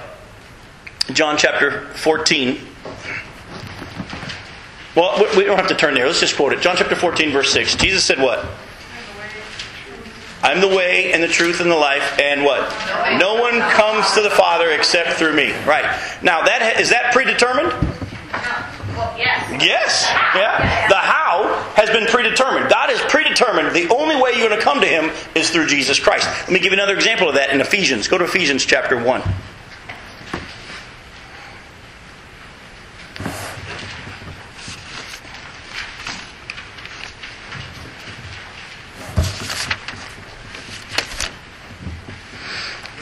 John 1.14 1.38
chapter 1.38 1.88
14. 1.96 2.60
Well, 4.96 5.26
we 5.36 5.44
don't 5.44 5.58
have 5.58 5.68
to 5.68 5.76
turn 5.76 5.94
there. 5.94 6.08
Let's 6.08 6.22
just 6.22 6.38
quote 6.38 6.54
it. 6.54 6.62
John 6.62 6.78
chapter 6.78 6.96
14, 6.96 7.32
verse 7.32 7.52
6. 7.52 7.76
Jesus 7.76 8.04
said 8.06 8.20
what? 8.20 8.46
I'm 10.46 10.62
the 10.62 10.68
way 10.68 11.12
and 11.12 11.24
the 11.24 11.28
truth 11.28 11.60
and 11.60 11.72
the 11.72 11.76
life, 11.76 12.20
and 12.20 12.46
what? 12.46 12.62
No 13.20 13.42
one 13.42 13.60
comes 13.72 14.14
to 14.14 14.22
the 14.22 14.30
Father 14.30 14.70
except 14.70 15.18
through 15.18 15.34
me. 15.34 15.52
Right. 15.66 15.86
Now, 16.22 16.46
that 16.46 16.80
is 16.80 16.92
that 16.92 17.12
predetermined? 17.12 17.74
Well, 18.96 19.18
yes. 19.18 19.42
Yes. 19.60 20.06
Yeah. 20.36 20.88
The 20.88 20.96
how 20.96 21.74
has 21.76 21.90
been 21.90 22.06
predetermined. 22.06 22.70
God 22.70 22.90
has 22.90 23.02
predetermined 23.12 23.76
the 23.76 23.90
only 23.90 24.16
way 24.16 24.34
you're 24.38 24.48
going 24.48 24.58
to 24.58 24.64
come 24.64 24.82
to 24.82 24.88
Him 24.88 25.10
is 25.34 25.50
through 25.50 25.66
Jesus 25.66 26.00
Christ. 26.00 26.28
Let 26.42 26.52
me 26.52 26.60
give 26.60 26.72
you 26.72 26.78
another 26.78 26.96
example 26.96 27.28
of 27.28 27.36
that 27.36 27.50
in 27.50 27.60
Ephesians. 27.60 28.08
Go 28.08 28.20
to 28.20 28.26
Ephesians 28.26 28.66
chapter 28.66 29.02
1. 29.02 29.24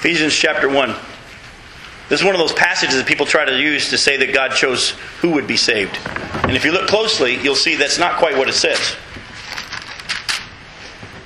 Ephesians 0.04 0.36
chapter 0.36 0.68
1. 0.68 0.94
This 2.10 2.20
is 2.20 2.26
one 2.26 2.36
of 2.36 2.40
those 2.40 2.52
passages 2.52 2.98
that 2.98 3.08
people 3.08 3.26
try 3.26 3.46
to 3.46 3.58
use 3.58 3.90
to 3.90 3.98
say 3.98 4.18
that 4.18 4.34
God 4.34 4.50
chose 4.50 4.90
who 5.22 5.30
would 5.30 5.48
be 5.48 5.56
saved. 5.56 5.98
And 6.44 6.58
if 6.58 6.66
you 6.66 6.74
look 6.74 6.90
closely, 6.90 7.42
you'll 7.42 7.56
see 7.56 7.78
that's 7.78 7.98
not 7.98 8.18
quite 8.18 8.38
what 8.38 8.50
it 8.50 8.54
says. 8.54 8.98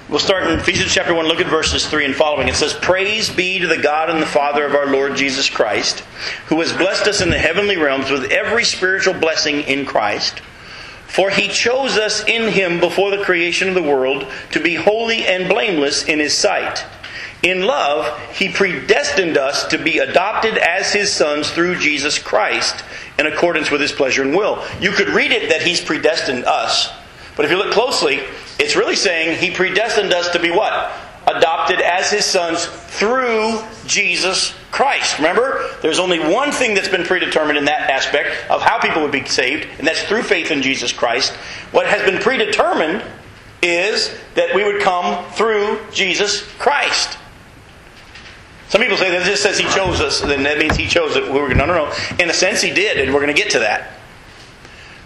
We'll 0.07 0.19
start 0.19 0.45
in 0.45 0.59
Ephesians 0.59 0.93
chapter 0.93 1.15
1, 1.15 1.25
look 1.25 1.39
at 1.39 1.47
verses 1.47 1.87
3 1.87 2.05
and 2.05 2.15
following. 2.15 2.49
It 2.49 2.53
says, 2.53 2.75
Praise 2.75 3.31
be 3.31 3.57
to 3.57 3.65
the 3.65 3.81
God 3.81 4.11
and 4.11 4.21
the 4.21 4.27
Father 4.27 4.63
of 4.63 4.75
our 4.75 4.85
Lord 4.85 5.15
Jesus 5.15 5.49
Christ, 5.49 6.01
who 6.45 6.59
has 6.59 6.71
blessed 6.71 7.07
us 7.07 7.19
in 7.19 7.31
the 7.31 7.39
heavenly 7.39 7.77
realms 7.77 8.11
with 8.11 8.31
every 8.31 8.63
spiritual 8.63 9.15
blessing 9.15 9.61
in 9.61 9.87
Christ. 9.87 10.41
For 11.07 11.31
he 11.31 11.47
chose 11.47 11.97
us 11.97 12.23
in 12.27 12.51
him 12.51 12.79
before 12.79 13.09
the 13.09 13.23
creation 13.23 13.69
of 13.69 13.73
the 13.73 13.81
world 13.81 14.31
to 14.51 14.61
be 14.61 14.75
holy 14.75 15.25
and 15.25 15.49
blameless 15.49 16.03
in 16.03 16.19
his 16.19 16.35
sight. 16.35 16.85
In 17.47 17.65
love, 17.65 18.19
he 18.33 18.49
predestined 18.49 19.37
us 19.37 19.67
to 19.67 19.77
be 19.77 19.99
adopted 19.99 20.57
as 20.57 20.91
his 20.91 21.13
sons 21.13 21.49
through 21.49 21.79
Jesus 21.79 22.19
Christ 22.19 22.83
in 23.17 23.25
accordance 23.25 23.71
with 23.71 23.79
his 23.79 23.93
pleasure 23.93 24.21
and 24.21 24.35
will. 24.35 24.61
You 24.81 24.91
could 24.91 25.07
read 25.07 25.31
it 25.31 25.47
that 25.51 25.61
he's 25.61 25.79
predestined 25.79 26.43
us, 26.43 26.91
but 27.37 27.45
if 27.45 27.51
you 27.51 27.57
look 27.57 27.71
closely, 27.71 28.19
it's 28.59 28.75
really 28.75 28.97
saying 28.97 29.37
he 29.37 29.49
predestined 29.49 30.13
us 30.13 30.29
to 30.31 30.39
be 30.39 30.51
what? 30.51 30.91
Adopted 31.25 31.79
as 31.79 32.11
his 32.11 32.25
sons 32.25 32.65
through 32.65 33.61
Jesus 33.85 34.53
Christ. 34.69 35.17
Remember, 35.17 35.73
there's 35.81 35.99
only 35.99 36.19
one 36.19 36.51
thing 36.51 36.73
that's 36.73 36.89
been 36.89 37.05
predetermined 37.05 37.57
in 37.57 37.63
that 37.65 37.89
aspect 37.89 38.29
of 38.51 38.61
how 38.61 38.77
people 38.77 39.01
would 39.03 39.11
be 39.13 39.23
saved, 39.23 39.69
and 39.77 39.87
that's 39.87 40.03
through 40.03 40.23
faith 40.23 40.51
in 40.51 40.61
Jesus 40.61 40.91
Christ. 40.91 41.31
What 41.71 41.87
has 41.87 42.03
been 42.03 42.21
predetermined 42.21 43.05
is 43.61 44.13
that 44.35 44.53
we 44.53 44.65
would 44.65 44.81
come 44.81 45.23
through 45.31 45.79
Jesus 45.93 46.41
Christ. 46.57 47.17
Some 48.69 48.81
people 48.81 48.97
say 48.97 49.09
that 49.11 49.23
this 49.23 49.41
says 49.41 49.57
he 49.57 49.65
chose 49.69 50.01
us, 50.01 50.21
then 50.21 50.43
that 50.43 50.57
means 50.57 50.75
he 50.75 50.87
chose 50.87 51.15
it. 51.15 51.23
We 51.23 51.39
were, 51.39 51.53
no, 51.53 51.65
no, 51.65 51.85
no. 51.85 51.93
In 52.19 52.29
a 52.29 52.33
sense, 52.33 52.61
he 52.61 52.71
did, 52.71 52.97
and 52.99 53.13
we're 53.13 53.21
going 53.21 53.33
to 53.33 53.41
get 53.41 53.51
to 53.51 53.59
that. 53.59 53.93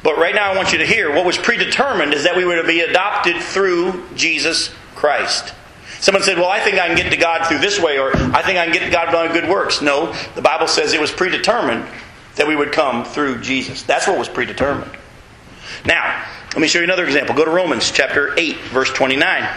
But 0.04 0.18
right 0.18 0.34
now, 0.34 0.52
I 0.52 0.56
want 0.56 0.72
you 0.72 0.80
to 0.80 0.86
hear 0.86 1.14
what 1.14 1.26
was 1.26 1.38
predetermined 1.38 2.14
is 2.14 2.24
that 2.24 2.36
we 2.36 2.44
were 2.44 2.60
to 2.60 2.68
be 2.68 2.80
adopted 2.80 3.40
through 3.42 4.04
Jesus 4.16 4.72
Christ. 4.96 5.54
Someone 6.00 6.24
said, 6.24 6.38
Well, 6.38 6.50
I 6.50 6.60
think 6.60 6.80
I 6.80 6.88
can 6.88 6.98
get 6.98 7.12
to 7.12 7.18
God 7.18 7.48
through 7.48 7.60
this 7.60 7.80
way, 7.80 8.00
or 8.00 8.16
I 8.16 8.42
think 8.42 8.58
I 8.58 8.66
can 8.66 8.74
get 8.74 8.86
to 8.86 8.90
God 8.90 9.12
by 9.12 9.32
good 9.32 9.48
works. 9.48 9.84
No, 9.84 10.12
the 10.34 10.42
Bible 10.42 10.68
says 10.68 10.94
it 10.94 11.02
was 11.02 11.12
predetermined 11.12 11.86
that 12.36 12.48
we 12.48 12.56
would 12.56 12.72
come 12.72 13.06
through 13.06 13.42
Jesus. 13.42 13.84
That's 13.84 14.08
what 14.08 14.18
was 14.18 14.28
predetermined. 14.28 14.92
Now, 15.86 16.26
let 16.54 16.62
me 16.62 16.68
show 16.68 16.80
you 16.80 16.86
another 16.86 17.06
example. 17.06 17.36
Go 17.36 17.46
to 17.46 17.52
Romans 17.52 17.92
chapter 17.92 18.38
8, 18.38 18.58
verse 18.72 18.92
29. 18.92 19.48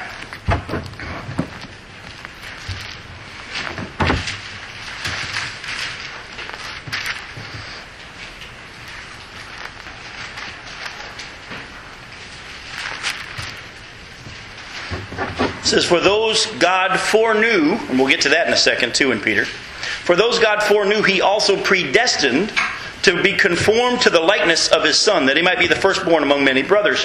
It 15.65 15.69
says, 15.69 15.87
For 15.87 15.99
those 15.99 16.45
God 16.59 17.01
foreknew, 17.01 17.73
and 17.89 17.99
we'll 17.99 18.09
get 18.09 18.21
to 18.23 18.29
that 18.29 18.47
in 18.47 18.53
a 18.53 18.57
second 18.57 18.95
too 18.95 19.13
in 19.13 19.21
Peter. 19.21 19.47
For 19.47 20.15
those 20.15 20.39
God 20.39 20.63
foreknew, 20.63 21.03
he 21.03 21.23
also 21.23 21.57
predestined 21.57 22.53
to 23.01 23.23
be 23.23 23.33
conformed 23.33 24.03
to 24.03 24.11
the 24.11 24.21
likeness 24.21 24.69
of 24.69 24.85
his 24.85 24.99
son, 24.99 25.25
that 25.25 25.39
he 25.39 25.43
might 25.43 25.59
be 25.59 25.67
the 25.67 25.75
firstborn 25.75 26.23
among 26.23 26.45
many 26.45 26.63
brothers. 26.63 27.05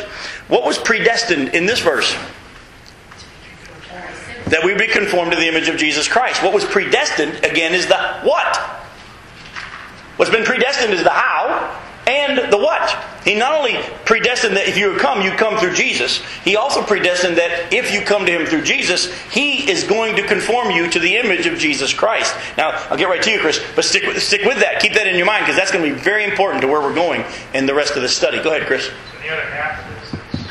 What 0.50 0.66
was 0.66 0.78
predestined 0.78 1.56
in 1.56 1.68
this 1.68 1.80
verse? 1.80 2.14
That 4.48 4.66
we 4.66 4.76
be 4.76 4.88
conformed 4.88 5.32
to 5.32 5.38
the 5.38 5.48
image 5.48 5.70
of 5.70 5.78
Jesus 5.78 6.10
Christ. 6.10 6.44
What 6.44 6.54
was 6.54 6.66
predestined, 6.66 7.46
again, 7.46 7.74
is 7.74 7.88
the 7.88 7.98
what? 8.24 8.58
What's 10.18 10.32
been 10.32 10.44
predestined 10.44 10.92
is 10.92 11.04
the 11.04 11.12
how 11.12 11.80
and 12.10 12.52
the 12.52 12.58
what. 12.58 12.98
He 13.24 13.36
not 13.36 13.54
only 13.54 13.78
predestined 14.06 14.58
that 14.58 14.68
if 14.68 14.78
you 14.78 14.90
would 14.92 15.00
come, 15.00 15.22
you 15.22 15.32
come 15.32 15.58
through 15.60 15.76
Jesus. 15.76 16.24
He 16.44 16.56
also 16.56 16.82
predestined 16.82 17.38
that 17.38 17.72
if 17.72 17.94
you 17.94 18.02
come 18.02 18.26
to 18.26 18.32
Him 18.32 18.48
through 18.48 18.64
Jesus, 18.64 19.14
He 19.30 19.70
is 19.70 19.84
going 19.84 20.16
to 20.16 20.24
conform 20.24 20.72
you 20.72 20.90
to 20.90 21.00
the 21.00 21.16
image 21.18 21.46
of 21.46 21.60
Jesus 21.60 21.94
Christ. 21.94 22.36
Now, 22.58 22.72
I'll 22.90 22.98
get 22.98 23.08
right 23.10 23.22
to 23.22 23.30
you, 23.32 23.40
Chris, 23.40 23.64
but 23.76 23.86
stick 23.86 24.04
with, 24.04 24.22
stick 24.24 24.44
with 24.44 24.60
that. 24.60 24.82
Keep 24.82 24.94
that 24.94 25.06
in 25.08 25.16
your 25.18 25.28
mind 25.28 25.46
because 25.46 25.56
that's 25.56 25.72
going 25.72 25.88
to 25.88 25.94
be 25.94 26.00
very 26.00 26.24
important 26.24 26.62
to 26.62 26.68
where 26.68 26.82
we're 26.82 26.96
going 26.96 27.24
in 27.54 27.66
the 27.68 27.74
rest 27.76 27.96
of 27.96 28.02
the 28.02 28.10
study. 28.10 28.42
Go 28.42 28.50
ahead, 28.56 28.66
Chris. 28.66 28.86
So 28.88 28.92
the 29.22 29.30
other 29.30 29.46
half 29.52 29.86
of 29.86 29.94
this 29.94 30.14
is, 30.14 30.48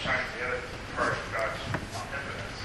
shines 0.00 0.22
the 0.38 0.46
other 0.46 0.60
part 0.94 1.12
of 1.14 1.18
God's 1.32 1.58
omnipotence 1.96 2.62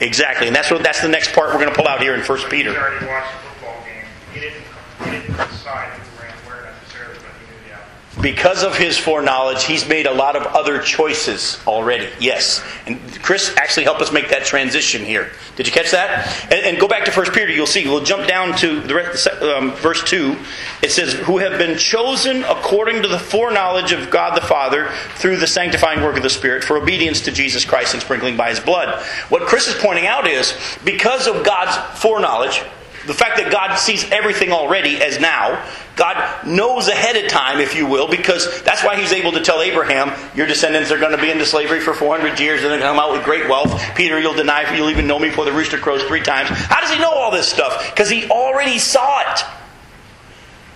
is. 0.00 0.06
Exactly, 0.06 0.46
and 0.46 0.54
that's 0.54 0.70
what 0.70 0.84
that's 0.84 1.00
the 1.00 1.08
next 1.08 1.32
part 1.32 1.48
we're 1.48 1.60
going 1.60 1.70
to 1.70 1.74
pull 1.74 1.88
out 1.88 2.00
here 2.00 2.14
in 2.14 2.22
First 2.22 2.44
He 2.44 2.50
Peter. 2.50 2.70
already 2.70 3.04
watched 3.06 3.32
the 3.32 3.48
football 3.48 3.82
game. 3.84 4.04
He 4.32 4.40
didn't, 4.40 4.62
he 5.04 5.10
didn't 5.10 5.36
decide 5.50 5.90
who 5.98 6.22
ran 6.22 6.34
where 6.46 6.62
necessarily, 6.70 7.18
but 7.18 7.32
he 7.40 7.46
knew 7.50 7.58
the 7.66 7.74
outcome. 7.74 7.90
Because 8.20 8.64
of 8.64 8.76
his 8.76 8.98
foreknowledge, 8.98 9.64
he's 9.64 9.88
made 9.88 10.06
a 10.06 10.12
lot 10.12 10.34
of 10.34 10.42
other 10.54 10.80
choices 10.80 11.60
already. 11.66 12.08
Yes. 12.18 12.64
And 12.86 12.98
Chris 13.22 13.54
actually 13.56 13.84
helped 13.84 14.02
us 14.02 14.12
make 14.12 14.30
that 14.30 14.44
transition 14.44 15.04
here. 15.04 15.30
Did 15.54 15.66
you 15.66 15.72
catch 15.72 15.92
that? 15.92 16.26
And, 16.52 16.66
and 16.66 16.78
go 16.80 16.88
back 16.88 17.04
to 17.04 17.12
1 17.12 17.26
Peter, 17.26 17.50
you'll 17.50 17.66
see. 17.66 17.86
We'll 17.86 18.02
jump 18.02 18.26
down 18.26 18.56
to 18.58 18.80
the 18.80 18.94
rest, 18.94 19.28
um, 19.28 19.72
verse 19.72 20.02
2. 20.02 20.36
It 20.82 20.90
says, 20.90 21.12
Who 21.12 21.38
have 21.38 21.58
been 21.58 21.78
chosen 21.78 22.42
according 22.44 23.02
to 23.02 23.08
the 23.08 23.20
foreknowledge 23.20 23.92
of 23.92 24.10
God 24.10 24.36
the 24.36 24.46
Father 24.46 24.88
through 25.14 25.36
the 25.36 25.46
sanctifying 25.46 26.02
work 26.02 26.16
of 26.16 26.24
the 26.24 26.30
Spirit 26.30 26.64
for 26.64 26.76
obedience 26.76 27.20
to 27.22 27.30
Jesus 27.30 27.64
Christ 27.64 27.94
and 27.94 28.02
sprinkling 28.02 28.36
by 28.36 28.50
his 28.50 28.60
blood. 28.60 29.00
What 29.28 29.42
Chris 29.42 29.68
is 29.68 29.74
pointing 29.74 30.06
out 30.06 30.26
is, 30.26 30.56
because 30.84 31.28
of 31.28 31.44
God's 31.44 32.00
foreknowledge, 32.00 32.62
the 33.08 33.14
fact 33.14 33.38
that 33.38 33.50
God 33.50 33.74
sees 33.76 34.08
everything 34.12 34.52
already 34.52 35.02
as 35.02 35.18
now, 35.18 35.66
God 35.96 36.46
knows 36.46 36.86
ahead 36.88 37.16
of 37.16 37.28
time, 37.28 37.58
if 37.58 37.74
you 37.74 37.86
will, 37.86 38.06
because 38.06 38.62
that's 38.62 38.84
why 38.84 38.94
He's 39.00 39.12
able 39.12 39.32
to 39.32 39.40
tell 39.40 39.60
Abraham, 39.62 40.12
your 40.36 40.46
descendants 40.46 40.92
are 40.92 40.98
going 41.00 41.16
to 41.16 41.20
be 41.20 41.30
into 41.30 41.44
slavery 41.46 41.80
for 41.80 41.94
400 41.94 42.38
years 42.38 42.62
and 42.62 42.70
then 42.70 42.80
come 42.80 42.98
out 43.00 43.10
with 43.12 43.24
great 43.24 43.48
wealth. 43.48 43.82
Peter, 43.96 44.20
you'll 44.20 44.34
deny, 44.34 44.72
you'll 44.76 44.90
even 44.90 45.06
know 45.06 45.18
me 45.18 45.28
before 45.28 45.46
the 45.46 45.52
rooster 45.52 45.78
crows 45.78 46.02
three 46.04 46.22
times. 46.22 46.50
How 46.50 46.80
does 46.80 46.90
He 46.92 46.98
know 47.00 47.10
all 47.10 47.30
this 47.32 47.48
stuff? 47.48 47.90
Because 47.90 48.10
He 48.10 48.28
already 48.30 48.78
saw 48.78 49.20
it. 49.32 49.40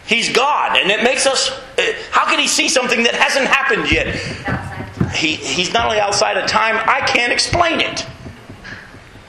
He's 0.07 0.33
God, 0.33 0.77
and 0.79 0.91
it 0.91 1.05
makes 1.05 1.27
us. 1.27 1.51
eh, 1.79 1.93
How 2.11 2.25
can 2.25 2.39
He 2.41 2.49
see 2.49 2.69
something 2.69 3.05
that 3.05 3.15
hasn't 3.15 3.47
happened 3.47 3.93
yet? 3.93 5.13
He, 5.15 5.37
he's 5.37 5.73
not 5.75 5.85
only 5.85 6.01
outside 6.01 6.39
of 6.39 6.47
time, 6.49 6.77
I 6.89 7.01
can't 7.07 7.33
explain 7.33 7.81
it. 7.81 8.07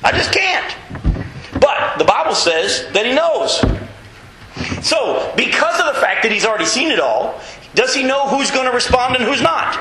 I 0.03 0.11
just 0.13 0.31
can't. 0.31 1.02
The 1.97 2.05
Bible 2.05 2.35
says 2.35 2.87
that 2.93 3.05
He 3.05 3.13
knows. 3.13 3.59
So, 4.85 5.33
because 5.35 5.79
of 5.79 5.93
the 5.93 6.01
fact 6.01 6.23
that 6.23 6.31
He's 6.31 6.45
already 6.45 6.65
seen 6.65 6.91
it 6.91 6.99
all, 6.99 7.39
does 7.75 7.93
He 7.93 8.03
know 8.03 8.27
who's 8.27 8.51
going 8.51 8.65
to 8.65 8.71
respond 8.71 9.15
and 9.15 9.23
who's 9.25 9.41
not? 9.41 9.79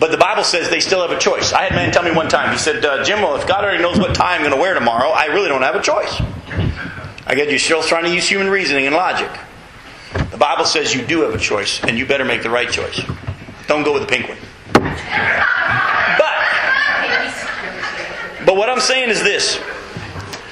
But 0.00 0.10
the 0.10 0.16
Bible 0.16 0.44
says 0.44 0.70
they 0.70 0.80
still 0.80 1.06
have 1.06 1.10
a 1.10 1.20
choice. 1.20 1.52
I 1.52 1.64
had 1.64 1.72
a 1.72 1.74
man 1.74 1.92
tell 1.92 2.02
me 2.02 2.10
one 2.10 2.28
time, 2.28 2.50
he 2.50 2.58
said, 2.58 2.82
uh, 2.82 3.04
Jim, 3.04 3.20
well, 3.20 3.36
if 3.36 3.46
God 3.46 3.64
already 3.64 3.82
knows 3.82 3.98
what 3.98 4.14
tie 4.14 4.34
I'm 4.34 4.40
going 4.40 4.54
to 4.54 4.58
wear 4.58 4.72
tomorrow, 4.72 5.10
I 5.10 5.26
really 5.26 5.48
don't 5.48 5.60
have 5.60 5.74
a 5.74 5.82
choice. 5.82 6.22
I 7.26 7.34
get 7.34 7.50
you're 7.50 7.58
still 7.58 7.82
trying 7.82 8.04
to 8.04 8.10
use 8.10 8.26
human 8.26 8.48
reasoning 8.48 8.86
and 8.86 8.96
logic. 8.96 9.30
The 10.30 10.38
Bible 10.38 10.64
says 10.64 10.94
you 10.94 11.04
do 11.04 11.20
have 11.20 11.34
a 11.34 11.38
choice, 11.38 11.84
and 11.84 11.98
you 11.98 12.06
better 12.06 12.24
make 12.24 12.42
the 12.42 12.48
right 12.48 12.70
choice. 12.70 13.00
Don't 13.66 13.84
go 13.84 13.92
with 13.92 14.02
the 14.02 14.08
pink 14.08 14.26
one. 14.28 14.38
But, 14.72 16.34
but 18.46 18.56
what 18.56 18.70
I'm 18.70 18.80
saying 18.80 19.10
is 19.10 19.22
this. 19.22 19.60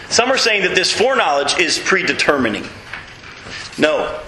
Some 0.09 0.31
are 0.31 0.39
saying 0.39 0.63
that 0.63 0.75
this 0.75 0.93
foreknowledge 0.93 1.59
is 1.59 1.79
predetermining. 1.79 2.67
No. 3.79 4.21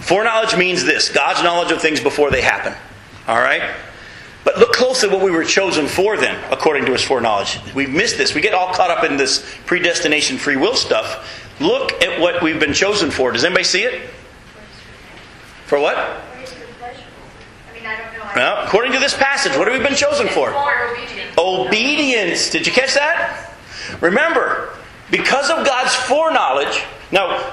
Foreknowledge 0.00 0.56
means 0.56 0.84
this 0.84 1.10
God's 1.10 1.42
knowledge 1.42 1.70
of 1.72 1.80
things 1.80 2.00
before 2.00 2.30
they 2.30 2.40
happen. 2.40 2.74
All 3.28 3.38
right? 3.38 3.74
But 4.44 4.58
look 4.58 4.72
closely 4.72 5.10
at 5.10 5.14
what 5.14 5.22
we 5.22 5.30
were 5.30 5.44
chosen 5.44 5.86
for 5.86 6.16
then, 6.16 6.42
according 6.50 6.86
to 6.86 6.92
his 6.92 7.02
foreknowledge. 7.02 7.60
We've 7.74 7.90
missed 7.90 8.16
this. 8.16 8.34
We 8.34 8.40
get 8.40 8.54
all 8.54 8.72
caught 8.72 8.90
up 8.90 9.04
in 9.04 9.18
this 9.18 9.44
predestination 9.66 10.38
free 10.38 10.56
will 10.56 10.74
stuff. 10.74 11.46
Look 11.60 11.92
at 12.02 12.18
what 12.18 12.42
we've 12.42 12.58
been 12.58 12.72
chosen 12.72 13.10
for. 13.10 13.32
Does 13.32 13.44
anybody 13.44 13.64
see 13.64 13.82
it? 13.82 14.08
For 15.66 15.78
what? 15.78 15.96
I 15.96 16.16
mean, 17.74 17.86
I 17.86 17.96
don't 17.96 18.18
know. 18.18 18.32
Well, 18.34 18.66
according 18.66 18.92
to 18.92 18.98
this 18.98 19.14
passage, 19.14 19.56
what 19.56 19.68
have 19.68 19.78
we 19.78 19.86
been 19.86 19.96
chosen 19.96 20.26
for? 20.28 20.50
For 20.50 20.90
obedience. 20.90 21.38
Obedience. 21.38 22.50
Did 22.50 22.66
you 22.66 22.72
catch 22.72 22.94
that? 22.94 23.54
Remember, 24.00 24.74
because 25.10 25.50
of 25.50 25.66
God's 25.66 25.94
foreknowledge, 25.94 26.82
now, 27.12 27.52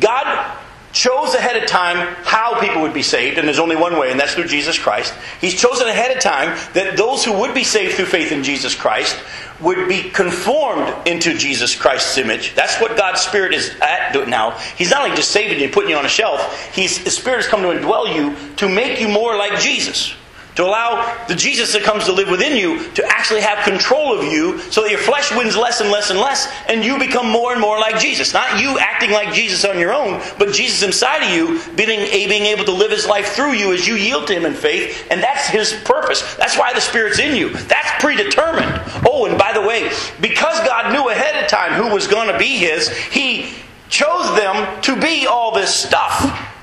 God 0.00 0.56
chose 0.92 1.34
ahead 1.34 1.62
of 1.62 1.68
time 1.68 2.14
how 2.24 2.58
people 2.58 2.80
would 2.80 2.94
be 2.94 3.02
saved, 3.02 3.36
and 3.36 3.46
there's 3.46 3.58
only 3.58 3.76
one 3.76 3.98
way, 3.98 4.10
and 4.10 4.18
that's 4.18 4.34
through 4.34 4.46
Jesus 4.46 4.78
Christ. 4.78 5.12
He's 5.42 5.60
chosen 5.60 5.86
ahead 5.86 6.16
of 6.16 6.22
time 6.22 6.56
that 6.72 6.96
those 6.96 7.22
who 7.22 7.38
would 7.38 7.54
be 7.54 7.64
saved 7.64 7.94
through 7.94 8.06
faith 8.06 8.32
in 8.32 8.42
Jesus 8.42 8.74
Christ 8.74 9.14
would 9.60 9.88
be 9.88 10.08
conformed 10.10 11.06
into 11.06 11.36
Jesus 11.36 11.74
Christ's 11.74 12.16
image. 12.16 12.54
That's 12.54 12.80
what 12.80 12.96
God's 12.96 13.20
Spirit 13.20 13.52
is 13.52 13.74
at 13.82 14.14
now. 14.26 14.52
He's 14.76 14.90
not 14.90 15.02
only 15.04 15.16
just 15.16 15.30
saving 15.30 15.58
you 15.58 15.64
and 15.64 15.72
putting 15.72 15.90
you 15.90 15.96
on 15.96 16.06
a 16.06 16.08
shelf, 16.10 16.72
His 16.74 16.94
Spirit 17.14 17.42
has 17.42 17.46
come 17.46 17.60
to 17.60 17.68
indwell 17.68 18.14
you 18.14 18.34
to 18.56 18.68
make 18.68 18.98
you 18.98 19.08
more 19.08 19.36
like 19.36 19.60
Jesus. 19.60 20.14
To 20.56 20.64
allow 20.64 21.26
the 21.28 21.34
Jesus 21.34 21.72
that 21.74 21.82
comes 21.82 22.04
to 22.06 22.12
live 22.12 22.30
within 22.30 22.56
you 22.56 22.90
to 22.92 23.04
actually 23.06 23.42
have 23.42 23.64
control 23.64 24.18
of 24.18 24.24
you 24.24 24.58
so 24.70 24.82
that 24.82 24.90
your 24.90 24.98
flesh 24.98 25.30
wins 25.30 25.54
less 25.56 25.80
and 25.82 25.90
less 25.90 26.10
and 26.10 26.18
less 26.18 26.50
and 26.66 26.82
you 26.82 26.98
become 26.98 27.30
more 27.30 27.52
and 27.52 27.60
more 27.60 27.78
like 27.78 28.00
Jesus. 28.00 28.32
Not 28.32 28.60
you 28.60 28.78
acting 28.78 29.10
like 29.10 29.34
Jesus 29.34 29.64
on 29.66 29.78
your 29.78 29.92
own, 29.92 30.20
but 30.38 30.54
Jesus 30.54 30.82
inside 30.82 31.24
of 31.24 31.30
you 31.30 31.60
being, 31.74 32.10
being 32.10 32.44
able 32.44 32.64
to 32.64 32.72
live 32.72 32.90
his 32.90 33.06
life 33.06 33.28
through 33.28 33.52
you 33.52 33.74
as 33.74 33.86
you 33.86 33.96
yield 33.96 34.26
to 34.28 34.32
him 34.32 34.46
in 34.46 34.54
faith. 34.54 35.06
And 35.10 35.22
that's 35.22 35.46
his 35.46 35.74
purpose. 35.84 36.36
That's 36.36 36.58
why 36.58 36.72
the 36.72 36.80
Spirit's 36.80 37.18
in 37.18 37.36
you. 37.36 37.50
That's 37.50 38.02
predetermined. 38.02 38.80
Oh, 39.06 39.26
and 39.26 39.38
by 39.38 39.52
the 39.52 39.60
way, 39.60 39.90
because 40.22 40.58
God 40.60 40.92
knew 40.92 41.10
ahead 41.10 41.44
of 41.44 41.50
time 41.50 41.72
who 41.72 41.92
was 41.92 42.06
going 42.06 42.32
to 42.32 42.38
be 42.38 42.56
his, 42.56 42.88
he 42.88 43.52
chose 43.88 44.34
them 44.36 44.82
to 44.82 44.98
be 44.98 45.26
all 45.26 45.54
this 45.54 45.74
stuff. 45.74 46.54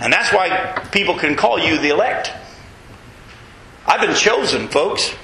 And 0.00 0.12
that's 0.12 0.32
why 0.32 0.86
people 0.92 1.16
can 1.16 1.36
call 1.36 1.58
you 1.58 1.78
the 1.78 1.88
elect. 1.88 2.32
I've 3.86 4.00
been 4.00 4.16
chosen, 4.16 4.68
folks. 4.68 5.14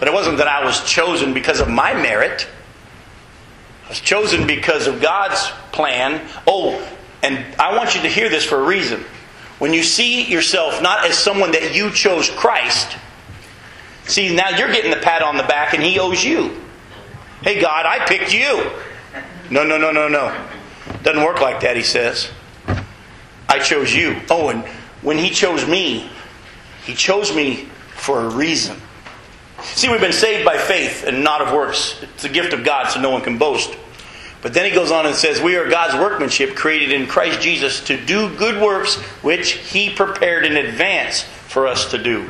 But 0.00 0.08
it 0.08 0.14
wasn't 0.14 0.38
that 0.38 0.48
I 0.48 0.64
was 0.64 0.82
chosen 0.84 1.34
because 1.34 1.60
of 1.60 1.68
my 1.68 1.92
merit. 1.92 2.48
I 3.84 3.90
was 3.90 4.00
chosen 4.00 4.46
because 4.46 4.86
of 4.86 5.02
God's 5.02 5.50
plan. 5.72 6.26
Oh, 6.46 6.82
and 7.22 7.44
I 7.60 7.76
want 7.76 7.94
you 7.94 8.00
to 8.00 8.08
hear 8.08 8.30
this 8.30 8.46
for 8.46 8.58
a 8.58 8.62
reason. 8.62 9.04
When 9.58 9.74
you 9.74 9.82
see 9.82 10.24
yourself 10.24 10.80
not 10.80 11.04
as 11.04 11.18
someone 11.18 11.52
that 11.52 11.74
you 11.74 11.90
chose 11.90 12.30
Christ, 12.30 12.96
see, 14.04 14.34
now 14.34 14.48
you're 14.48 14.72
getting 14.72 14.90
the 14.90 14.96
pat 14.96 15.20
on 15.20 15.36
the 15.36 15.42
back 15.42 15.74
and 15.74 15.82
He 15.82 15.98
owes 15.98 16.24
you. 16.24 16.58
Hey, 17.42 17.60
God, 17.60 17.84
I 17.84 18.06
picked 18.06 18.32
you. 18.32 18.70
No, 19.50 19.64
no, 19.64 19.76
no, 19.76 19.92
no, 19.92 20.08
no. 20.08 20.34
Doesn't 21.02 21.22
work 21.22 21.42
like 21.42 21.60
that, 21.60 21.76
He 21.76 21.82
says. 21.82 22.30
I 23.50 23.58
chose 23.58 23.94
you. 23.94 24.16
Oh, 24.30 24.48
and 24.48 24.64
when 25.02 25.18
He 25.18 25.30
chose 25.30 25.66
me, 25.68 26.08
He 26.84 26.94
chose 26.94 27.34
me 27.34 27.66
for 27.96 28.20
a 28.20 28.28
reason. 28.30 28.80
See, 29.62 29.90
we've 29.90 30.00
been 30.00 30.12
saved 30.12 30.44
by 30.44 30.56
faith 30.56 31.04
and 31.04 31.22
not 31.22 31.42
of 31.42 31.52
works. 31.52 32.02
It's 32.02 32.24
a 32.24 32.28
gift 32.28 32.54
of 32.54 32.64
God, 32.64 32.88
so 32.88 33.00
no 33.00 33.10
one 33.10 33.20
can 33.20 33.36
boast. 33.36 33.76
But 34.42 34.54
then 34.54 34.64
he 34.64 34.70
goes 34.70 34.90
on 34.90 35.04
and 35.04 35.14
says, 35.14 35.40
We 35.40 35.56
are 35.56 35.68
God's 35.68 35.94
workmanship, 35.94 36.56
created 36.56 36.92
in 36.92 37.06
Christ 37.06 37.40
Jesus 37.40 37.80
to 37.84 38.02
do 38.02 38.34
good 38.36 38.60
works 38.60 38.96
which 39.22 39.52
he 39.52 39.90
prepared 39.90 40.46
in 40.46 40.56
advance 40.56 41.22
for 41.22 41.66
us 41.66 41.90
to 41.90 42.02
do. 42.02 42.22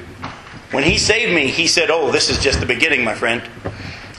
When 0.73 0.83
he 0.83 0.99
saved 0.99 1.33
me, 1.33 1.49
he 1.49 1.67
said, 1.67 1.91
Oh, 1.91 2.11
this 2.11 2.31
is 2.31 2.43
just 2.43 2.61
the 2.61 2.67
beginning, 2.67 3.05
my 3.05 3.15
friend. 3.15 3.43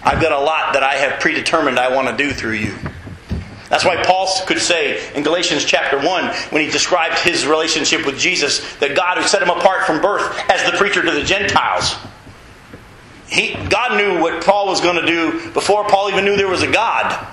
I've 0.04 0.22
got 0.22 0.32
a 0.32 0.39
lot 0.39 0.74
that 0.74 0.84
I 0.84 0.95
have 0.95 1.20
predetermined 1.20 1.78
I 1.78 1.93
want 1.93 2.08
to 2.08 2.24
do 2.24 2.32
through 2.32 2.54
you. 2.54 2.76
That's 3.72 3.86
why 3.86 4.04
Paul 4.04 4.28
could 4.48 4.60
say 4.60 5.00
in 5.16 5.24
Galatians 5.24 5.64
chapter 5.64 5.98
1, 5.98 6.26
when 6.50 6.62
he 6.62 6.70
described 6.70 7.18
his 7.20 7.48
relationship 7.48 8.06
with 8.06 8.20
Jesus, 8.20 8.76
that 8.76 8.98
God 8.98 9.18
who 9.18 9.24
set 9.24 9.42
him 9.42 9.50
apart 9.50 9.86
from 9.86 10.02
birth 10.02 10.38
as 10.50 10.70
the 10.70 10.78
preacher 10.78 11.02
to 11.02 11.10
the 11.10 11.24
Gentiles. 11.24 11.96
He, 13.30 13.54
God 13.70 13.96
knew 13.96 14.22
what 14.22 14.44
Paul 14.44 14.68
was 14.68 14.82
going 14.82 14.98
to 14.98 15.08
do 15.08 15.52
before 15.52 15.88
Paul 15.88 16.10
even 16.10 16.26
knew 16.26 16.36
there 16.36 16.50
was 16.50 16.64
a 16.64 16.72
God. 16.72 17.26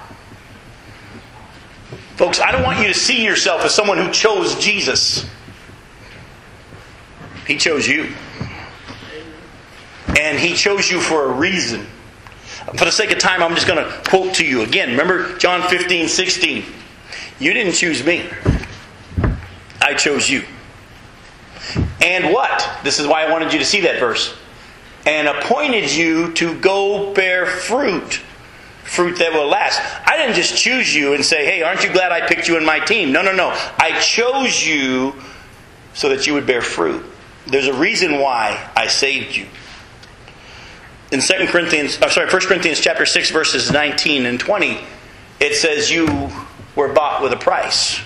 Folks, 2.15 2.39
I 2.39 2.53
don't 2.53 2.63
want 2.63 2.79
you 2.79 2.87
to 2.87 2.95
see 2.95 3.25
yourself 3.25 3.65
as 3.65 3.75
someone 3.75 3.99
who 3.99 4.13
chose 4.13 4.55
Jesus. 4.61 5.29
He 7.49 7.57
chose 7.57 7.89
you. 7.89 8.13
And 10.17 10.39
He 10.39 10.55
chose 10.55 10.89
you 10.89 11.01
for 11.01 11.25
a 11.25 11.33
reason. 11.33 11.85
For 12.77 12.85
the 12.85 12.93
sake 12.93 13.11
of 13.11 13.19
time, 13.19 13.43
I'm 13.43 13.55
just 13.55 13.67
going 13.67 13.83
to 13.83 13.91
quote 14.09 14.35
to 14.35 14.45
you 14.45 14.63
again. 14.63 14.91
Remember 14.91 15.37
John 15.39 15.67
15, 15.69 16.09
16. 16.09 16.65
You 17.39 17.55
didn't 17.55 17.73
choose 17.73 18.05
me, 18.05 18.29
I 19.81 19.95
chose 19.95 20.29
you. 20.29 20.45
And 22.03 22.33
what? 22.33 22.69
This 22.85 22.99
is 22.99 23.07
why 23.07 23.25
I 23.25 23.31
wanted 23.31 23.53
you 23.53 23.59
to 23.59 23.65
see 23.65 23.83
that 23.83 24.01
verse. 24.01 24.37
And 25.07 25.29
appointed 25.29 25.91
you 25.91 26.33
to 26.35 26.59
go 26.61 27.15
bear 27.15 27.47
fruit. 27.47 28.21
Fruit 28.85 29.19
that 29.19 29.33
will 29.33 29.49
last. 29.49 29.81
I 30.07 30.17
didn't 30.17 30.35
just 30.35 30.57
choose 30.57 30.95
you 30.95 31.15
and 31.15 31.25
say, 31.25 31.47
hey, 31.47 31.63
aren't 31.63 31.85
you 31.85 31.93
glad 31.93 32.13
I 32.13 32.27
picked 32.27 32.49
you 32.49 32.57
in 32.57 32.65
my 32.65 32.81
team? 32.81 33.13
No, 33.13 33.23
no, 33.23 33.33
no. 33.33 33.49
I 33.79 33.99
chose 34.01 34.67
you 34.67 35.15
so 35.95 36.09
that 36.09 36.27
you 36.27 36.35
would 36.35 36.47
bear 36.47 36.63
fruit. 36.63 37.05
There's 37.47 37.67
a 37.67 37.75
reason 37.75 38.21
why 38.21 38.71
I 38.77 38.89
saved 38.89 39.37
you 39.37 39.47
in 41.11 41.21
2 41.21 41.47
Corinthians, 41.47 41.99
oh, 42.03 42.09
sorry, 42.09 42.31
1 42.31 42.41
Corinthians 42.43 42.81
chapter 42.81 43.07
6, 43.07 43.31
verses 43.31 43.71
19 43.73 44.27
and 44.27 44.39
20, 44.39 44.81
it 45.41 45.55
says 45.55 45.91
you 45.91 46.31
were 46.77 46.93
bought 46.93 47.23
with 47.23 47.33
a 47.33 47.37
price. 47.37 48.01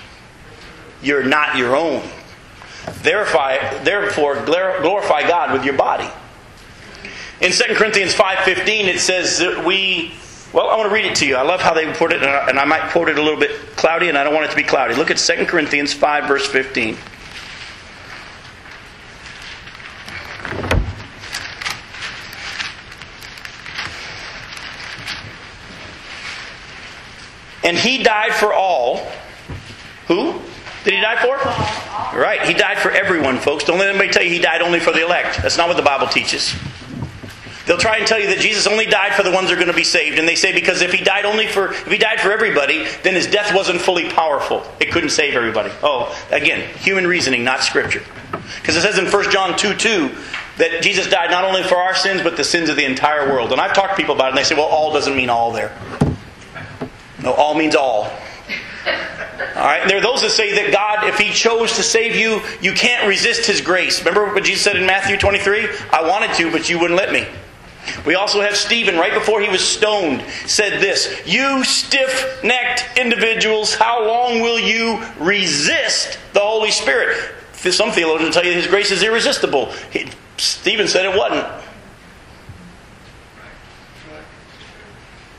You're 1.02 1.24
not 1.24 1.56
your 1.56 1.74
own. 1.74 2.02
Therefore, 3.02 4.44
glorify 4.44 5.26
God 5.26 5.52
with 5.52 5.64
your 5.64 5.76
body. 5.76 6.08
In 7.40 7.50
2 7.50 7.74
Corinthians 7.74 8.14
5.15, 8.14 8.84
it 8.84 9.00
says 9.00 9.38
that 9.38 9.64
we... 9.64 10.14
Well, 10.52 10.68
I 10.68 10.76
want 10.76 10.88
to 10.90 10.94
read 10.94 11.06
it 11.06 11.16
to 11.16 11.26
you. 11.26 11.36
I 11.36 11.42
love 11.42 11.60
how 11.60 11.72
they 11.74 11.90
put 11.94 12.12
it, 12.12 12.22
and 12.22 12.58
I 12.58 12.64
might 12.66 12.90
quote 12.90 13.08
it 13.08 13.18
a 13.18 13.22
little 13.22 13.40
bit 13.40 13.74
cloudy, 13.74 14.10
and 14.10 14.18
I 14.18 14.22
don't 14.22 14.34
want 14.34 14.46
it 14.46 14.50
to 14.50 14.56
be 14.56 14.62
cloudy. 14.62 14.94
Look 14.94 15.10
at 15.10 15.16
2 15.16 15.46
Corinthians 15.46 15.92
5, 15.94 16.28
verse 16.28 16.46
15. 16.46 16.96
And 27.64 27.76
he 27.76 28.02
died 28.02 28.32
for 28.32 28.52
all. 28.52 28.98
Who 30.08 30.32
did 30.84 30.94
he 30.94 31.00
die 31.00 31.16
for? 31.22 31.36
Right, 32.18 32.42
he 32.42 32.54
died 32.54 32.78
for 32.78 32.90
everyone, 32.90 33.38
folks. 33.38 33.64
Don't 33.64 33.78
let 33.78 33.88
anybody 33.88 34.10
tell 34.10 34.22
you 34.22 34.30
he 34.30 34.40
died 34.40 34.62
only 34.62 34.80
for 34.80 34.92
the 34.92 35.04
elect. 35.04 35.40
That's 35.42 35.56
not 35.56 35.68
what 35.68 35.76
the 35.76 35.82
Bible 35.82 36.08
teaches. 36.08 36.54
They'll 37.66 37.78
try 37.78 37.98
and 37.98 38.06
tell 38.06 38.18
you 38.18 38.26
that 38.28 38.40
Jesus 38.40 38.66
only 38.66 38.86
died 38.86 39.14
for 39.14 39.22
the 39.22 39.30
ones 39.30 39.48
that 39.48 39.54
are 39.54 39.56
going 39.56 39.68
to 39.68 39.76
be 39.76 39.84
saved, 39.84 40.18
and 40.18 40.26
they 40.26 40.34
say 40.34 40.52
because 40.52 40.82
if 40.82 40.92
he 40.92 41.04
died 41.04 41.24
only 41.24 41.46
for 41.46 41.70
if 41.70 41.86
he 41.86 41.98
died 41.98 42.20
for 42.20 42.32
everybody, 42.32 42.84
then 43.04 43.14
his 43.14 43.28
death 43.28 43.54
wasn't 43.54 43.80
fully 43.80 44.10
powerful. 44.10 44.64
It 44.80 44.90
couldn't 44.90 45.10
save 45.10 45.36
everybody. 45.36 45.70
Oh, 45.82 46.12
again, 46.32 46.68
human 46.78 47.06
reasoning, 47.06 47.44
not 47.44 47.62
scripture. 47.62 48.02
Because 48.60 48.76
it 48.76 48.80
says 48.80 48.98
in 48.98 49.06
1 49.06 49.30
John 49.30 49.56
2 49.56 49.74
2 49.74 50.10
that 50.58 50.82
Jesus 50.82 51.08
died 51.08 51.30
not 51.30 51.44
only 51.44 51.62
for 51.62 51.76
our 51.76 51.94
sins, 51.94 52.22
but 52.22 52.36
the 52.36 52.44
sins 52.44 52.68
of 52.68 52.76
the 52.76 52.84
entire 52.84 53.28
world. 53.32 53.52
And 53.52 53.60
I've 53.60 53.74
talked 53.74 53.90
to 53.90 53.96
people 53.96 54.14
about 54.14 54.26
it, 54.26 54.30
and 54.30 54.38
they 54.38 54.44
say, 54.44 54.54
well, 54.56 54.66
all 54.66 54.92
doesn't 54.92 55.16
mean 55.16 55.30
all 55.30 55.52
there. 55.52 55.72
No, 57.22 57.32
all 57.32 57.54
means 57.54 57.74
all. 57.74 58.04
All 59.54 59.68
right. 59.68 59.86
There 59.86 59.98
are 59.98 60.02
those 60.02 60.22
that 60.22 60.30
say 60.30 60.54
that 60.54 60.72
God, 60.72 61.06
if 61.08 61.18
He 61.18 61.30
chose 61.30 61.74
to 61.76 61.82
save 61.82 62.16
you, 62.16 62.40
you 62.60 62.72
can't 62.72 63.06
resist 63.06 63.46
His 63.46 63.60
grace. 63.60 64.00
Remember 64.00 64.32
what 64.32 64.44
Jesus 64.44 64.62
said 64.62 64.76
in 64.76 64.86
Matthew 64.86 65.16
23? 65.16 65.68
I 65.92 66.08
wanted 66.08 66.34
to, 66.36 66.50
but 66.50 66.68
you 66.68 66.78
wouldn't 66.78 66.98
let 66.98 67.12
me. 67.12 67.26
We 68.06 68.14
also 68.14 68.40
have 68.40 68.56
Stephen, 68.56 68.96
right 68.96 69.12
before 69.12 69.40
he 69.40 69.48
was 69.48 69.60
stoned, 69.60 70.24
said 70.46 70.80
this 70.80 71.20
You 71.26 71.64
stiff 71.64 72.42
necked 72.44 72.98
individuals, 72.98 73.74
how 73.74 74.06
long 74.06 74.40
will 74.40 74.58
you 74.58 75.02
resist 75.18 76.18
the 76.32 76.40
Holy 76.40 76.70
Spirit? 76.70 77.16
Some 77.52 77.92
theologians 77.92 78.34
tell 78.34 78.44
you 78.44 78.52
his 78.52 78.66
grace 78.66 78.90
is 78.90 79.02
irresistible. 79.02 79.66
He, 79.92 80.08
Stephen 80.36 80.88
said 80.88 81.04
it 81.04 81.16
wasn't. 81.16 81.46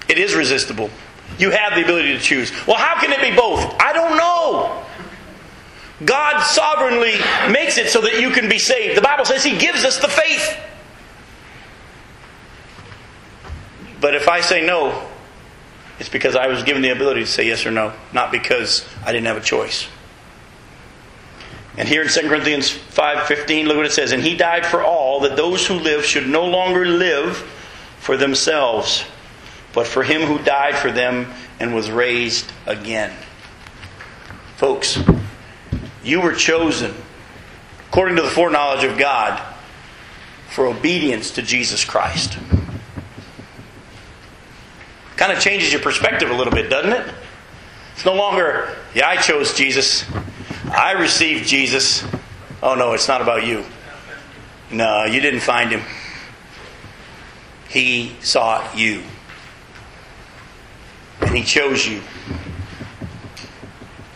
It 0.07 0.17
is 0.17 0.35
resistible. 0.35 0.89
You 1.37 1.51
have 1.51 1.75
the 1.75 1.83
ability 1.83 2.13
to 2.13 2.19
choose. 2.19 2.51
Well, 2.67 2.77
how 2.77 2.99
can 2.99 3.11
it 3.11 3.21
be 3.21 3.35
both? 3.35 3.59
I 3.79 3.93
don't 3.93 4.17
know. 4.17 4.83
God 6.05 6.41
sovereignly 6.41 7.15
makes 7.51 7.77
it 7.77 7.89
so 7.89 8.01
that 8.01 8.19
you 8.19 8.31
can 8.31 8.49
be 8.49 8.59
saved. 8.59 8.97
The 8.97 9.01
Bible 9.01 9.25
says 9.25 9.43
He 9.43 9.57
gives 9.57 9.83
us 9.85 9.99
the 9.99 10.07
faith. 10.07 10.57
But 14.01 14.15
if 14.15 14.27
I 14.27 14.41
say 14.41 14.65
no, 14.65 15.07
it's 15.99 16.09
because 16.09 16.35
I 16.35 16.47
was 16.47 16.63
given 16.63 16.81
the 16.81 16.89
ability 16.89 17.21
to 17.21 17.27
say 17.27 17.47
yes 17.47 17.65
or 17.65 17.71
no, 17.71 17.93
not 18.11 18.31
because 18.31 18.85
I 19.05 19.13
didn't 19.13 19.27
have 19.27 19.37
a 19.37 19.41
choice. 19.41 19.87
And 21.77 21.87
here 21.87 22.01
in 22.03 22.09
2 22.09 22.27
Corinthians 22.27 22.69
5:15, 22.69 23.67
look 23.67 23.77
what 23.77 23.85
it 23.85 23.93
says, 23.93 24.11
"And 24.11 24.21
he 24.21 24.35
died 24.35 24.65
for 24.65 24.83
all 24.83 25.21
that 25.21 25.35
those 25.35 25.65
who 25.65 25.75
live 25.75 26.05
should 26.05 26.27
no 26.27 26.43
longer 26.45 26.85
live 26.85 27.43
for 27.99 28.17
themselves, 28.17 29.05
but 29.73 29.87
for 29.87 30.03
him 30.03 30.21
who 30.21 30.37
died 30.39 30.75
for 30.75 30.91
them 30.91 31.27
and 31.59 31.73
was 31.73 31.89
raised 31.89 32.51
again. 32.65 33.11
Folks, 34.55 34.99
you 36.03 36.21
were 36.21 36.33
chosen, 36.33 36.93
according 37.89 38.15
to 38.17 38.21
the 38.21 38.29
foreknowledge 38.29 38.83
of 38.83 38.97
God, 38.97 39.41
for 40.49 40.67
obedience 40.67 41.31
to 41.31 41.41
Jesus 41.41 41.83
Christ. 41.83 42.37
Kind 45.15 45.31
of 45.31 45.39
changes 45.39 45.71
your 45.71 45.81
perspective 45.81 46.29
a 46.29 46.33
little 46.33 46.53
bit, 46.53 46.69
doesn't 46.69 46.93
it? 46.93 47.13
It's 47.95 48.05
no 48.05 48.13
longer, 48.13 48.75
yeah, 48.93 49.07
I 49.07 49.17
chose 49.17 49.53
Jesus. 49.55 50.05
I 50.65 50.93
received 50.93 51.47
Jesus. 51.47 52.03
Oh, 52.61 52.75
no, 52.75 52.93
it's 52.93 53.07
not 53.07 53.21
about 53.21 53.45
you. 53.45 53.63
No, 54.71 55.05
you 55.05 55.19
didn't 55.19 55.41
find 55.41 55.71
him. 55.71 55.81
He 57.69 58.15
sought 58.21 58.77
you 58.77 59.03
and 61.27 61.35
He 61.35 61.43
chose 61.43 61.87
you. 61.87 62.01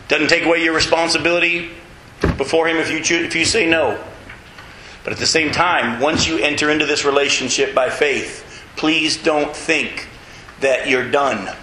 Doesn't 0.07 0.29
take 0.29 0.45
away 0.45 0.63
your 0.63 0.73
responsibility 0.73 1.71
before 2.37 2.67
Him 2.67 2.77
if 2.77 2.91
you 2.91 3.01
choose, 3.01 3.25
if 3.27 3.35
you 3.35 3.45
say 3.45 3.67
no. 3.67 4.01
But 5.03 5.13
at 5.13 5.19
the 5.19 5.25
same 5.25 5.51
time, 5.51 6.01
once 6.01 6.27
you 6.27 6.37
enter 6.37 6.69
into 6.69 6.85
this 6.85 7.05
relationship 7.05 7.73
by 7.73 7.89
faith, 7.89 8.63
please 8.75 9.21
don't 9.21 9.55
think 9.55 10.07
that 10.59 10.87
you're 10.87 11.09
done. 11.09 11.55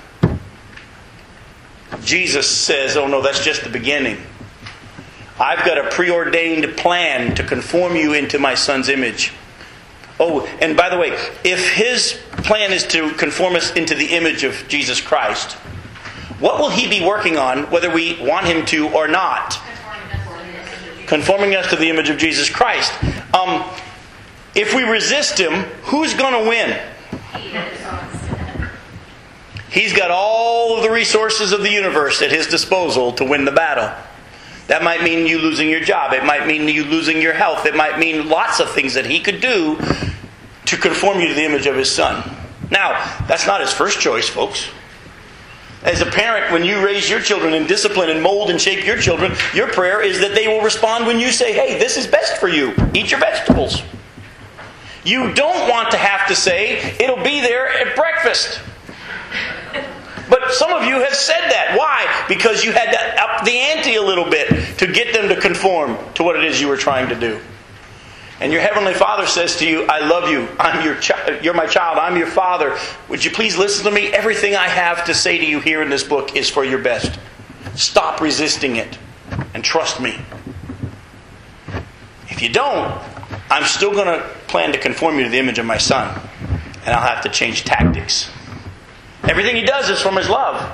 Jesus 2.02 2.50
says, 2.50 2.96
Oh 2.96 3.06
no, 3.06 3.22
that's 3.22 3.44
just 3.44 3.62
the 3.62 3.70
beginning. 3.70 4.18
I've 5.38 5.64
got 5.64 5.78
a 5.78 5.90
preordained 5.90 6.76
plan 6.76 7.34
to 7.36 7.44
conform 7.44 7.96
you 7.96 8.14
into 8.14 8.38
my 8.38 8.54
son's 8.54 8.88
image. 8.88 9.32
Oh, 10.20 10.46
and 10.60 10.76
by 10.76 10.90
the 10.90 10.96
way, 10.96 11.08
if 11.42 11.74
his 11.74 12.20
plan 12.44 12.72
is 12.72 12.86
to 12.88 13.10
conform 13.14 13.56
us 13.56 13.72
into 13.72 13.94
the 13.94 14.06
image 14.06 14.44
of 14.44 14.64
Jesus 14.68 15.00
Christ, 15.00 15.52
what 16.38 16.58
will 16.58 16.70
he 16.70 16.88
be 16.88 17.04
working 17.04 17.36
on, 17.36 17.70
whether 17.70 17.92
we 17.92 18.18
want 18.20 18.46
him 18.46 18.64
to 18.66 18.88
or 18.90 19.08
not? 19.08 19.58
Conforming 21.06 21.54
us 21.54 21.68
to 21.70 21.76
the 21.76 21.90
image 21.90 22.08
of 22.10 22.18
Jesus 22.18 22.48
Christ. 22.48 22.92
Um, 23.34 23.64
if 24.54 24.74
we 24.74 24.82
resist 24.82 25.38
him, 25.38 25.64
who's 25.82 26.14
going 26.14 26.44
to 26.44 26.48
win? 26.48 26.78
He's 29.70 29.92
got 29.92 30.12
all 30.12 30.76
of 30.76 30.84
the 30.84 30.90
resources 30.90 31.50
of 31.50 31.62
the 31.62 31.70
universe 31.70 32.22
at 32.22 32.30
his 32.30 32.46
disposal 32.46 33.12
to 33.14 33.24
win 33.24 33.44
the 33.44 33.52
battle. 33.52 33.90
That 34.66 34.82
might 34.82 35.02
mean 35.02 35.26
you 35.26 35.38
losing 35.38 35.68
your 35.68 35.80
job. 35.80 36.12
It 36.12 36.24
might 36.24 36.46
mean 36.46 36.68
you 36.68 36.84
losing 36.84 37.20
your 37.20 37.34
health. 37.34 37.66
It 37.66 37.76
might 37.76 37.98
mean 37.98 38.28
lots 38.28 38.60
of 38.60 38.70
things 38.70 38.94
that 38.94 39.06
he 39.06 39.20
could 39.20 39.40
do 39.40 39.76
to 40.66 40.76
conform 40.76 41.20
you 41.20 41.28
to 41.28 41.34
the 41.34 41.44
image 41.44 41.66
of 41.66 41.76
his 41.76 41.90
son. 41.90 42.28
Now, 42.70 42.92
that's 43.28 43.46
not 43.46 43.60
his 43.60 43.72
first 43.72 44.00
choice, 44.00 44.28
folks. 44.28 44.68
As 45.82 46.00
a 46.00 46.06
parent, 46.06 46.50
when 46.50 46.64
you 46.64 46.82
raise 46.82 47.10
your 47.10 47.20
children 47.20 47.52
and 47.52 47.68
discipline 47.68 48.08
and 48.08 48.22
mold 48.22 48.48
and 48.48 48.58
shape 48.58 48.86
your 48.86 48.96
children, 48.96 49.32
your 49.52 49.68
prayer 49.68 50.00
is 50.00 50.18
that 50.20 50.34
they 50.34 50.48
will 50.48 50.62
respond 50.62 51.06
when 51.06 51.20
you 51.20 51.30
say, 51.30 51.52
hey, 51.52 51.78
this 51.78 51.98
is 51.98 52.06
best 52.06 52.38
for 52.38 52.48
you. 52.48 52.72
Eat 52.94 53.10
your 53.10 53.20
vegetables. 53.20 53.82
You 55.04 55.34
don't 55.34 55.68
want 55.68 55.90
to 55.90 55.98
have 55.98 56.26
to 56.28 56.34
say, 56.34 56.96
it'll 56.98 57.22
be 57.22 57.42
there 57.42 57.68
at 57.68 57.94
breakfast. 57.94 58.60
Some 60.54 60.72
of 60.72 60.84
you 60.84 61.00
have 61.00 61.14
said 61.14 61.50
that. 61.50 61.76
Why? 61.76 62.26
Because 62.28 62.64
you 62.64 62.72
had 62.72 62.90
to 62.92 63.22
up 63.22 63.44
the 63.44 63.56
ante 63.56 63.96
a 63.96 64.02
little 64.02 64.28
bit 64.28 64.78
to 64.78 64.86
get 64.86 65.12
them 65.12 65.28
to 65.28 65.40
conform 65.40 65.98
to 66.14 66.22
what 66.22 66.36
it 66.36 66.44
is 66.44 66.60
you 66.60 66.68
were 66.68 66.76
trying 66.76 67.08
to 67.08 67.14
do. 67.14 67.40
And 68.40 68.52
your 68.52 68.62
heavenly 68.62 68.94
Father 68.94 69.26
says 69.26 69.56
to 69.58 69.66
you, 69.66 69.86
"I 69.86 70.00
love 70.00 70.28
you. 70.28 70.48
I'm 70.58 70.84
your 70.84 70.96
chi- 70.96 71.38
you're 71.42 71.54
my 71.54 71.66
child. 71.66 71.98
I'm 71.98 72.16
your 72.16 72.26
father. 72.26 72.76
Would 73.08 73.24
you 73.24 73.30
please 73.30 73.56
listen 73.56 73.84
to 73.84 73.90
me? 73.90 74.12
Everything 74.12 74.56
I 74.56 74.68
have 74.68 75.04
to 75.04 75.14
say 75.14 75.38
to 75.38 75.44
you 75.44 75.60
here 75.60 75.82
in 75.82 75.88
this 75.88 76.02
book 76.02 76.36
is 76.36 76.50
for 76.50 76.64
your 76.64 76.80
best. 76.80 77.18
Stop 77.74 78.20
resisting 78.20 78.76
it 78.76 78.98
and 79.54 79.64
trust 79.64 80.00
me. 80.00 80.20
If 82.28 82.42
you 82.42 82.48
don't, 82.48 83.00
I'm 83.50 83.64
still 83.64 83.92
going 83.92 84.06
to 84.06 84.26
plan 84.48 84.72
to 84.72 84.78
conform 84.78 85.18
you 85.18 85.24
to 85.24 85.30
the 85.30 85.38
image 85.38 85.58
of 85.58 85.66
my 85.66 85.78
son, 85.78 86.08
and 86.84 86.94
I'll 86.94 87.06
have 87.06 87.22
to 87.22 87.28
change 87.28 87.64
tactics." 87.64 88.28
Everything 89.28 89.56
he 89.56 89.62
does 89.62 89.88
is 89.88 90.00
from 90.00 90.16
his 90.16 90.28
love. 90.28 90.70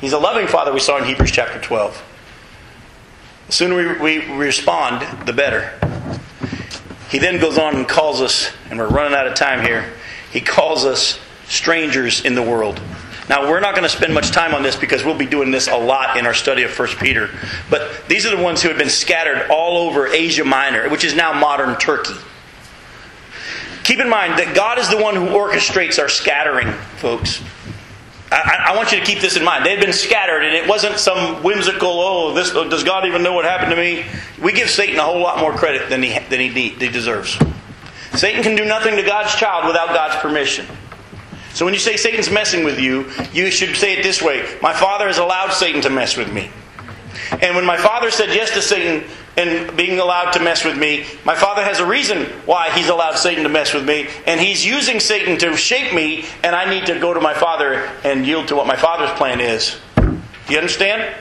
He's 0.00 0.12
a 0.12 0.18
loving 0.18 0.46
father, 0.46 0.72
we 0.72 0.80
saw 0.80 0.98
in 0.98 1.04
Hebrews 1.04 1.32
chapter 1.32 1.60
12. 1.60 2.04
The 3.48 3.52
sooner 3.52 4.00
we, 4.00 4.18
we 4.20 4.32
respond, 4.32 5.26
the 5.26 5.32
better. 5.32 5.72
He 7.10 7.18
then 7.18 7.40
goes 7.40 7.58
on 7.58 7.74
and 7.74 7.88
calls 7.88 8.20
us, 8.20 8.52
and 8.70 8.78
we're 8.78 8.88
running 8.88 9.14
out 9.14 9.26
of 9.26 9.34
time 9.34 9.62
here. 9.62 9.92
He 10.30 10.40
calls 10.40 10.84
us 10.84 11.18
strangers 11.48 12.24
in 12.24 12.34
the 12.34 12.42
world. 12.42 12.80
Now, 13.28 13.50
we're 13.50 13.60
not 13.60 13.74
going 13.74 13.82
to 13.84 13.94
spend 13.94 14.14
much 14.14 14.30
time 14.30 14.54
on 14.54 14.62
this 14.62 14.76
because 14.76 15.04
we'll 15.04 15.18
be 15.18 15.26
doing 15.26 15.50
this 15.50 15.68
a 15.68 15.76
lot 15.76 16.16
in 16.16 16.26
our 16.26 16.34
study 16.34 16.62
of 16.62 16.78
1 16.78 16.88
Peter. 17.00 17.28
But 17.68 18.08
these 18.08 18.24
are 18.24 18.34
the 18.34 18.42
ones 18.42 18.62
who 18.62 18.68
have 18.68 18.78
been 18.78 18.88
scattered 18.88 19.50
all 19.50 19.88
over 19.88 20.06
Asia 20.06 20.44
Minor, 20.44 20.88
which 20.88 21.04
is 21.04 21.14
now 21.14 21.32
modern 21.32 21.76
Turkey. 21.78 22.14
Keep 23.88 24.00
in 24.00 24.10
mind 24.10 24.38
that 24.38 24.54
God 24.54 24.78
is 24.78 24.90
the 24.90 24.98
one 24.98 25.16
who 25.16 25.28
orchestrates 25.28 25.98
our 25.98 26.10
scattering, 26.10 26.70
folks. 26.98 27.42
I, 28.30 28.66
I, 28.66 28.76
want 28.76 28.92
you 28.92 28.98
to 28.98 29.04
keep 29.06 29.20
this 29.20 29.38
in 29.38 29.42
mind. 29.42 29.64
They'd 29.64 29.80
been 29.80 29.94
scattered, 29.94 30.44
and 30.44 30.54
it 30.54 30.68
wasn't 30.68 30.98
some 30.98 31.42
whimsical, 31.42 31.88
oh, 31.88 32.34
this, 32.34 32.52
does 32.52 32.84
God 32.84 33.06
even 33.06 33.22
know 33.22 33.32
what 33.32 33.46
happened 33.46 33.70
to 33.70 33.76
me? 33.78 34.04
We 34.42 34.52
give 34.52 34.68
Satan 34.68 34.98
a 34.98 35.04
whole 35.04 35.22
lot 35.22 35.40
more 35.40 35.54
credit 35.54 35.88
than 35.88 36.02
he, 36.02 36.10
than 36.28 36.38
he, 36.38 36.68
he 36.68 36.88
deserves. 36.90 37.38
Satan 38.12 38.42
can 38.42 38.56
do 38.56 38.66
nothing 38.66 38.94
to 38.96 39.02
God's 39.02 39.34
child 39.36 39.66
without 39.66 39.88
God's 39.94 40.16
permission. 40.16 40.66
So 41.54 41.64
when 41.64 41.72
you 41.72 41.80
say 41.80 41.96
Satan's 41.96 42.30
messing 42.30 42.64
with 42.64 42.78
you, 42.78 43.10
you 43.32 43.50
should 43.50 43.74
say 43.74 43.96
it 43.96 44.02
this 44.02 44.20
way 44.20 44.46
My 44.60 44.74
Father 44.74 45.06
has 45.06 45.16
allowed 45.16 45.52
Satan 45.52 45.80
to 45.80 45.88
mess 45.88 46.14
with 46.14 46.30
me. 46.30 46.50
And 47.40 47.56
when 47.56 47.64
my 47.64 47.78
Father 47.78 48.10
said 48.10 48.34
yes 48.34 48.50
to 48.50 48.60
Satan, 48.60 49.08
and 49.38 49.76
being 49.76 50.00
allowed 50.00 50.32
to 50.32 50.40
mess 50.40 50.64
with 50.64 50.76
me. 50.76 51.06
My 51.24 51.36
father 51.36 51.62
has 51.62 51.78
a 51.78 51.86
reason 51.86 52.24
why 52.44 52.70
he's 52.70 52.88
allowed 52.88 53.14
Satan 53.14 53.44
to 53.44 53.48
mess 53.48 53.72
with 53.72 53.86
me, 53.86 54.08
and 54.26 54.40
he's 54.40 54.66
using 54.66 54.98
Satan 54.98 55.38
to 55.38 55.56
shape 55.56 55.94
me, 55.94 56.24
and 56.42 56.56
I 56.56 56.68
need 56.68 56.86
to 56.86 56.98
go 56.98 57.14
to 57.14 57.20
my 57.20 57.34
father 57.34 57.88
and 58.02 58.26
yield 58.26 58.48
to 58.48 58.56
what 58.56 58.66
my 58.66 58.76
father's 58.76 59.16
plan 59.16 59.40
is. 59.40 59.78
Do 59.96 60.20
you 60.48 60.58
understand? 60.58 61.14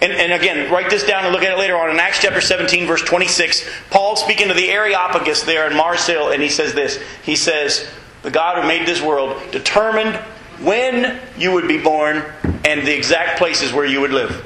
And, 0.00 0.12
and, 0.12 0.32
again, 0.32 0.72
write 0.72 0.90
this 0.90 1.04
down 1.04 1.24
and 1.24 1.32
look 1.32 1.44
at 1.44 1.52
it 1.52 1.58
later 1.58 1.76
on. 1.76 1.90
In 1.90 2.00
Acts 2.00 2.20
chapter 2.20 2.40
17, 2.40 2.86
verse 2.86 3.02
26, 3.02 3.68
Paul 3.90 4.16
speaking 4.16 4.48
to 4.48 4.54
the 4.54 4.68
Areopagus 4.68 5.42
there 5.42 5.70
in 5.70 5.76
Mars 5.76 6.04
Hill, 6.06 6.32
and 6.32 6.42
he 6.42 6.48
says 6.48 6.74
this. 6.74 7.00
He 7.22 7.36
says, 7.36 7.86
The 8.22 8.30
God 8.30 8.60
who 8.60 8.66
made 8.66 8.84
this 8.84 9.00
world 9.00 9.40
determined 9.52 10.16
when 10.58 11.20
you 11.38 11.52
would 11.52 11.68
be 11.68 11.80
born 11.80 12.24
and 12.64 12.84
the 12.84 12.92
exact 12.92 13.38
places 13.38 13.72
where 13.72 13.84
you 13.84 14.00
would 14.00 14.12
live. 14.12 14.44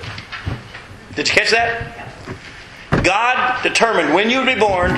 Did 1.14 1.28
you 1.28 1.34
catch 1.34 1.50
that? 1.52 1.95
God 3.06 3.62
determined 3.62 4.12
when 4.12 4.30
you 4.30 4.38
would 4.38 4.52
be 4.52 4.58
born 4.58 4.90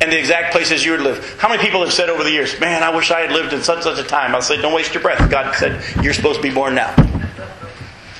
and 0.00 0.12
the 0.12 0.16
exact 0.16 0.52
places 0.52 0.84
you 0.84 0.92
would 0.92 1.00
live. 1.00 1.36
How 1.40 1.48
many 1.48 1.60
people 1.60 1.80
have 1.80 1.92
said 1.92 2.08
over 2.08 2.22
the 2.22 2.30
years, 2.30 2.58
Man, 2.60 2.84
I 2.84 2.94
wish 2.94 3.10
I 3.10 3.22
had 3.22 3.32
lived 3.32 3.52
in 3.52 3.60
such 3.60 3.82
such 3.82 3.98
a 3.98 4.04
time? 4.04 4.36
I'll 4.36 4.40
say, 4.40 4.62
Don't 4.62 4.72
waste 4.72 4.94
your 4.94 5.02
breath. 5.02 5.28
God 5.28 5.52
said, 5.56 5.82
You're 6.00 6.14
supposed 6.14 6.40
to 6.40 6.48
be 6.48 6.54
born 6.54 6.76
now. 6.76 6.94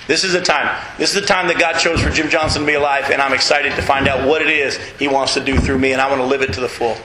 This 0.08 0.24
is 0.24 0.32
the 0.32 0.40
time. 0.40 0.76
This 0.98 1.14
is 1.14 1.20
the 1.20 1.26
time 1.26 1.46
that 1.46 1.60
God 1.60 1.78
chose 1.78 2.02
for 2.02 2.10
Jim 2.10 2.28
Johnson 2.28 2.62
to 2.62 2.66
be 2.66 2.74
alive, 2.74 3.10
and 3.12 3.22
I'm 3.22 3.32
excited 3.32 3.76
to 3.76 3.82
find 3.82 4.08
out 4.08 4.26
what 4.26 4.42
it 4.42 4.48
is 4.48 4.78
He 4.98 5.06
wants 5.06 5.34
to 5.34 5.40
do 5.40 5.56
through 5.58 5.78
me, 5.78 5.92
and 5.92 6.00
I 6.00 6.08
want 6.08 6.20
to 6.20 6.26
live 6.26 6.42
it 6.42 6.52
to 6.54 6.60
the 6.60 6.68
full. 6.68 6.96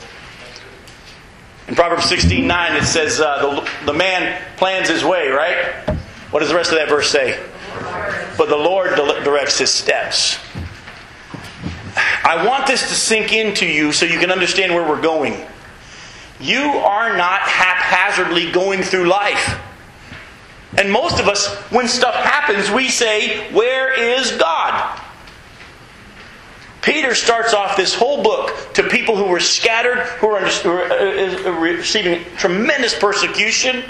In 1.68 1.76
Proverbs 1.76 2.06
16 2.06 2.48
9, 2.48 2.76
it 2.76 2.86
says, 2.86 3.22
uh, 3.22 3.62
the, 3.86 3.92
the 3.92 3.94
man 3.94 4.42
plans 4.58 4.90
his 4.90 5.06
way, 5.06 5.30
right? 5.30 5.96
What 6.32 6.40
does 6.40 6.50
the 6.50 6.56
rest 6.56 6.72
of 6.72 6.80
that 6.80 6.90
verse 6.90 7.12
say? 7.12 7.40
But 8.36 8.50
the 8.50 8.58
Lord 8.58 8.96
directs 8.96 9.60
his 9.60 9.70
steps. 9.70 10.40
I 12.24 12.46
want 12.48 12.68
this 12.68 12.82
to 12.90 12.96
sink 12.96 13.34
into 13.34 13.66
you 13.66 13.92
so 13.92 14.06
you 14.06 14.20
can 14.20 14.32
understand 14.32 14.74
where 14.74 14.88
we're 14.88 15.02
going. 15.02 15.46
You 16.40 16.62
are 16.62 17.16
not 17.16 17.42
haphazardly 17.42 18.52
going 18.52 18.82
through 18.82 19.08
life. 19.08 19.60
And 20.78 20.92
most 20.92 21.20
of 21.20 21.28
us, 21.28 21.54
when 21.72 21.88
stuff 21.88 22.16
happens, 22.16 22.72
we 22.72 22.90
say, 22.90 23.52
Where 23.52 23.94
is 23.94 24.32
God? 24.34 25.00
Peter 26.82 27.14
starts 27.14 27.54
off 27.54 27.78
this 27.78 27.94
whole 27.94 28.24
book 28.24 28.74
to 28.74 28.84
people 28.84 29.16
who 29.16 29.26
were 29.26 29.40
scattered, 29.40 30.00
who 30.20 30.28
are, 30.30 30.44
uh, 30.44 31.46
uh, 31.46 31.52
receiving 31.60 32.24
tremendous 32.38 32.98
persecution. 32.98 33.84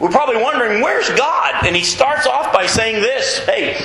We're 0.00 0.10
probably 0.10 0.42
wondering, 0.42 0.82
Where's 0.82 1.10
God? 1.10 1.64
And 1.66 1.76
he 1.76 1.84
starts 1.84 2.26
off 2.26 2.52
by 2.52 2.66
saying 2.66 3.02
this 3.02 3.38
Hey, 3.40 3.80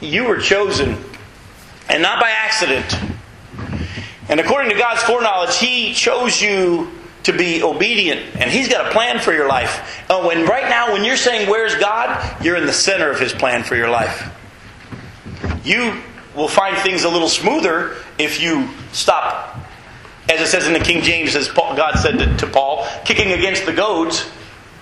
you 0.00 0.24
were 0.24 0.38
chosen 0.38 0.96
and 1.90 2.02
not 2.02 2.20
by 2.20 2.30
accident. 2.30 2.96
And 4.28 4.38
according 4.38 4.70
to 4.70 4.78
God's 4.78 5.02
foreknowledge, 5.02 5.58
He 5.58 5.92
chose 5.92 6.40
you 6.40 6.90
to 7.24 7.32
be 7.36 7.62
obedient, 7.62 8.36
and 8.36 8.48
He's 8.48 8.68
got 8.68 8.86
a 8.86 8.90
plan 8.90 9.18
for 9.18 9.32
your 9.32 9.48
life. 9.48 10.00
Uh, 10.08 10.20
oh, 10.20 10.30
and 10.30 10.48
right 10.48 10.68
now, 10.70 10.92
when 10.92 11.04
you're 11.04 11.16
saying, 11.16 11.50
Where's 11.50 11.74
God? 11.74 12.42
you're 12.42 12.56
in 12.56 12.64
the 12.64 12.72
center 12.72 13.10
of 13.10 13.18
His 13.18 13.32
plan 13.32 13.64
for 13.64 13.74
your 13.74 13.90
life. 13.90 14.32
You 15.64 16.00
will 16.36 16.48
find 16.48 16.76
things 16.78 17.02
a 17.02 17.08
little 17.08 17.28
smoother 17.28 17.96
if 18.18 18.40
you 18.40 18.68
stop, 18.92 19.58
as 20.30 20.40
it 20.40 20.46
says 20.46 20.68
in 20.68 20.72
the 20.72 20.78
King 20.78 21.02
James, 21.02 21.34
as 21.34 21.48
God 21.48 21.98
said 21.98 22.38
to 22.38 22.46
Paul, 22.46 22.86
kicking 23.04 23.32
against 23.32 23.66
the 23.66 23.72
goads. 23.72 24.24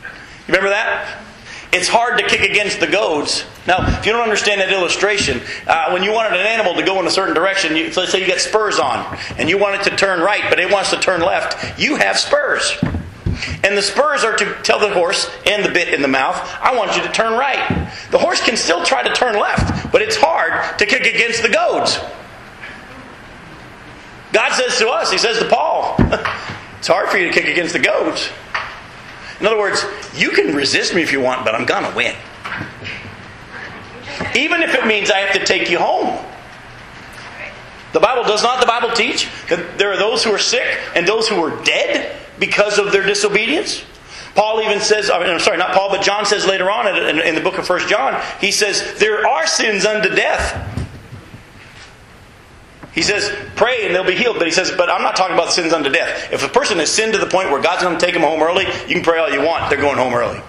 You 0.03 0.53
remember 0.55 0.69
that? 0.69 1.25
It's 1.71 1.89
hard 1.89 2.19
to 2.19 2.27
kick 2.27 2.49
against 2.49 2.81
the 2.81 2.87
goads. 2.87 3.45
Now, 3.67 3.87
if 3.99 4.07
you 4.07 4.13
don't 4.13 4.23
understand 4.23 4.61
that 4.63 4.73
illustration, 4.73 5.43
uh, 5.67 5.91
when 5.91 6.03
you 6.03 6.13
wanted 6.13 6.41
an 6.41 6.47
animal 6.47 6.75
to 6.75 6.83
go 6.83 6.99
in 7.01 7.07
a 7.07 7.11
certain 7.11 7.35
direction, 7.35 7.77
you, 7.77 7.93
so 7.93 8.01
let's 8.01 8.13
say 8.13 8.21
you 8.21 8.27
got 8.27 8.39
spurs 8.39 8.79
on, 8.79 9.19
and 9.37 9.51
you 9.51 9.59
want 9.59 9.79
it 9.79 9.91
to 9.91 9.95
turn 9.95 10.21
right, 10.21 10.45
but 10.49 10.59
it 10.59 10.73
wants 10.73 10.91
to 10.91 10.99
turn 10.99 11.21
left, 11.21 11.79
you 11.79 11.97
have 11.97 12.17
spurs. 12.17 12.79
And 13.63 13.77
the 13.77 13.83
spurs 13.83 14.25
are 14.25 14.35
to 14.37 14.55
tell 14.63 14.79
the 14.79 14.93
horse 14.93 15.31
and 15.47 15.63
the 15.63 15.69
bit 15.69 15.93
in 15.93 16.01
the 16.01 16.09
mouth, 16.09 16.37
I 16.61 16.75
want 16.75 16.97
you 16.97 17.03
to 17.03 17.13
turn 17.13 17.39
right. 17.39 17.91
The 18.11 18.19
horse 18.19 18.41
can 18.41 18.57
still 18.57 18.83
try 18.83 19.03
to 19.03 19.13
turn 19.13 19.39
left, 19.39 19.93
but 19.93 20.01
it's 20.01 20.17
hard 20.17 20.79
to 20.79 20.87
kick 20.87 21.03
against 21.03 21.43
the 21.43 21.51
goads. 21.51 21.99
God 24.33 24.53
says 24.53 24.79
to 24.79 24.89
us, 24.89 25.13
He 25.13 25.19
says 25.19 25.39
to 25.39 25.49
Paul, 25.49 25.97
it's 26.79 26.89
hard 26.89 27.11
for 27.11 27.19
you 27.19 27.27
to 27.29 27.33
kick 27.33 27.47
against 27.47 27.75
the 27.75 27.79
goads. 27.79 28.31
In 29.41 29.47
other 29.47 29.59
words, 29.59 29.85
you 30.15 30.31
can 30.31 30.55
resist 30.55 30.95
me 30.95 31.03
if 31.03 31.13
you 31.13 31.21
want, 31.21 31.45
but 31.45 31.55
I'm 31.55 31.67
going 31.67 31.85
to 31.89 31.97
win. 31.97 32.17
Even 34.35 34.63
if 34.63 34.75
it 34.75 34.87
means 34.87 35.11
I 35.11 35.19
have 35.19 35.39
to 35.39 35.45
take 35.45 35.71
you 35.71 35.79
home. 35.79 36.25
The 37.93 38.01
Bible 38.01 38.25
does 38.25 38.43
not 38.43 38.61
the 38.61 38.67
Bible 38.67 38.91
teach 38.91 39.29
that 39.49 39.79
there 39.79 39.93
are 39.93 39.97
those 39.97 40.23
who 40.23 40.33
are 40.33 40.39
sick 40.39 40.79
and 40.95 41.07
those 41.07 41.29
who 41.29 41.43
are 41.43 41.65
dead 41.65 42.17
because 42.39 42.79
of 42.79 42.93
their 42.93 43.05
disobedience? 43.05 43.85
Paul 44.35 44.61
even 44.61 44.81
says, 44.81 45.11
uh, 45.11 45.19
I'm 45.19 45.41
sorry, 45.41 45.57
not 45.57 45.73
Paul, 45.73 45.91
but 45.91 46.03
John 46.03 46.25
says 46.25 46.47
later 46.47 46.71
on 46.71 46.87
in, 46.87 47.19
in 47.21 47.35
the 47.35 47.41
book 47.41 47.59
of 47.59 47.67
First 47.67 47.89
John, 47.89 48.23
he 48.41 48.53
says, 48.53 48.99
there 48.99 49.27
are 49.27 49.47
sins 49.47 49.85
unto 49.85 50.15
death. 50.15 50.78
He 52.99 53.05
says, 53.05 53.31
pray 53.55 53.87
and 53.87 53.95
they'll 53.95 54.03
be 54.03 54.17
healed. 54.17 54.39
But 54.39 54.49
he 54.49 54.53
says, 54.53 54.73
but 54.77 54.91
I'm 54.91 55.03
not 55.03 55.15
talking 55.15 55.35
about 55.35 55.53
sins 55.53 55.73
unto 55.73 55.89
death. 55.89 56.33
If 56.33 56.45
a 56.45 56.49
person 56.49 56.79
has 56.79 56.91
sinned 56.91 57.13
to 57.13 57.21
the 57.21 57.31
point 57.31 57.49
where 57.49 57.63
God's 57.63 57.85
going 57.85 57.97
to 57.97 58.05
take 58.05 58.13
them 58.13 58.25
home 58.25 58.43
early, 58.43 58.65
you 58.89 58.95
can 58.95 59.05
pray 59.05 59.21
all 59.21 59.31
you 59.31 59.41
want. 59.41 59.71
They're 59.71 59.81
going 59.81 59.99
home 59.99 60.15
early. 60.15 60.43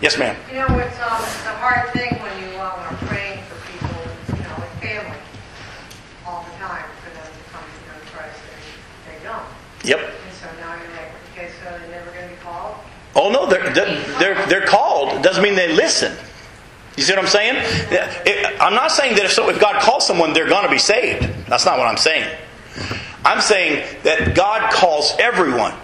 Yes, 0.00 0.16
ma'am. 0.16 0.36
You 0.48 0.58
know, 0.58 0.78
it's, 0.78 0.94
um, 1.02 1.18
it's 1.18 1.46
a 1.46 1.58
hard 1.58 1.90
thing 1.90 2.14
when 2.22 2.30
you 2.38 2.54
um, 2.60 2.78
are 2.78 2.94
praying 3.10 3.42
for 3.50 3.58
people, 3.66 3.90
you 4.38 4.42
know, 4.46 4.54
with 4.54 4.70
family 4.78 5.18
all 6.24 6.46
the 6.46 6.54
time 6.62 6.86
for 7.02 7.10
them 7.10 7.26
to 7.26 7.50
come 7.50 7.64
to 7.66 7.78
know 7.90 7.98
Christ 8.14 8.38
and 8.38 8.62
they 9.10 9.24
don't. 9.26 9.42
Yep. 9.82 9.98
And 9.98 10.34
so 10.38 10.46
now 10.62 10.78
you're 10.78 10.94
like, 10.94 11.10
okay, 11.34 11.50
so 11.58 11.76
they're 11.76 11.90
never 11.90 12.12
going 12.12 12.28
to 12.30 12.34
be 12.36 12.40
called? 12.40 12.76
Oh 13.16 13.32
no, 13.32 13.46
they're 13.50 13.74
they're 13.74 14.46
they're 14.46 14.64
called. 14.64 15.08
It 15.18 15.22
doesn't 15.24 15.42
mean 15.42 15.56
they 15.56 15.74
listen. 15.74 16.16
You 16.96 17.02
see 17.02 17.14
what 17.14 17.22
I'm 17.22 17.28
saying? 17.28 17.56
I'm 18.60 18.74
not 18.74 18.90
saying 18.90 19.16
that 19.16 19.24
if, 19.24 19.32
so, 19.32 19.48
if 19.48 19.60
God 19.60 19.80
calls 19.82 20.06
someone, 20.06 20.32
they're 20.32 20.48
going 20.48 20.64
to 20.64 20.70
be 20.70 20.78
saved. 20.78 21.22
That's 21.46 21.64
not 21.64 21.78
what 21.78 21.86
I'm 21.86 21.96
saying. 21.96 22.30
I'm 23.24 23.40
saying 23.40 23.86
that 24.02 24.34
God 24.34 24.72
calls 24.72 25.14
everyone, 25.18 25.74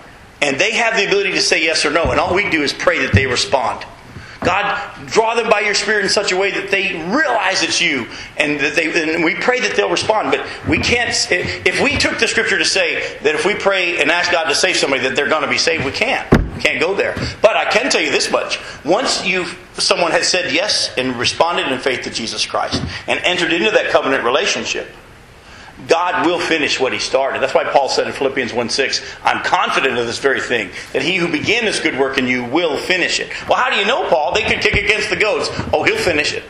and 0.42 0.59
they 0.59 0.72
have 0.72 0.96
the 0.96 1.06
ability 1.06 1.32
to 1.32 1.40
say 1.40 1.62
yes 1.64 1.86
or 1.86 1.90
no, 1.90 2.11
and 2.11 2.20
all 2.20 2.34
we 2.34 2.50
do 2.50 2.62
is 2.62 2.72
pray 2.72 3.04
that 3.06 3.14
they 3.14 3.26
respond. 3.26 3.84
God, 4.40 5.06
draw 5.06 5.34
them 5.34 5.50
by 5.50 5.61
your 5.61 5.74
Spirit 5.74 6.04
in 6.04 6.11
such 6.11 6.30
a 6.30 6.36
way 6.36 6.52
that 6.52 6.70
they 6.70 6.92
realize 7.11 7.62
it's 7.62 7.80
you, 7.80 8.06
and 8.36 8.61
that 8.61 8.76
they. 8.76 9.14
And 9.14 9.24
we 9.24 9.34
pray 9.34 9.61
that 9.61 9.74
they'll 9.74 9.90
respond. 9.90 10.30
But 10.30 10.46
we 10.68 10.78
can't. 10.78 11.11
If 11.30 11.82
we 11.82 11.96
took 11.96 12.18
the 12.18 12.28
Scripture 12.28 12.59
to 12.59 12.64
say 12.64 13.18
that 13.22 13.34
if 13.34 13.44
we 13.44 13.54
pray 13.54 14.00
and 14.00 14.11
ask 14.11 14.30
God 14.30 14.44
to 14.44 14.54
save 14.54 14.76
somebody, 14.76 15.02
that 15.02 15.16
they're 15.16 15.28
going 15.28 15.42
to 15.42 15.48
be 15.48 15.59
saved, 15.59 15.84
we 15.84 15.90
can't. 15.90 16.28
Can't 16.61 16.80
go 16.80 16.94
there. 16.94 17.14
But 17.40 17.56
I 17.56 17.70
can 17.70 17.90
tell 17.90 18.00
you 18.00 18.11
this 18.11 18.30
much: 18.30 18.59
once 18.84 19.26
you 19.26 19.46
someone 19.74 20.11
has 20.12 20.26
said 20.26 20.52
yes 20.52 20.92
and 20.96 21.16
responded 21.16 21.70
in 21.70 21.78
faith 21.78 22.02
to 22.02 22.11
Jesus 22.11 22.44
Christ 22.46 22.82
and 23.06 23.20
entered 23.20 23.52
into 23.52 23.70
that 23.70 23.90
covenant 23.90 24.24
relationship, 24.24 24.88
God 25.86 26.26
will 26.26 26.40
finish 26.40 26.80
what 26.80 26.92
He 26.92 26.98
started. 26.98 27.40
That's 27.40 27.54
why 27.54 27.64
Paul 27.64 27.88
said 27.88 28.06
in 28.06 28.12
Philippians 28.12 28.52
1 28.52 28.68
6, 28.68 29.16
I'm 29.22 29.44
confident 29.44 29.96
of 29.98 30.06
this 30.06 30.18
very 30.18 30.40
thing, 30.40 30.70
that 30.92 31.02
He 31.02 31.16
who 31.16 31.30
began 31.30 31.64
this 31.64 31.78
good 31.80 31.98
work 31.98 32.18
in 32.18 32.26
you 32.26 32.44
will 32.44 32.76
finish 32.76 33.20
it. 33.20 33.30
Well, 33.48 33.59
how 33.59 33.70
do 33.70 33.76
you 33.76 33.86
know, 33.86 34.09
Paul? 34.09 34.34
They 34.34 34.42
could 34.42 34.61
kick 34.61 34.74
against 34.74 35.11
the 35.11 35.16
goats. 35.16 35.48
Oh, 35.72 35.84
He'll 35.84 35.96
finish 35.96 36.32
it. 36.32 36.42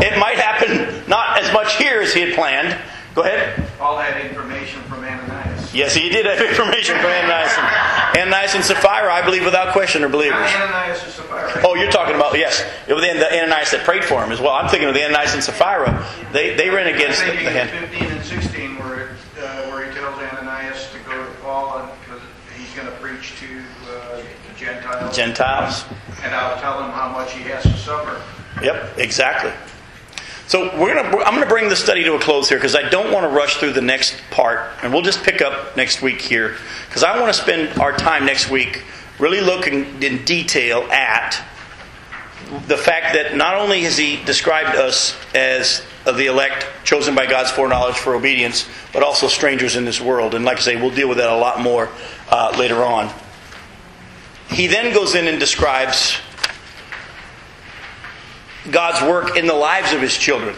It 0.00 0.18
might 0.18 0.36
happen 0.36 1.08
not 1.08 1.42
as 1.42 1.52
much 1.52 1.76
here 1.76 2.00
as 2.00 2.14
He 2.14 2.20
had 2.20 2.34
planned. 2.34 2.78
Go 3.14 3.22
ahead. 3.22 3.68
Paul 3.78 3.98
had 3.98 4.24
information 4.24 4.80
from 4.82 5.04
Ananias. 5.04 5.27
Yes, 5.78 5.94
he 5.94 6.08
did 6.08 6.26
have 6.26 6.40
information 6.40 6.96
from 6.96 7.06
Ananias 7.06 7.54
and, 7.56 8.26
Ananias 8.26 8.54
and 8.56 8.64
Sapphira, 8.64 9.14
I 9.14 9.22
believe, 9.24 9.44
without 9.44 9.72
question, 9.72 10.02
are 10.02 10.08
believers. 10.08 10.50
Ananias 10.50 11.04
and 11.04 11.12
Sapphira. 11.12 11.62
Oh, 11.64 11.76
you're 11.76 11.90
talking 11.90 12.16
about, 12.16 12.36
yes. 12.36 12.66
It 12.88 12.94
was 12.94 13.04
the 13.04 13.10
Ananias 13.14 13.70
that 13.70 13.84
prayed 13.84 14.04
for 14.04 14.22
him 14.22 14.32
as 14.32 14.40
well. 14.40 14.54
I'm 14.54 14.68
thinking 14.68 14.88
of 14.88 14.94
the 14.94 15.04
Ananias 15.04 15.34
and 15.34 15.44
Sapphira. 15.44 16.04
They, 16.32 16.56
they 16.56 16.68
ran 16.68 16.92
against 16.92 17.20
the, 17.20 17.30
the 17.30 17.50
hand. 17.54 17.70
15 17.70 18.10
and 18.10 18.24
16 18.24 18.78
where, 18.78 19.06
it, 19.06 19.10
uh, 19.38 19.70
where 19.70 19.86
he 19.86 19.94
tells 19.94 20.18
Ananias 20.18 20.90
to 20.90 20.98
go 21.08 21.14
to 21.14 21.30
Paul 21.42 21.88
because 22.02 22.22
he's 22.58 22.74
going 22.74 22.88
to 22.88 22.94
preach 22.98 23.38
to 23.38 23.46
uh, 23.88 24.16
the 24.16 24.58
Gentiles. 24.58 25.16
Gentiles. 25.16 25.84
And 26.24 26.34
I'll 26.34 26.60
tell 26.60 26.82
him 26.82 26.90
how 26.90 27.08
much 27.12 27.32
he 27.34 27.44
has 27.44 27.62
to 27.62 27.76
suffer. 27.78 28.20
Yep, 28.64 28.98
exactly. 28.98 29.52
So 30.48 30.70
gonna, 30.70 31.02
I'm 31.02 31.34
going 31.34 31.42
to 31.42 31.48
bring 31.48 31.68
the 31.68 31.76
study 31.76 32.04
to 32.04 32.14
a 32.14 32.18
close 32.18 32.48
here 32.48 32.56
because 32.56 32.74
I 32.74 32.88
don't 32.88 33.12
want 33.12 33.24
to 33.24 33.28
rush 33.28 33.58
through 33.58 33.74
the 33.74 33.82
next 33.82 34.16
part, 34.30 34.70
and 34.82 34.90
we'll 34.90 35.02
just 35.02 35.22
pick 35.22 35.42
up 35.42 35.76
next 35.76 36.00
week 36.00 36.22
here 36.22 36.56
because 36.88 37.04
I 37.04 37.20
want 37.20 37.34
to 37.34 37.38
spend 37.38 37.78
our 37.78 37.94
time 37.94 38.24
next 38.24 38.48
week 38.48 38.82
really 39.18 39.42
looking 39.42 40.02
in 40.02 40.24
detail 40.24 40.84
at 40.84 41.38
the 42.66 42.78
fact 42.78 43.12
that 43.12 43.36
not 43.36 43.56
only 43.56 43.82
has 43.82 43.98
he 43.98 44.24
described 44.24 44.74
us 44.74 45.14
as 45.34 45.82
the 46.06 46.26
elect 46.26 46.66
chosen 46.82 47.14
by 47.14 47.26
God's 47.26 47.50
foreknowledge 47.50 47.96
for 47.96 48.14
obedience, 48.14 48.66
but 48.94 49.02
also 49.02 49.28
strangers 49.28 49.76
in 49.76 49.84
this 49.84 50.00
world. 50.00 50.34
And 50.34 50.46
like 50.46 50.56
I 50.56 50.60
say, 50.60 50.76
we'll 50.76 50.94
deal 50.94 51.10
with 51.10 51.18
that 51.18 51.28
a 51.28 51.36
lot 51.36 51.60
more 51.60 51.90
uh, 52.30 52.56
later 52.58 52.82
on. 52.82 53.12
He 54.48 54.66
then 54.66 54.94
goes 54.94 55.14
in 55.14 55.28
and 55.28 55.38
describes 55.38 56.16
God's 58.70 59.02
work 59.02 59.36
in 59.36 59.46
the 59.46 59.54
lives 59.54 59.92
of 59.92 60.00
his 60.00 60.16
children. 60.16 60.54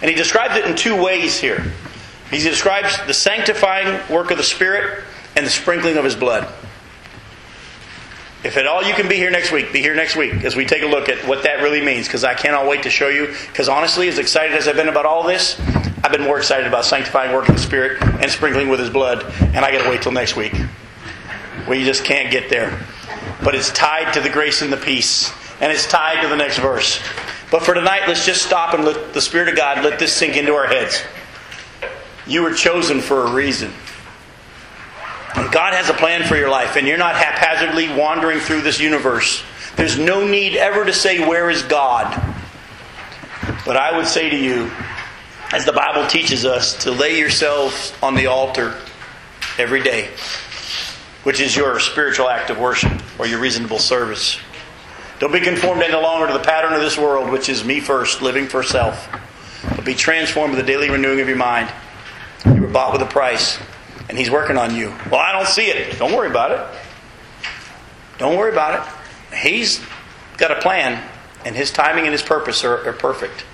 And 0.00 0.10
he 0.10 0.16
describes 0.16 0.56
it 0.56 0.64
in 0.64 0.76
two 0.76 1.00
ways 1.00 1.38
here. 1.38 1.64
He 2.30 2.38
describes 2.38 2.96
the 3.06 3.14
sanctifying 3.14 4.00
work 4.12 4.30
of 4.30 4.38
the 4.38 4.42
Spirit 4.42 5.04
and 5.36 5.46
the 5.46 5.50
sprinkling 5.50 5.96
of 5.96 6.04
his 6.04 6.16
blood. 6.16 6.52
If 8.42 8.56
at 8.56 8.66
all 8.66 8.82
you 8.82 8.94
can 8.94 9.08
be 9.08 9.14
here 9.14 9.30
next 9.30 9.52
week, 9.52 9.72
be 9.72 9.80
here 9.80 9.94
next 9.94 10.16
week 10.16 10.42
as 10.42 10.56
we 10.56 10.64
take 10.64 10.82
a 10.82 10.86
look 10.86 11.08
at 11.08 11.24
what 11.28 11.44
that 11.44 11.62
really 11.62 11.80
means 11.80 12.08
because 12.08 12.24
I 12.24 12.34
cannot 12.34 12.66
wait 12.66 12.82
to 12.82 12.90
show 12.90 13.08
you. 13.08 13.28
Because 13.46 13.68
honestly, 13.68 14.08
as 14.08 14.18
excited 14.18 14.56
as 14.56 14.66
I've 14.66 14.74
been 14.74 14.88
about 14.88 15.06
all 15.06 15.22
this, 15.22 15.60
I've 16.02 16.10
been 16.10 16.24
more 16.24 16.38
excited 16.38 16.66
about 16.66 16.84
sanctifying 16.84 17.32
work 17.32 17.48
of 17.48 17.54
the 17.54 17.60
Spirit 17.60 18.02
and 18.02 18.28
sprinkling 18.28 18.68
with 18.68 18.80
his 18.80 18.90
blood. 18.90 19.24
And 19.40 19.58
I 19.58 19.70
got 19.70 19.84
to 19.84 19.90
wait 19.90 20.02
till 20.02 20.10
next 20.10 20.34
week. 20.34 20.54
We 21.68 21.84
just 21.84 22.04
can't 22.04 22.32
get 22.32 22.50
there. 22.50 22.84
But 23.44 23.54
it's 23.54 23.70
tied 23.70 24.12
to 24.14 24.20
the 24.20 24.30
grace 24.30 24.62
and 24.62 24.72
the 24.72 24.76
peace 24.76 25.32
and 25.62 25.70
it's 25.70 25.86
tied 25.86 26.20
to 26.22 26.28
the 26.28 26.36
next 26.36 26.58
verse. 26.58 27.00
But 27.50 27.62
for 27.62 27.72
tonight, 27.72 28.02
let's 28.08 28.26
just 28.26 28.42
stop 28.42 28.74
and 28.74 28.84
let 28.84 29.14
the 29.14 29.20
Spirit 29.20 29.48
of 29.48 29.56
God 29.56 29.84
let 29.84 29.98
this 29.98 30.12
sink 30.12 30.36
into 30.36 30.52
our 30.54 30.66
heads. 30.66 31.00
You 32.26 32.42
were 32.42 32.52
chosen 32.52 33.00
for 33.00 33.26
a 33.26 33.32
reason. 33.32 33.72
And 35.36 35.50
God 35.52 35.72
has 35.72 35.88
a 35.88 35.94
plan 35.94 36.24
for 36.24 36.36
your 36.36 36.50
life, 36.50 36.76
and 36.76 36.86
you're 36.86 36.98
not 36.98 37.14
haphazardly 37.14 37.88
wandering 37.96 38.40
through 38.40 38.62
this 38.62 38.80
universe. 38.80 39.42
There's 39.76 39.96
no 39.98 40.26
need 40.26 40.56
ever 40.56 40.84
to 40.84 40.92
say, 40.92 41.26
Where 41.26 41.48
is 41.48 41.62
God? 41.62 42.10
But 43.64 43.76
I 43.76 43.96
would 43.96 44.06
say 44.06 44.30
to 44.30 44.36
you, 44.36 44.70
as 45.52 45.64
the 45.64 45.72
Bible 45.72 46.06
teaches 46.08 46.44
us, 46.44 46.82
to 46.84 46.90
lay 46.90 47.18
yourselves 47.18 47.94
on 48.02 48.16
the 48.16 48.26
altar 48.26 48.74
every 49.58 49.82
day, 49.82 50.08
which 51.22 51.40
is 51.40 51.54
your 51.54 51.78
spiritual 51.78 52.28
act 52.28 52.50
of 52.50 52.58
worship 52.58 52.92
or 53.18 53.26
your 53.26 53.38
reasonable 53.38 53.78
service. 53.78 54.40
Don't 55.22 55.30
be 55.30 55.38
conformed 55.38 55.80
any 55.84 55.94
longer 55.94 56.26
to 56.26 56.32
the 56.32 56.42
pattern 56.42 56.72
of 56.72 56.80
this 56.80 56.98
world, 56.98 57.30
which 57.30 57.48
is 57.48 57.64
me 57.64 57.78
first, 57.78 58.22
living 58.22 58.48
for 58.48 58.64
self. 58.64 59.08
But 59.76 59.84
be 59.84 59.94
transformed 59.94 60.52
with 60.52 60.66
the 60.66 60.66
daily 60.66 60.90
renewing 60.90 61.20
of 61.20 61.28
your 61.28 61.36
mind. 61.36 61.72
You 62.44 62.60
were 62.60 62.66
bought 62.66 62.92
with 62.92 63.02
a 63.02 63.06
price, 63.06 63.56
and 64.08 64.18
He's 64.18 64.32
working 64.32 64.58
on 64.58 64.74
you. 64.74 64.88
Well, 65.12 65.20
I 65.20 65.30
don't 65.30 65.46
see 65.46 65.66
it. 65.66 65.96
Don't 65.96 66.12
worry 66.12 66.28
about 66.28 66.50
it. 66.50 66.80
Don't 68.18 68.36
worry 68.36 68.50
about 68.50 68.84
it. 68.84 69.36
He's 69.36 69.80
got 70.38 70.50
a 70.50 70.60
plan, 70.60 71.00
and 71.44 71.54
His 71.54 71.70
timing 71.70 72.02
and 72.02 72.12
His 72.12 72.22
purpose 72.22 72.64
are, 72.64 72.84
are 72.88 72.92
perfect. 72.92 73.44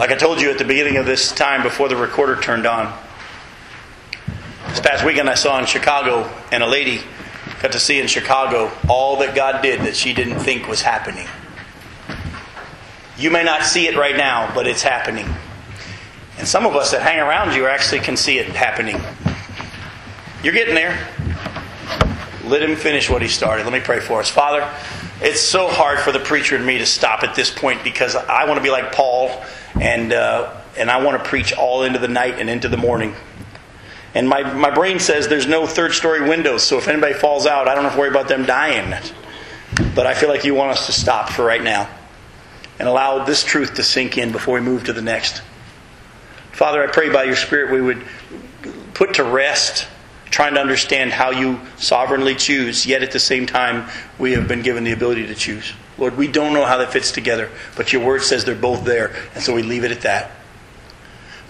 Like 0.00 0.10
I 0.10 0.16
told 0.16 0.40
you 0.40 0.50
at 0.50 0.58
the 0.58 0.64
beginning 0.64 0.96
of 0.96 1.06
this 1.06 1.30
time 1.30 1.62
before 1.62 1.88
the 1.88 1.94
recorder 1.94 2.40
turned 2.40 2.66
on. 2.66 2.92
This 4.66 4.80
past 4.80 5.04
weekend 5.04 5.30
I 5.30 5.34
saw 5.34 5.60
in 5.60 5.66
Chicago, 5.66 6.28
and 6.50 6.64
a 6.64 6.66
lady 6.66 7.02
got 7.62 7.72
to 7.72 7.80
see 7.80 8.00
in 8.00 8.08
Chicago 8.08 8.72
all 8.88 9.18
that 9.18 9.36
God 9.36 9.62
did 9.62 9.82
that 9.82 9.94
she 9.94 10.12
didn't 10.12 10.40
think 10.40 10.66
was 10.66 10.82
happening. 10.82 11.28
You 13.16 13.30
may 13.30 13.44
not 13.44 13.62
see 13.62 13.86
it 13.86 13.96
right 13.96 14.16
now, 14.16 14.52
but 14.52 14.66
it's 14.66 14.82
happening. 14.82 15.26
And 16.38 16.48
some 16.48 16.66
of 16.66 16.74
us 16.74 16.90
that 16.90 17.02
hang 17.02 17.20
around 17.20 17.54
you 17.54 17.66
actually 17.66 18.00
can 18.00 18.16
see 18.16 18.38
it 18.38 18.46
happening. 18.48 19.00
You're 20.42 20.54
getting 20.54 20.74
there. 20.74 21.08
Let 22.44 22.62
him 22.62 22.74
finish 22.74 23.08
what 23.08 23.22
he 23.22 23.28
started. 23.28 23.62
Let 23.62 23.72
me 23.72 23.78
pray 23.78 24.00
for 24.00 24.18
us. 24.18 24.28
Father, 24.28 24.68
it's 25.20 25.40
so 25.40 25.68
hard 25.68 26.00
for 26.00 26.10
the 26.10 26.18
preacher 26.18 26.56
and 26.56 26.66
me 26.66 26.78
to 26.78 26.86
stop 26.86 27.22
at 27.22 27.36
this 27.36 27.48
point 27.48 27.84
because 27.84 28.16
I 28.16 28.44
want 28.46 28.56
to 28.58 28.62
be 28.62 28.70
like 28.70 28.90
Paul 28.90 29.40
and, 29.80 30.12
uh, 30.12 30.52
and 30.76 30.90
I 30.90 31.00
want 31.04 31.22
to 31.22 31.28
preach 31.28 31.52
all 31.52 31.84
into 31.84 32.00
the 32.00 32.08
night 32.08 32.40
and 32.40 32.50
into 32.50 32.68
the 32.68 32.76
morning. 32.76 33.14
And 34.14 34.28
my, 34.28 34.42
my 34.52 34.70
brain 34.70 34.98
says 34.98 35.28
there's 35.28 35.46
no 35.46 35.66
third 35.66 35.92
story 35.92 36.28
windows, 36.28 36.62
so 36.62 36.76
if 36.78 36.88
anybody 36.88 37.14
falls 37.14 37.46
out, 37.46 37.66
I 37.66 37.74
don't 37.74 37.84
have 37.84 37.94
to 37.94 37.98
worry 37.98 38.10
about 38.10 38.28
them 38.28 38.44
dying. 38.44 38.94
But 39.94 40.06
I 40.06 40.14
feel 40.14 40.28
like 40.28 40.44
you 40.44 40.54
want 40.54 40.72
us 40.72 40.86
to 40.86 40.92
stop 40.92 41.30
for 41.30 41.44
right 41.44 41.62
now 41.62 41.88
and 42.78 42.88
allow 42.88 43.24
this 43.24 43.42
truth 43.42 43.74
to 43.74 43.82
sink 43.82 44.18
in 44.18 44.32
before 44.32 44.54
we 44.54 44.60
move 44.60 44.84
to 44.84 44.92
the 44.92 45.02
next. 45.02 45.42
Father, 46.52 46.82
I 46.82 46.88
pray 46.88 47.10
by 47.10 47.24
your 47.24 47.36
Spirit 47.36 47.72
we 47.72 47.80
would 47.80 48.04
put 48.92 49.14
to 49.14 49.24
rest 49.24 49.86
trying 50.32 50.54
to 50.54 50.60
understand 50.60 51.12
how 51.12 51.30
you 51.30 51.60
sovereignly 51.76 52.34
choose, 52.34 52.86
yet 52.86 53.02
at 53.02 53.12
the 53.12 53.20
same 53.20 53.46
time, 53.46 53.88
we 54.18 54.32
have 54.32 54.48
been 54.48 54.62
given 54.62 54.82
the 54.82 54.92
ability 54.92 55.26
to 55.26 55.34
choose. 55.34 55.72
Lord, 55.98 56.16
we 56.16 56.26
don't 56.26 56.54
know 56.54 56.64
how 56.64 56.78
that 56.78 56.90
fits 56.90 57.12
together, 57.12 57.50
but 57.76 57.92
your 57.92 58.04
word 58.04 58.22
says 58.22 58.44
they're 58.44 58.54
both 58.54 58.84
there, 58.84 59.14
and 59.34 59.44
so 59.44 59.54
we 59.54 59.62
leave 59.62 59.84
it 59.84 59.92
at 59.92 60.00
that. 60.00 60.30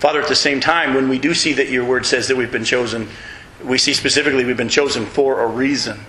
Father, 0.03 0.21
at 0.21 0.27
the 0.27 0.35
same 0.35 0.59
time, 0.59 0.95
when 0.95 1.09
we 1.09 1.21
do 1.21 1.33
see 1.33 1.53
that 1.53 1.69
your 1.69 1.85
word 1.85 2.05
says 2.05 2.27
that 2.27 2.37
we've 2.37 2.51
been 2.51 2.65
chosen, 2.65 3.09
we 3.63 3.79
see 3.79 3.95
specifically 3.95 4.45
we've 4.45 4.57
been 4.57 4.69
chosen 4.69 5.07
for 5.07 5.43
a 5.43 5.47
reason 5.47 6.01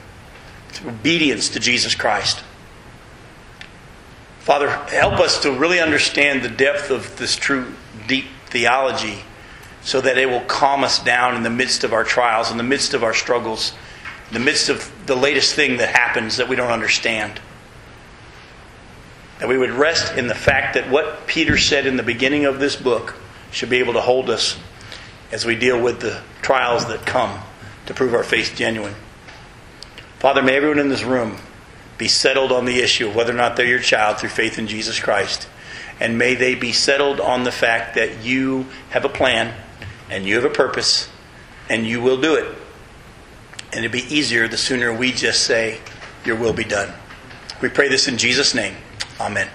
obedience 0.83 1.49
to 1.49 1.59
Jesus 1.59 1.93
Christ. 1.93 2.43
Father, 4.39 4.71
help 4.87 5.19
us 5.19 5.43
to 5.43 5.51
really 5.51 5.79
understand 5.79 6.41
the 6.41 6.49
depth 6.49 6.89
of 6.89 7.17
this 7.17 7.35
true 7.35 7.71
deep 8.07 8.25
theology 8.47 9.19
so 9.83 10.01
that 10.01 10.17
it 10.17 10.27
will 10.27 10.41
calm 10.41 10.83
us 10.83 10.97
down 10.97 11.35
in 11.35 11.43
the 11.43 11.51
midst 11.51 11.83
of 11.83 11.93
our 11.93 12.03
trials, 12.03 12.49
in 12.49 12.57
the 12.57 12.63
midst 12.63 12.95
of 12.95 13.03
our 13.03 13.13
struggles, 13.13 13.73
in 14.29 14.33
the 14.33 14.39
midst 14.39 14.69
of 14.69 14.91
the 15.05 15.15
latest 15.15 15.53
thing 15.53 15.77
that 15.77 15.89
happens 15.89 16.37
that 16.37 16.49
we 16.49 16.55
don't 16.55 16.71
understand. 16.71 17.39
That 19.37 19.47
we 19.47 19.57
would 19.59 19.69
rest 19.69 20.17
in 20.17 20.25
the 20.25 20.33
fact 20.33 20.73
that 20.73 20.89
what 20.89 21.27
Peter 21.27 21.59
said 21.59 21.85
in 21.85 21.95
the 21.95 22.01
beginning 22.01 22.45
of 22.45 22.59
this 22.59 22.75
book 22.75 23.17
should 23.53 23.69
be 23.69 23.77
able 23.77 23.93
to 23.93 24.01
hold 24.01 24.29
us 24.29 24.59
as 25.31 25.45
we 25.45 25.55
deal 25.55 25.81
with 25.81 26.01
the 26.01 26.21
trials 26.41 26.85
that 26.87 27.05
come 27.05 27.39
to 27.85 27.93
prove 27.93 28.13
our 28.13 28.23
faith 28.23 28.53
genuine. 28.55 28.95
Father, 30.19 30.41
may 30.41 30.55
everyone 30.55 30.79
in 30.79 30.89
this 30.89 31.03
room 31.03 31.37
be 31.97 32.07
settled 32.07 32.51
on 32.51 32.65
the 32.65 32.79
issue 32.79 33.07
of 33.07 33.15
whether 33.15 33.31
or 33.31 33.37
not 33.37 33.55
they're 33.55 33.65
your 33.65 33.79
child 33.79 34.17
through 34.17 34.29
faith 34.29 34.57
in 34.57 34.67
Jesus 34.67 34.99
Christ. 34.99 35.47
And 35.99 36.17
may 36.17 36.35
they 36.35 36.55
be 36.55 36.71
settled 36.71 37.19
on 37.19 37.43
the 37.43 37.51
fact 37.51 37.95
that 37.95 38.23
you 38.23 38.65
have 38.89 39.05
a 39.05 39.09
plan 39.09 39.53
and 40.09 40.25
you 40.25 40.35
have 40.35 40.45
a 40.45 40.49
purpose 40.49 41.09
and 41.69 41.85
you 41.85 42.01
will 42.01 42.19
do 42.19 42.35
it. 42.35 42.45
And 43.71 43.79
it'd 43.79 43.91
be 43.91 44.13
easier 44.13 44.47
the 44.47 44.57
sooner 44.57 44.93
we 44.93 45.11
just 45.11 45.43
say, 45.43 45.79
Your 46.25 46.35
will 46.35 46.53
be 46.53 46.63
done. 46.63 46.93
We 47.61 47.69
pray 47.69 47.89
this 47.89 48.07
in 48.07 48.17
Jesus' 48.17 48.53
name. 48.53 48.75
Amen. 49.19 49.47